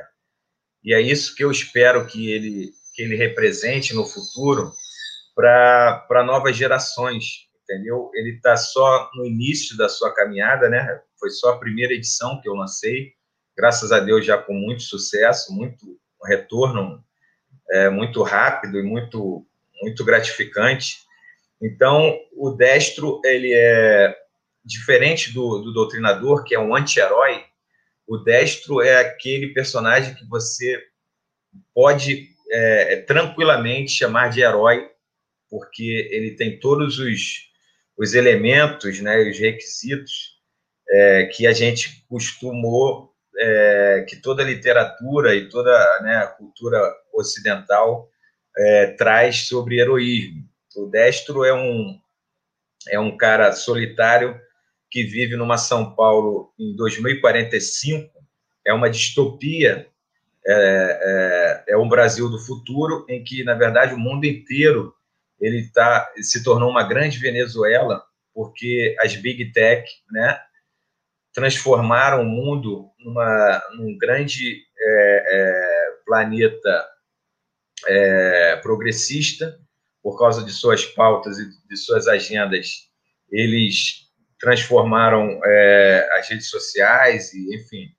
E 0.83 0.93
é 0.93 1.01
isso 1.01 1.35
que 1.35 1.43
eu 1.43 1.51
espero 1.51 2.05
que 2.05 2.31
ele 2.31 2.71
que 2.93 3.03
ele 3.03 3.15
represente 3.15 3.93
no 3.93 4.05
futuro 4.05 4.73
para 5.35 6.23
novas 6.25 6.55
gerações 6.55 7.47
entendeu? 7.63 8.09
Ele 8.13 8.31
está 8.31 8.55
só 8.55 9.09
no 9.13 9.25
início 9.25 9.75
da 9.77 9.89
sua 9.89 10.13
caminhada 10.13 10.69
né? 10.69 11.01
Foi 11.19 11.29
só 11.29 11.53
a 11.53 11.59
primeira 11.59 11.93
edição 11.93 12.39
que 12.41 12.47
eu 12.47 12.53
lancei. 12.53 13.13
Graças 13.55 13.91
a 13.91 13.99
Deus 13.99 14.25
já 14.25 14.37
com 14.37 14.53
muito 14.53 14.83
sucesso 14.83 15.53
muito 15.53 15.99
retorno 16.25 17.03
é, 17.69 17.89
muito 17.89 18.23
rápido 18.23 18.79
e 18.79 18.83
muito 18.83 19.45
muito 19.81 20.03
gratificante 20.03 21.06
então, 21.61 22.19
o 22.35 22.51
destro, 22.51 23.19
ele 23.25 23.53
é 23.53 24.15
diferente 24.63 25.33
do, 25.33 25.59
do 25.59 25.73
doutrinador, 25.73 26.43
que 26.43 26.53
é 26.53 26.59
um 26.59 26.75
anti-herói. 26.75 27.43
O 28.05 28.17
destro 28.17 28.81
é 28.81 28.97
aquele 28.97 29.53
personagem 29.53 30.13
que 30.13 30.25
você 30.25 30.81
pode 31.73 32.29
é, 32.51 32.97
tranquilamente 32.97 33.91
chamar 33.91 34.29
de 34.29 34.41
herói, 34.41 34.89
porque 35.49 36.09
ele 36.11 36.31
tem 36.31 36.59
todos 36.59 36.99
os, 36.99 37.49
os 37.97 38.13
elementos, 38.13 38.99
né, 38.99 39.17
os 39.29 39.39
requisitos 39.39 40.37
é, 40.89 41.25
que 41.25 41.47
a 41.47 41.53
gente 41.53 42.05
costumou, 42.07 43.13
é, 43.39 44.05
que 44.07 44.17
toda 44.17 44.43
literatura 44.43 45.35
e 45.35 45.49
toda 45.49 45.71
né, 46.01 46.17
a 46.17 46.27
cultura 46.27 46.79
ocidental 47.13 48.09
é, 48.57 48.87
traz 48.91 49.47
sobre 49.47 49.79
heroísmo. 49.79 50.47
O 50.77 50.85
Destro 50.85 51.43
é 51.43 51.53
um, 51.53 51.99
é 52.89 52.99
um 52.99 53.17
cara 53.17 53.51
solitário 53.51 54.39
que 54.89 55.03
vive 55.03 55.35
numa 55.35 55.57
São 55.57 55.95
Paulo 55.95 56.53
em 56.57 56.75
2045, 56.75 58.11
é 58.65 58.73
uma 58.73 58.89
distopia, 58.89 59.87
é, 60.45 61.63
é, 61.67 61.73
é 61.73 61.77
um 61.77 61.89
Brasil 61.89 62.29
do 62.29 62.39
futuro 62.39 63.05
em 63.09 63.23
que, 63.23 63.43
na 63.43 63.53
verdade, 63.53 63.93
o 63.93 63.99
mundo 63.99 64.25
inteiro 64.25 64.93
ele 65.39 65.69
tá, 65.73 66.11
se 66.21 66.43
tornou 66.43 66.69
uma 66.69 66.83
grande 66.83 67.17
Venezuela, 67.17 68.03
porque 68.33 68.95
as 68.99 69.15
Big 69.15 69.51
Tech 69.51 69.89
né, 70.11 70.39
transformaram 71.33 72.21
o 72.21 72.25
mundo 72.25 72.89
numa, 72.99 73.61
num 73.75 73.97
grande 73.97 74.63
é, 74.79 75.25
é, 75.27 75.91
planeta 76.05 76.87
é, 77.87 78.55
progressista, 78.57 79.59
por 80.07 80.17
causa 80.17 80.41
de 80.41 80.53
suas 80.53 80.85
pautas 80.85 81.37
e 81.37 81.49
de 81.67 81.75
suas 81.75 82.07
agendas, 82.07 82.87
eles 83.29 84.07
transformaram 84.39 85.37
é, 85.43 86.09
as 86.13 86.29
redes 86.29 86.49
sociais 86.49 87.33
e, 87.33 87.53
enfim, 87.53 87.89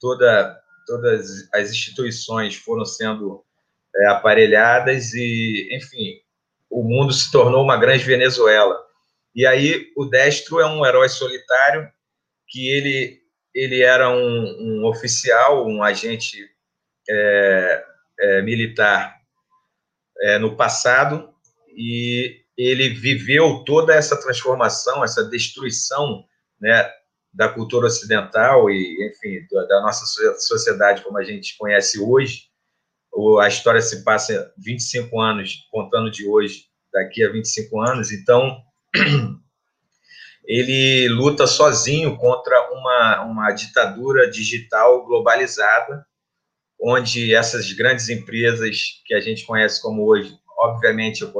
toda, 0.00 0.58
todas 0.86 1.46
as 1.52 1.70
instituições 1.70 2.56
foram 2.56 2.86
sendo 2.86 3.44
é, 3.94 4.06
aparelhadas 4.06 5.12
e, 5.12 5.68
enfim, 5.70 6.14
o 6.70 6.82
mundo 6.82 7.12
se 7.12 7.30
tornou 7.30 7.62
uma 7.62 7.76
grande 7.76 8.02
Venezuela. 8.02 8.74
E 9.34 9.46
aí 9.46 9.92
o 9.94 10.06
Destro 10.06 10.60
é 10.60 10.66
um 10.66 10.86
herói 10.86 11.10
solitário 11.10 11.86
que 12.46 12.66
ele 12.66 13.20
ele 13.54 13.82
era 13.82 14.08
um, 14.08 14.56
um 14.58 14.86
oficial, 14.86 15.66
um 15.66 15.82
agente 15.82 16.48
é, 17.10 17.84
é, 18.20 18.42
militar 18.42 19.20
é, 20.22 20.38
no 20.38 20.56
passado 20.56 21.34
e 21.78 22.40
ele 22.56 22.88
viveu 22.88 23.62
toda 23.64 23.94
essa 23.94 24.20
transformação, 24.20 25.04
essa 25.04 25.22
destruição, 25.22 26.24
né, 26.60 26.90
da 27.32 27.48
cultura 27.48 27.86
ocidental 27.86 28.68
e, 28.68 29.08
enfim, 29.08 29.46
da 29.68 29.80
nossa 29.80 30.04
sociedade 30.40 31.04
como 31.04 31.18
a 31.18 31.22
gente 31.22 31.56
conhece 31.56 32.00
hoje. 32.00 32.48
A 33.40 33.46
história 33.46 33.80
se 33.80 34.02
passa 34.02 34.52
25 34.58 35.20
anos, 35.20 35.68
contando 35.70 36.10
de 36.10 36.26
hoje, 36.26 36.64
daqui 36.92 37.22
a 37.22 37.30
25 37.30 37.80
anos, 37.80 38.10
então 38.10 38.60
ele 40.44 41.08
luta 41.10 41.46
sozinho 41.46 42.16
contra 42.16 42.72
uma, 42.72 43.22
uma 43.22 43.52
ditadura 43.52 44.28
digital 44.28 45.06
globalizada, 45.06 46.04
onde 46.80 47.32
essas 47.32 47.70
grandes 47.72 48.08
empresas 48.08 49.00
que 49.06 49.14
a 49.14 49.20
gente 49.20 49.46
conhece 49.46 49.80
como 49.80 50.04
hoje, 50.04 50.36
obviamente, 50.58 51.22
eu 51.22 51.32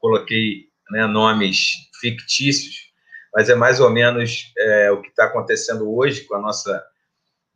coloquei 0.00 0.68
né, 0.90 1.06
nomes 1.06 1.88
fictícios, 2.00 2.90
mas 3.32 3.48
é 3.48 3.54
mais 3.54 3.78
ou 3.78 3.90
menos 3.90 4.52
é, 4.58 4.90
o 4.90 5.00
que 5.00 5.08
está 5.08 5.26
acontecendo 5.26 5.94
hoje 5.94 6.22
com 6.22 6.34
a 6.34 6.40
nossa, 6.40 6.84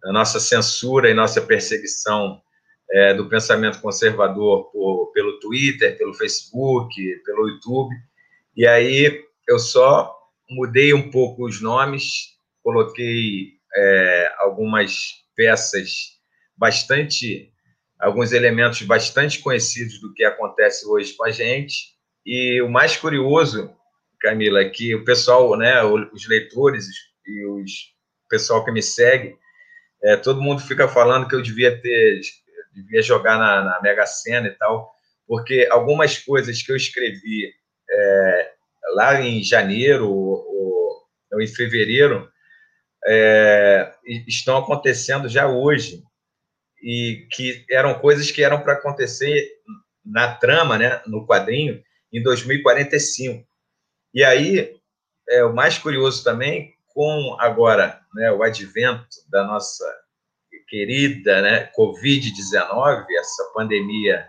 a 0.05 0.13
nossa 0.13 0.39
censura 0.39 1.11
e 1.11 1.15
nossa 1.15 1.41
perseguição 1.41 2.41
é, 2.93 3.15
do 3.15 3.29
pensamento 3.29 3.81
conservador 3.81 4.71
por, 4.71 5.11
pelo 5.13 5.41
Twitter, 5.41 5.97
pelo 5.99 6.15
Facebook, 6.15 6.95
pelo 7.25 7.49
YouTube. 7.49 7.95
E 8.57 8.67
aí 8.67 9.25
eu 9.49 9.59
só 9.59 10.15
mudei 10.49 10.95
um 10.95 11.11
pouco 11.11 11.47
os 11.47 11.61
nomes, 11.61 12.37
coloquei 12.63 13.55
é, 13.75 14.33
algumas 14.39 15.25
peças 15.35 16.15
bastante, 16.57 17.53
alguns 17.99 18.33
elementos 18.33 18.83
bastante 18.83 19.41
conhecidos 19.41 20.01
do 20.01 20.13
que 20.15 20.23
acontece 20.23 20.87
hoje 20.87 21.15
com 21.15 21.25
a 21.25 21.31
gente, 21.31 21.94
e 22.25 22.63
o 22.63 22.69
mais 22.69 22.97
curioso, 22.97 23.75
Camila, 24.21 24.61
é 24.61 24.69
que 24.69 24.95
o 24.95 25.05
pessoal, 25.05 25.57
né, 25.57 25.83
os 25.85 26.27
leitores 26.27 26.87
e 27.27 27.45
o 27.47 27.63
pessoal 28.29 28.65
que 28.65 28.73
me 28.73 28.83
segue, 28.83 29.37
é, 30.03 30.17
todo 30.17 30.43
mundo 30.43 30.63
fica 30.63 30.89
falando 30.89 31.29
que 31.29 31.35
eu 31.35 31.43
devia 31.43 31.81
ter, 31.81 32.21
devia 32.73 33.03
jogar 33.03 33.39
na, 33.39 33.65
na 33.65 33.83
Mega 33.83 34.07
Sena 34.07 34.49
e 34.49 34.53
tal, 34.53 34.93
porque 35.27 35.69
algumas 35.71 36.19
coisas 36.19 36.63
que 36.63 36.73
eu 36.73 36.77
escrevi 36.77 37.53
é, 37.91 38.53
lá 38.95 39.21
em 39.21 39.43
janeiro 39.43 40.11
ou, 40.11 41.07
ou 41.33 41.43
em 41.43 41.47
fevereiro 41.47 42.29
é, 43.07 43.93
estão 44.27 44.57
acontecendo 44.57 45.29
já 45.29 45.47
hoje 45.47 46.03
e 46.83 47.27
que 47.33 47.65
eram 47.71 47.99
coisas 47.99 48.31
que 48.31 48.43
eram 48.43 48.61
para 48.61 48.75
acontecer 48.75 49.47
na 50.05 50.35
trama, 50.35 50.79
né, 50.79 51.03
no 51.07 51.27
quadrinho, 51.27 51.83
em 52.15 52.23
2045. 52.23 53.45
E 54.15 54.23
aí, 54.23 54.77
é, 55.29 55.45
o 55.45 55.53
mais 55.53 55.77
curioso 55.77 56.23
também, 56.23 56.73
com 56.87 57.37
agora 57.41 58.01
né, 58.15 58.31
o 58.31 58.43
advento 58.43 59.17
da 59.29 59.45
nossa 59.45 59.85
querida 60.69 61.43
né, 61.43 61.71
Covid-19, 61.77 63.05
essa 63.19 63.51
pandemia 63.53 64.27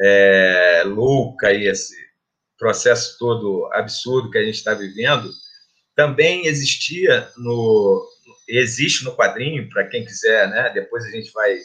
é, 0.00 0.82
louca 0.86 1.52
e 1.52 1.68
esse 1.68 1.94
processo 2.58 3.18
todo 3.18 3.68
absurdo 3.72 4.30
que 4.30 4.38
a 4.38 4.44
gente 4.44 4.56
está 4.56 4.72
vivendo, 4.72 5.30
também 5.94 6.46
existia 6.46 7.30
no 7.36 8.08
existe 8.48 9.04
no 9.04 9.14
quadrinho 9.16 9.68
para 9.70 9.86
quem 9.86 10.04
quiser, 10.04 10.48
né? 10.50 10.70
Depois 10.70 11.04
a 11.04 11.10
gente 11.10 11.30
vai 11.32 11.58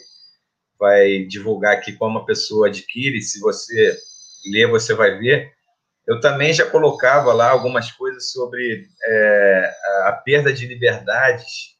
vai 0.78 1.24
divulgar 1.24 1.76
aqui 1.76 1.92
como 1.92 2.18
a 2.18 2.24
pessoa 2.24 2.68
adquire. 2.68 3.20
Se 3.20 3.38
você 3.40 3.98
ler, 4.46 4.66
você 4.68 4.94
vai 4.94 5.18
ver. 5.18 5.52
eu 6.06 6.20
também 6.20 6.52
já 6.52 6.68
colocava 6.68 7.32
lá 7.32 7.50
algumas 7.50 7.90
coisas 7.92 8.30
sobre 8.32 8.86
é, 9.04 9.74
a 10.06 10.12
perda 10.12 10.52
de 10.52 10.66
liberdades 10.66 11.78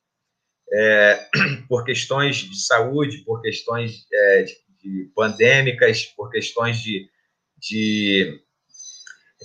é, 0.72 1.28
por 1.68 1.84
questões 1.84 2.36
de 2.36 2.60
saúde, 2.64 3.24
por 3.24 3.40
questões 3.40 4.06
é, 4.12 4.42
de, 4.42 4.56
de, 4.82 5.10
pandêmicas, 5.14 6.04
por 6.04 6.30
questões 6.30 6.78
de, 6.78 7.08
de, 7.58 8.40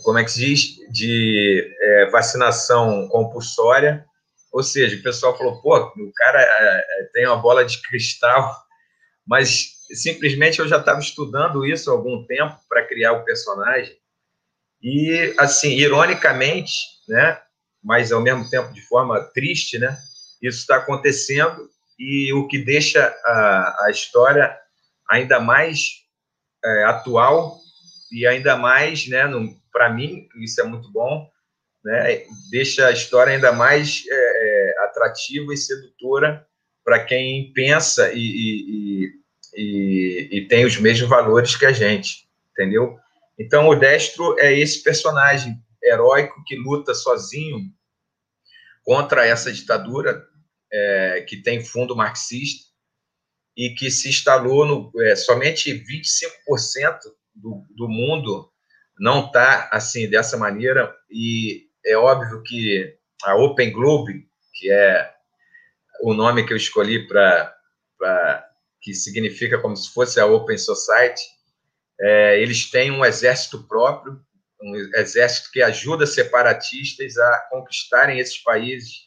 como 0.03 0.19
é 0.19 0.23
que 0.23 0.31
se 0.31 0.39
diz, 0.39 0.75
de 0.91 1.75
é, 1.81 2.09
vacinação 2.09 3.07
compulsória. 3.09 4.05
Ou 4.51 4.63
seja, 4.63 4.95
o 4.95 5.03
pessoal 5.03 5.37
falou, 5.37 5.61
pô, 5.61 5.77
o 5.77 6.13
cara 6.15 6.41
é, 6.41 7.01
é, 7.01 7.09
tem 7.13 7.25
uma 7.27 7.37
bola 7.37 7.65
de 7.65 7.81
cristal, 7.81 8.55
mas 9.27 9.74
simplesmente 9.93 10.59
eu 10.59 10.67
já 10.67 10.77
estava 10.77 10.99
estudando 10.99 11.65
isso 11.65 11.89
há 11.89 11.93
algum 11.93 12.25
tempo 12.25 12.57
para 12.67 12.85
criar 12.85 13.13
o 13.13 13.23
personagem. 13.23 13.95
E, 14.81 15.33
assim, 15.37 15.71
ironicamente, 15.77 16.73
né, 17.07 17.39
mas 17.83 18.11
ao 18.11 18.21
mesmo 18.21 18.49
tempo 18.49 18.73
de 18.73 18.81
forma 18.81 19.19
triste, 19.33 19.79
né, 19.79 19.97
isso 20.41 20.59
está 20.59 20.77
acontecendo 20.77 21.69
e 21.97 22.33
o 22.33 22.47
que 22.47 22.57
deixa 22.57 23.05
a, 23.25 23.85
a 23.85 23.91
história 23.91 24.55
ainda 25.09 25.39
mais 25.39 26.03
é, 26.63 26.83
atual 26.83 27.57
e 28.11 28.27
ainda 28.27 28.55
mais, 28.57 29.07
né, 29.07 29.23
para 29.71 29.89
mim, 29.89 30.27
isso 30.37 30.61
é 30.61 30.63
muito 30.63 30.91
bom, 30.91 31.29
né, 31.83 32.23
deixa 32.51 32.87
a 32.87 32.91
história 32.91 33.33
ainda 33.33 33.51
mais 33.51 34.03
é, 34.07 34.13
é 34.13 34.83
atrativa 34.83 35.53
e 35.53 35.57
sedutora 35.57 36.45
para 36.83 37.03
quem 37.03 37.51
pensa 37.53 38.11
e, 38.13 38.19
e, 38.19 39.05
e, 39.05 39.24
e, 39.55 40.47
tem 40.49 40.65
os 40.65 40.77
mesmos 40.77 41.09
valores 41.09 41.55
que 41.55 41.65
a 41.65 41.71
gente, 41.71 42.27
entendeu? 42.51 42.97
Então, 43.37 43.67
o 43.67 43.75
Destro 43.75 44.37
é 44.39 44.53
esse 44.57 44.83
personagem 44.83 45.57
heróico 45.83 46.43
que 46.45 46.55
luta 46.55 46.93
sozinho 46.93 47.59
contra 48.83 49.25
essa 49.25 49.51
ditadura 49.51 50.25
é, 50.71 51.25
que 51.27 51.37
tem 51.37 51.63
fundo 51.63 51.95
marxista 51.95 52.65
e 53.55 53.69
que 53.69 53.89
se 53.89 54.09
instalou 54.09 54.65
no 54.65 54.91
é, 55.01 55.15
somente 55.15 55.73
25% 55.73 56.99
do, 57.33 57.63
do 57.69 57.87
mundo 57.87 58.49
não 58.99 59.25
está 59.25 59.69
assim 59.71 60.09
dessa 60.09 60.37
maneira 60.37 60.93
e 61.09 61.67
é 61.85 61.97
óbvio 61.97 62.41
que 62.43 62.97
a 63.23 63.35
Open 63.35 63.71
Globe 63.71 64.27
que 64.53 64.71
é 64.71 65.13
o 66.01 66.13
nome 66.13 66.45
que 66.45 66.53
eu 66.53 66.57
escolhi 66.57 67.07
para 67.07 67.53
que 68.85 68.93
significa 68.93 69.59
como 69.59 69.75
se 69.75 69.91
fosse 69.91 70.19
a 70.19 70.27
Open 70.27 70.57
Society 70.57 71.23
é, 71.99 72.39
eles 72.39 72.69
têm 72.69 72.91
um 72.91 73.03
exército 73.03 73.63
próprio 73.63 74.23
um 74.61 74.75
exército 74.95 75.51
que 75.51 75.61
ajuda 75.61 76.05
separatistas 76.05 77.17
a 77.17 77.47
conquistarem 77.51 78.19
esses 78.19 78.37
países 78.37 79.05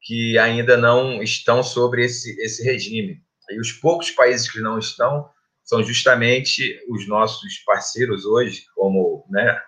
que 0.00 0.38
ainda 0.38 0.76
não 0.76 1.22
estão 1.22 1.62
sobre 1.62 2.04
esse, 2.04 2.40
esse 2.40 2.62
regime. 2.62 3.20
E 3.50 3.60
os 3.60 3.72
poucos 3.72 4.10
países 4.10 4.50
que 4.50 4.60
não 4.60 4.78
estão 4.78 5.28
são 5.64 5.82
justamente 5.82 6.80
os 6.88 7.06
nossos 7.06 7.58
parceiros 7.58 8.24
hoje, 8.24 8.64
como 8.74 9.26
né, 9.28 9.60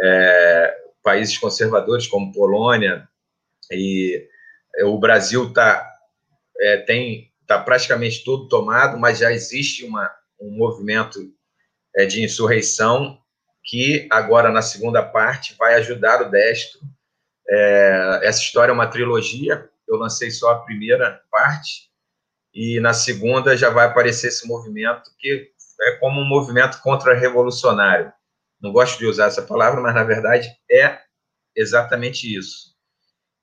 é, 0.00 0.74
países 1.02 1.36
conservadores 1.36 2.06
como 2.06 2.32
Polônia 2.32 3.06
e 3.70 4.26
é, 4.76 4.84
o 4.84 4.98
Brasil 4.98 5.48
está 5.48 5.90
é, 6.60 6.78
tem 6.78 7.31
tá 7.46 7.58
praticamente 7.58 8.24
todo 8.24 8.48
tomado, 8.48 8.98
mas 8.98 9.18
já 9.18 9.32
existe 9.32 9.84
uma, 9.84 10.10
um 10.40 10.50
movimento 10.56 11.20
é, 11.96 12.06
de 12.06 12.22
insurreição 12.22 13.18
que 13.64 14.08
agora 14.10 14.50
na 14.50 14.62
segunda 14.62 15.02
parte 15.02 15.54
vai 15.56 15.74
ajudar 15.74 16.22
o 16.22 16.30
Destro. 16.30 16.80
É, 17.48 18.20
essa 18.22 18.40
história 18.40 18.70
é 18.70 18.74
uma 18.74 18.86
trilogia 18.86 19.70
eu 19.92 19.98
lancei 19.98 20.30
só 20.30 20.52
a 20.52 20.60
primeira 20.60 21.22
parte, 21.30 21.90
e 22.54 22.80
na 22.80 22.94
segunda 22.94 23.56
já 23.56 23.70
vai 23.70 23.86
aparecer 23.86 24.28
esse 24.28 24.46
movimento 24.46 25.10
que 25.18 25.50
é 25.82 25.92
como 25.92 26.20
um 26.20 26.28
movimento 26.28 26.80
contra-revolucionário. 26.80 28.12
Não 28.60 28.72
gosto 28.72 28.98
de 28.98 29.06
usar 29.06 29.26
essa 29.26 29.42
palavra, 29.42 29.80
mas 29.80 29.94
na 29.94 30.04
verdade 30.04 30.48
é 30.70 30.98
exatamente 31.56 32.34
isso. 32.34 32.72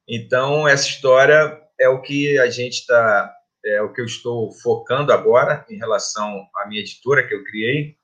Então, 0.07 0.67
essa 0.67 0.87
história 0.87 1.61
é 1.79 1.89
o 1.89 2.01
que 2.01 2.39
a 2.39 2.49
gente 2.49 2.79
está, 2.79 3.31
é 3.65 3.81
o 3.81 3.91
que 3.91 4.01
eu 4.01 4.05
estou 4.05 4.51
focando 4.51 5.11
agora 5.11 5.65
em 5.69 5.77
relação 5.77 6.47
à 6.55 6.67
minha 6.67 6.81
editora 6.81 7.27
que 7.27 7.33
eu 7.33 7.43
criei. 7.43 7.97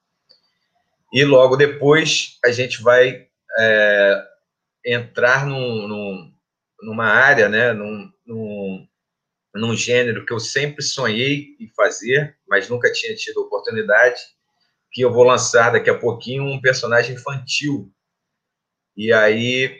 E 1.13 1.23
logo 1.23 1.55
depois 1.55 2.37
a 2.43 2.51
gente 2.51 2.81
vai 2.81 3.27
é, 3.57 4.27
entrar 4.85 5.45
num, 5.45 5.87
num, 5.87 6.33
numa 6.81 7.05
área, 7.05 7.47
né, 7.47 7.73
num, 7.73 8.11
num, 8.25 8.87
num 9.53 9.75
gênero 9.75 10.25
que 10.25 10.33
eu 10.33 10.39
sempre 10.39 10.83
sonhei 10.83 11.55
em 11.59 11.69
fazer, 11.75 12.37
mas 12.47 12.69
nunca 12.69 12.91
tinha 12.91 13.15
tido 13.15 13.41
oportunidade, 13.41 14.21
que 14.91 15.01
eu 15.01 15.11
vou 15.11 15.23
lançar 15.23 15.71
daqui 15.71 15.89
a 15.89 15.97
pouquinho 15.97 16.43
um 16.43 16.61
personagem 16.61 17.15
infantil. 17.15 17.91
E 18.95 19.11
aí, 19.11 19.77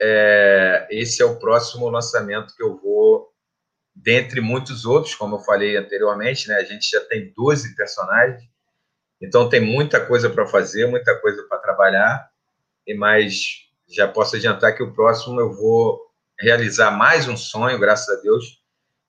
é, 0.00 0.86
esse 0.90 1.22
é 1.22 1.24
o 1.24 1.38
próximo 1.38 1.88
lançamento 1.88 2.54
que 2.54 2.62
eu 2.62 2.78
vou, 2.78 3.31
dentre 3.94 4.40
muitos 4.40 4.84
outros, 4.84 5.14
como 5.14 5.36
eu 5.36 5.40
falei 5.40 5.76
anteriormente, 5.76 6.48
né, 6.48 6.56
a 6.56 6.64
gente 6.64 6.90
já 6.90 7.00
tem 7.00 7.32
12 7.36 7.74
personagens, 7.76 8.42
então 9.20 9.48
tem 9.48 9.60
muita 9.60 10.04
coisa 10.04 10.28
para 10.28 10.46
fazer, 10.46 10.86
muita 10.86 11.14
coisa 11.20 11.42
para 11.48 11.58
trabalhar, 11.58 12.28
e 12.86 12.94
mais 12.94 13.62
já 13.88 14.08
posso 14.08 14.36
adiantar 14.36 14.74
que 14.74 14.82
o 14.82 14.92
próximo 14.92 15.40
eu 15.40 15.52
vou 15.52 16.00
realizar 16.40 16.90
mais 16.90 17.28
um 17.28 17.36
sonho, 17.36 17.78
graças 17.78 18.18
a 18.18 18.20
Deus, 18.20 18.60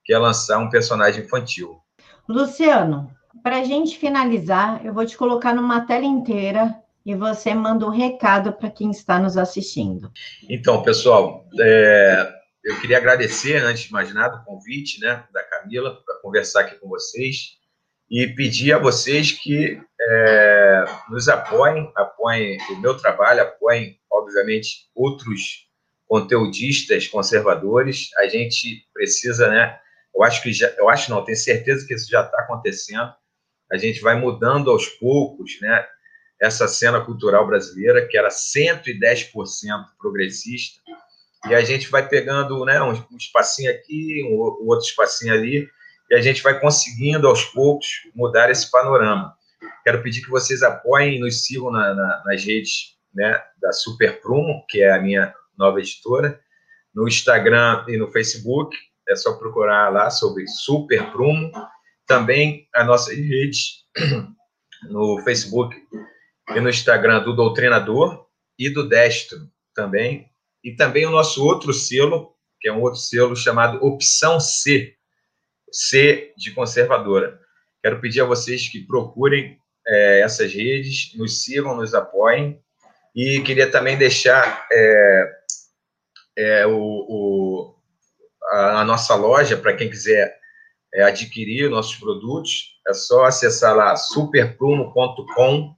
que 0.03 0.13
é 0.13 0.17
lançar 0.17 0.59
um 0.59 0.69
personagem 0.69 1.23
infantil. 1.23 1.79
Luciano, 2.27 3.09
para 3.41 3.59
a 3.59 3.63
gente 3.63 3.97
finalizar, 3.97 4.85
eu 4.85 4.93
vou 4.93 5.05
te 5.05 5.17
colocar 5.17 5.53
numa 5.53 5.81
tela 5.85 6.05
inteira 6.05 6.75
e 7.05 7.15
você 7.15 7.53
manda 7.53 7.85
um 7.85 7.89
recado 7.89 8.53
para 8.53 8.69
quem 8.69 8.91
está 8.91 9.19
nos 9.19 9.37
assistindo. 9.37 10.11
Então, 10.49 10.83
pessoal, 10.83 11.45
é, 11.59 12.42
eu 12.63 12.79
queria 12.79 12.97
agradecer, 12.97 13.57
antes 13.57 13.83
de 13.83 13.91
mais 13.91 14.13
nada, 14.13 14.37
o 14.37 14.45
convite 14.45 14.99
né, 15.01 15.25
da 15.33 15.43
Camila 15.43 16.01
para 16.05 16.15
conversar 16.19 16.61
aqui 16.61 16.75
com 16.75 16.87
vocês 16.87 17.57
e 18.09 18.27
pedir 18.27 18.71
a 18.71 18.77
vocês 18.77 19.31
que 19.31 19.81
é, 19.99 20.85
nos 21.09 21.27
apoiem, 21.27 21.91
apoiem 21.95 22.57
o 22.69 22.79
meu 22.79 22.95
trabalho, 22.95 23.41
apoiem, 23.41 23.99
obviamente, 24.09 24.89
outros 24.95 25.67
conteudistas 26.07 27.07
conservadores, 27.07 28.09
a 28.17 28.27
gente 28.27 28.87
precisa, 28.93 29.49
né? 29.49 29.79
Eu 30.15 30.23
acho 30.23 30.43
que 30.43 30.53
já, 30.53 30.67
eu 30.77 30.87
acho 30.89 31.09
não, 31.09 31.25
tenho 31.25 31.37
certeza 31.37 31.85
que 31.87 31.93
isso 31.93 32.09
já 32.09 32.21
está 32.21 32.39
acontecendo. 32.41 33.11
A 33.71 33.77
gente 33.77 33.99
vai 33.99 34.15
mudando 34.15 34.69
aos 34.69 34.87
poucos, 34.87 35.59
né? 35.59 35.85
Essa 36.39 36.67
cena 36.67 37.01
cultural 37.01 37.47
brasileira 37.47 38.07
que 38.07 38.17
era 38.17 38.29
110% 38.29 39.31
progressista 39.97 40.82
e 41.49 41.53
a 41.53 41.61
gente 41.61 41.89
vai 41.89 42.07
pegando, 42.07 42.63
né? 42.65 42.81
Um, 42.81 42.93
um 43.11 43.17
espacinho 43.17 43.71
aqui, 43.71 44.23
um, 44.25 44.35
um 44.35 44.67
outro 44.67 44.85
espacinho 44.85 45.33
ali 45.33 45.67
e 46.09 46.15
a 46.15 46.21
gente 46.21 46.43
vai 46.43 46.59
conseguindo 46.59 47.27
aos 47.27 47.45
poucos 47.45 47.87
mudar 48.13 48.51
esse 48.51 48.69
panorama. 48.69 49.35
Quero 49.83 50.03
pedir 50.03 50.21
que 50.21 50.29
vocês 50.29 50.61
apoiem 50.61 51.15
e 51.15 51.19
nos 51.19 51.43
sigam 51.45 51.71
na, 51.71 51.93
na, 51.93 52.23
nas 52.25 52.43
redes 52.43 52.95
né, 53.13 53.41
da 53.61 53.71
Super 53.71 54.21
Prumo, 54.21 54.63
que 54.69 54.81
é 54.81 54.91
a 54.91 55.01
minha 55.01 55.33
nova 55.57 55.79
editora. 55.79 56.39
No 56.93 57.07
Instagram 57.07 57.83
e 57.87 57.97
no 57.97 58.11
Facebook, 58.11 58.77
é 59.09 59.15
só 59.15 59.33
procurar 59.33 59.91
lá 59.91 60.09
sobre 60.09 60.47
Super 60.47 61.11
Prumo. 61.11 61.51
Também 62.05 62.67
a 62.75 62.83
nossa 62.83 63.11
rede 63.11 63.83
no 64.89 65.19
Facebook 65.23 65.75
e 66.49 66.59
no 66.59 66.69
Instagram 66.69 67.23
do 67.23 67.35
Doutrinador 67.35 68.27
e 68.59 68.69
do 68.69 68.87
Destro 68.87 69.39
também. 69.73 70.29
E 70.63 70.75
também 70.75 71.05
o 71.05 71.11
nosso 71.11 71.43
outro 71.43 71.73
selo, 71.73 72.33
que 72.59 72.69
é 72.69 72.73
um 72.73 72.81
outro 72.81 72.99
selo 72.99 73.35
chamado 73.35 73.83
Opção 73.85 74.39
C, 74.39 74.95
C 75.71 76.33
de 76.37 76.51
conservadora. 76.51 77.39
Quero 77.81 77.99
pedir 77.99 78.21
a 78.21 78.25
vocês 78.25 78.69
que 78.69 78.79
procurem 78.79 79.59
é, 79.85 80.21
essas 80.21 80.53
redes, 80.53 81.13
nos 81.17 81.43
sigam, 81.43 81.75
nos 81.75 81.93
apoiem. 81.93 82.61
E 83.15 83.41
queria 83.41 83.69
também 83.69 83.97
deixar 83.97 84.65
é, 84.71 85.31
é, 86.37 86.65
o, 86.65 86.77
o 86.77 87.75
a, 88.51 88.81
a, 88.81 88.85
nossa 88.85 89.15
loja, 89.15 89.57
para 89.57 89.75
quem 89.75 89.89
quiser 89.89 90.37
é, 90.93 91.03
adquirir 91.03 91.69
nossos 91.69 91.95
produtos, 91.95 92.77
é 92.87 92.93
só 92.93 93.25
acessar 93.25 93.75
lá 93.75 93.95
superprumo.com, 93.95 95.75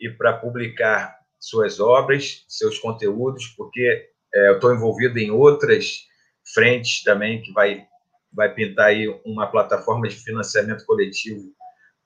e 0.00 0.08
para 0.08 0.32
publicar 0.32 1.18
suas 1.38 1.80
obras, 1.80 2.44
seus 2.48 2.78
conteúdos, 2.78 3.46
porque 3.48 4.10
é, 4.34 4.48
eu 4.48 4.54
estou 4.54 4.74
envolvido 4.74 5.18
em 5.18 5.30
outras 5.30 6.06
frentes 6.54 7.02
também 7.02 7.42
que 7.42 7.52
vai 7.52 7.86
vai 8.32 8.54
pintar 8.54 8.86
aí 8.86 9.08
uma 9.24 9.50
plataforma 9.50 10.08
de 10.08 10.14
financiamento 10.14 10.86
coletivo 10.86 11.52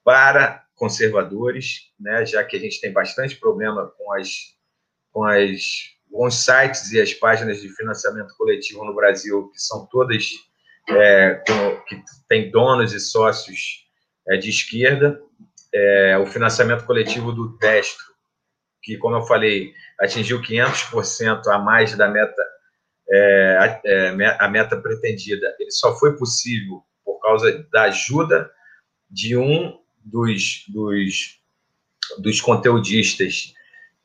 para 0.03 0.65
conservadores, 0.75 1.93
né, 2.01 2.25
já 2.25 2.43
que 2.43 2.57
a 2.57 2.61
gente 2.61 2.81
tem 2.81 2.91
bastante 2.93 3.37
problema 3.37 3.93
com 3.99 4.13
as 4.15 4.29
com 5.13 5.25
as 5.25 5.95
com 6.11 6.27
os 6.27 6.45
sites 6.45 6.93
e 6.93 7.01
as 7.01 7.13
páginas 7.13 7.61
de 7.61 7.69
financiamento 7.69 8.35
coletivo 8.37 8.85
no 8.85 8.95
Brasil 8.95 9.51
que 9.51 9.61
são 9.61 9.87
todas 9.87 10.25
é, 10.89 11.43
com, 11.47 11.81
que 11.87 12.03
tem 12.29 12.51
donos 12.51 12.93
e 12.93 13.01
sócios 13.01 13.85
é, 14.29 14.37
de 14.37 14.51
esquerda, 14.51 15.21
é, 15.73 16.19
o 16.19 16.27
financiamento 16.27 16.85
coletivo 16.85 17.33
do 17.33 17.57
Destro, 17.59 18.14
que 18.85 18.99
como 18.99 19.17
eu 19.17 19.23
falei 19.23 19.73
atingiu 19.99 20.43
500% 20.43 21.47
a 21.49 21.59
mais 21.59 21.97
da 21.97 22.09
meta 22.09 22.43
é, 23.11 23.81
é, 23.85 24.37
a 24.39 24.49
meta 24.49 24.77
pretendida, 24.81 25.55
ele 25.59 25.71
só 25.71 25.99
foi 25.99 26.17
possível 26.17 26.83
por 27.05 27.21
causa 27.21 27.67
da 27.71 27.83
ajuda 27.83 28.51
de 29.11 29.37
um 29.37 29.79
dos, 30.03 30.65
dos, 30.69 31.41
dos 32.19 32.41
conteudistas 32.41 33.53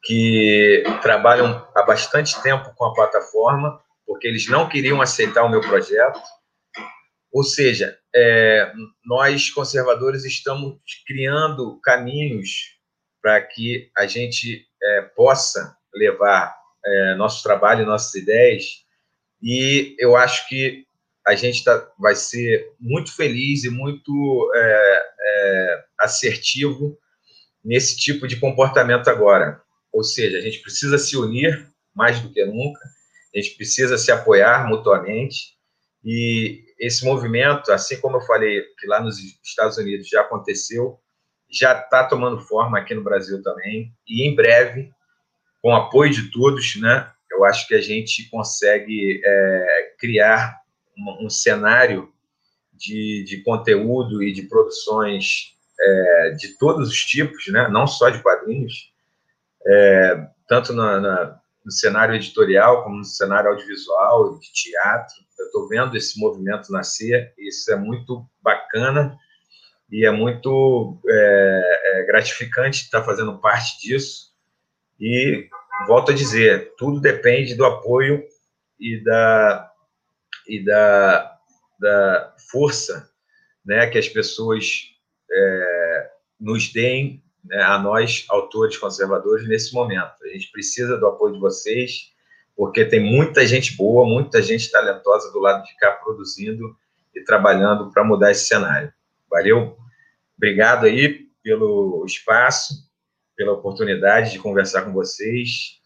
que 0.03 0.83
trabalham 1.01 1.67
há 1.75 1.83
bastante 1.83 2.41
tempo 2.41 2.73
com 2.75 2.85
a 2.85 2.93
plataforma, 2.93 3.81
porque 4.05 4.27
eles 4.27 4.47
não 4.47 4.67
queriam 4.67 5.01
aceitar 5.01 5.43
o 5.43 5.49
meu 5.49 5.61
projeto. 5.61 6.21
Ou 7.31 7.43
seja, 7.43 7.97
é, 8.15 8.71
nós 9.05 9.49
conservadores 9.49 10.25
estamos 10.25 10.77
criando 11.05 11.79
caminhos 11.81 12.77
para 13.21 13.41
que 13.41 13.91
a 13.95 14.07
gente 14.07 14.68
é, 14.81 15.01
possa 15.01 15.75
levar 15.93 16.55
é, 16.85 17.15
nosso 17.15 17.43
trabalho, 17.43 17.85
nossas 17.85 18.13
ideias, 18.15 18.65
e 19.41 19.95
eu 19.99 20.15
acho 20.15 20.47
que 20.47 20.85
a 21.27 21.35
gente 21.35 21.63
tá, 21.63 21.87
vai 21.99 22.15
ser 22.15 22.71
muito 22.79 23.15
feliz 23.15 23.63
e 23.63 23.69
muito 23.69 24.51
é, 24.55 25.03
é, 25.19 25.83
assertivo 25.99 26.97
nesse 27.63 27.97
tipo 27.97 28.27
de 28.27 28.37
comportamento 28.37 29.09
agora. 29.09 29.61
Ou 29.91 30.03
seja, 30.03 30.37
a 30.37 30.41
gente 30.41 30.59
precisa 30.59 30.97
se 30.97 31.15
unir 31.17 31.69
mais 31.93 32.19
do 32.19 32.31
que 32.31 32.43
nunca, 32.45 32.79
a 33.35 33.39
gente 33.39 33.55
precisa 33.55 33.97
se 33.97 34.11
apoiar 34.11 34.67
mutuamente, 34.67 35.57
e 36.03 36.63
esse 36.79 37.03
movimento, 37.03 37.71
assim 37.71 37.99
como 37.99 38.17
eu 38.17 38.21
falei 38.21 38.63
que 38.79 38.87
lá 38.87 39.01
nos 39.01 39.17
Estados 39.43 39.77
Unidos 39.77 40.07
já 40.07 40.21
aconteceu, 40.21 40.99
já 41.49 41.79
está 41.79 42.03
tomando 42.03 42.39
forma 42.41 42.77
aqui 42.77 42.93
no 42.93 43.03
Brasil 43.03 43.41
também, 43.41 43.91
e 44.07 44.27
em 44.27 44.35
breve, 44.35 44.91
com 45.61 45.71
o 45.71 45.75
apoio 45.75 46.11
de 46.11 46.31
todos, 46.31 46.75
né, 46.79 47.11
eu 47.31 47.43
acho 47.45 47.67
que 47.67 47.73
a 47.73 47.81
gente 47.81 48.29
consegue 48.29 49.21
é, 49.23 49.93
criar 49.99 50.59
um, 50.97 51.25
um 51.25 51.29
cenário 51.29 52.11
de, 52.73 53.23
de, 53.27 53.43
conteúdo 53.43 54.23
e 54.23 54.31
de 54.31 54.43
produções 54.43 55.55
é, 55.79 56.31
de 56.31 56.57
todos 56.57 56.89
os 56.89 57.03
tipos, 57.03 57.47
né, 57.47 57.67
não 57.69 57.87
só 57.87 58.09
de 58.09 58.21
quadrinhos, 58.21 58.93
é, 59.65 60.27
tanto 60.47 60.73
na, 60.73 60.99
na, 60.99 61.39
no 61.65 61.71
cenário 61.71 62.15
editorial 62.15 62.83
como 62.83 62.97
no 62.97 63.05
cenário 63.05 63.51
audiovisual, 63.51 64.39
de 64.39 64.51
teatro. 64.51 65.15
Eu 65.37 65.45
estou 65.45 65.67
vendo 65.67 65.95
esse 65.95 66.19
movimento 66.19 66.71
nascer, 66.71 67.33
e 67.37 67.49
isso 67.49 67.71
é 67.71 67.75
muito 67.75 68.25
bacana 68.41 69.17
e 69.91 70.05
é 70.05 70.11
muito 70.11 70.99
é, 71.07 71.81
é, 71.83 72.05
gratificante 72.05 72.83
estar 72.83 73.03
fazendo 73.03 73.39
parte 73.39 73.79
disso. 73.79 74.29
E 74.99 75.47
volto 75.87 76.11
a 76.11 76.15
dizer, 76.15 76.73
tudo 76.77 76.99
depende 76.99 77.55
do 77.55 77.65
apoio 77.65 78.23
e 78.79 79.03
da, 79.03 79.71
e 80.47 80.63
da, 80.63 81.37
da 81.79 82.35
força 82.51 83.09
né, 83.65 83.87
que 83.87 83.97
as 83.97 84.07
pessoas 84.07 84.89
é, 85.31 86.09
nos 86.39 86.71
deem, 86.71 87.23
né, 87.43 87.61
a 87.61 87.79
nós, 87.79 88.25
autores 88.29 88.77
conservadores, 88.77 89.47
nesse 89.47 89.73
momento. 89.73 90.13
A 90.23 90.27
gente 90.27 90.51
precisa 90.51 90.97
do 90.97 91.07
apoio 91.07 91.33
de 91.33 91.39
vocês, 91.39 92.11
porque 92.55 92.85
tem 92.85 92.99
muita 92.99 93.45
gente 93.47 93.75
boa, 93.75 94.05
muita 94.05 94.41
gente 94.41 94.71
talentosa 94.71 95.31
do 95.31 95.39
lado 95.39 95.63
de 95.63 95.75
cá 95.77 95.91
produzindo 95.91 96.75
e 97.15 97.23
trabalhando 97.23 97.91
para 97.91 98.03
mudar 98.03 98.31
esse 98.31 98.45
cenário. 98.45 98.93
Valeu? 99.29 99.77
Obrigado 100.37 100.85
aí 100.85 101.27
pelo 101.43 102.03
espaço, 102.05 102.73
pela 103.35 103.53
oportunidade 103.53 104.31
de 104.31 104.39
conversar 104.39 104.83
com 104.83 104.93
vocês 104.93 105.79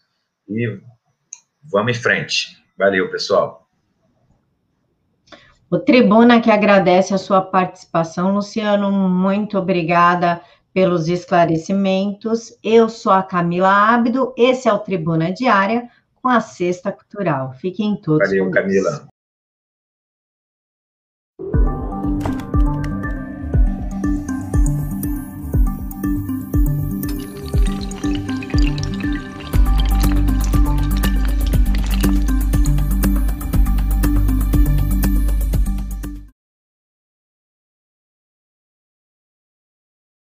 e 0.48 0.80
vamos 1.62 1.96
em 1.96 2.00
frente. 2.00 2.56
Valeu, 2.76 3.10
pessoal. 3.10 3.68
O 5.70 5.78
Tribuna 5.78 6.40
que 6.40 6.50
agradece 6.50 7.14
a 7.14 7.18
sua 7.18 7.40
participação, 7.40 8.34
Luciano, 8.34 8.92
muito 8.92 9.58
obrigada 9.58 10.40
pelos 10.72 11.08
esclarecimentos. 11.08 12.56
Eu 12.62 12.88
sou 12.88 13.12
a 13.12 13.22
Camila 13.22 13.70
Ábido, 13.70 14.34
esse 14.36 14.68
é 14.68 14.72
o 14.72 14.78
Tribuna 14.78 15.32
Diária 15.32 15.88
com 16.20 16.28
a 16.28 16.40
Sexta 16.40 16.92
Cultural. 16.92 17.52
Fiquem 17.54 17.96
todos 17.96 18.28
Valeu, 18.28 18.50
Camila. 18.50 19.08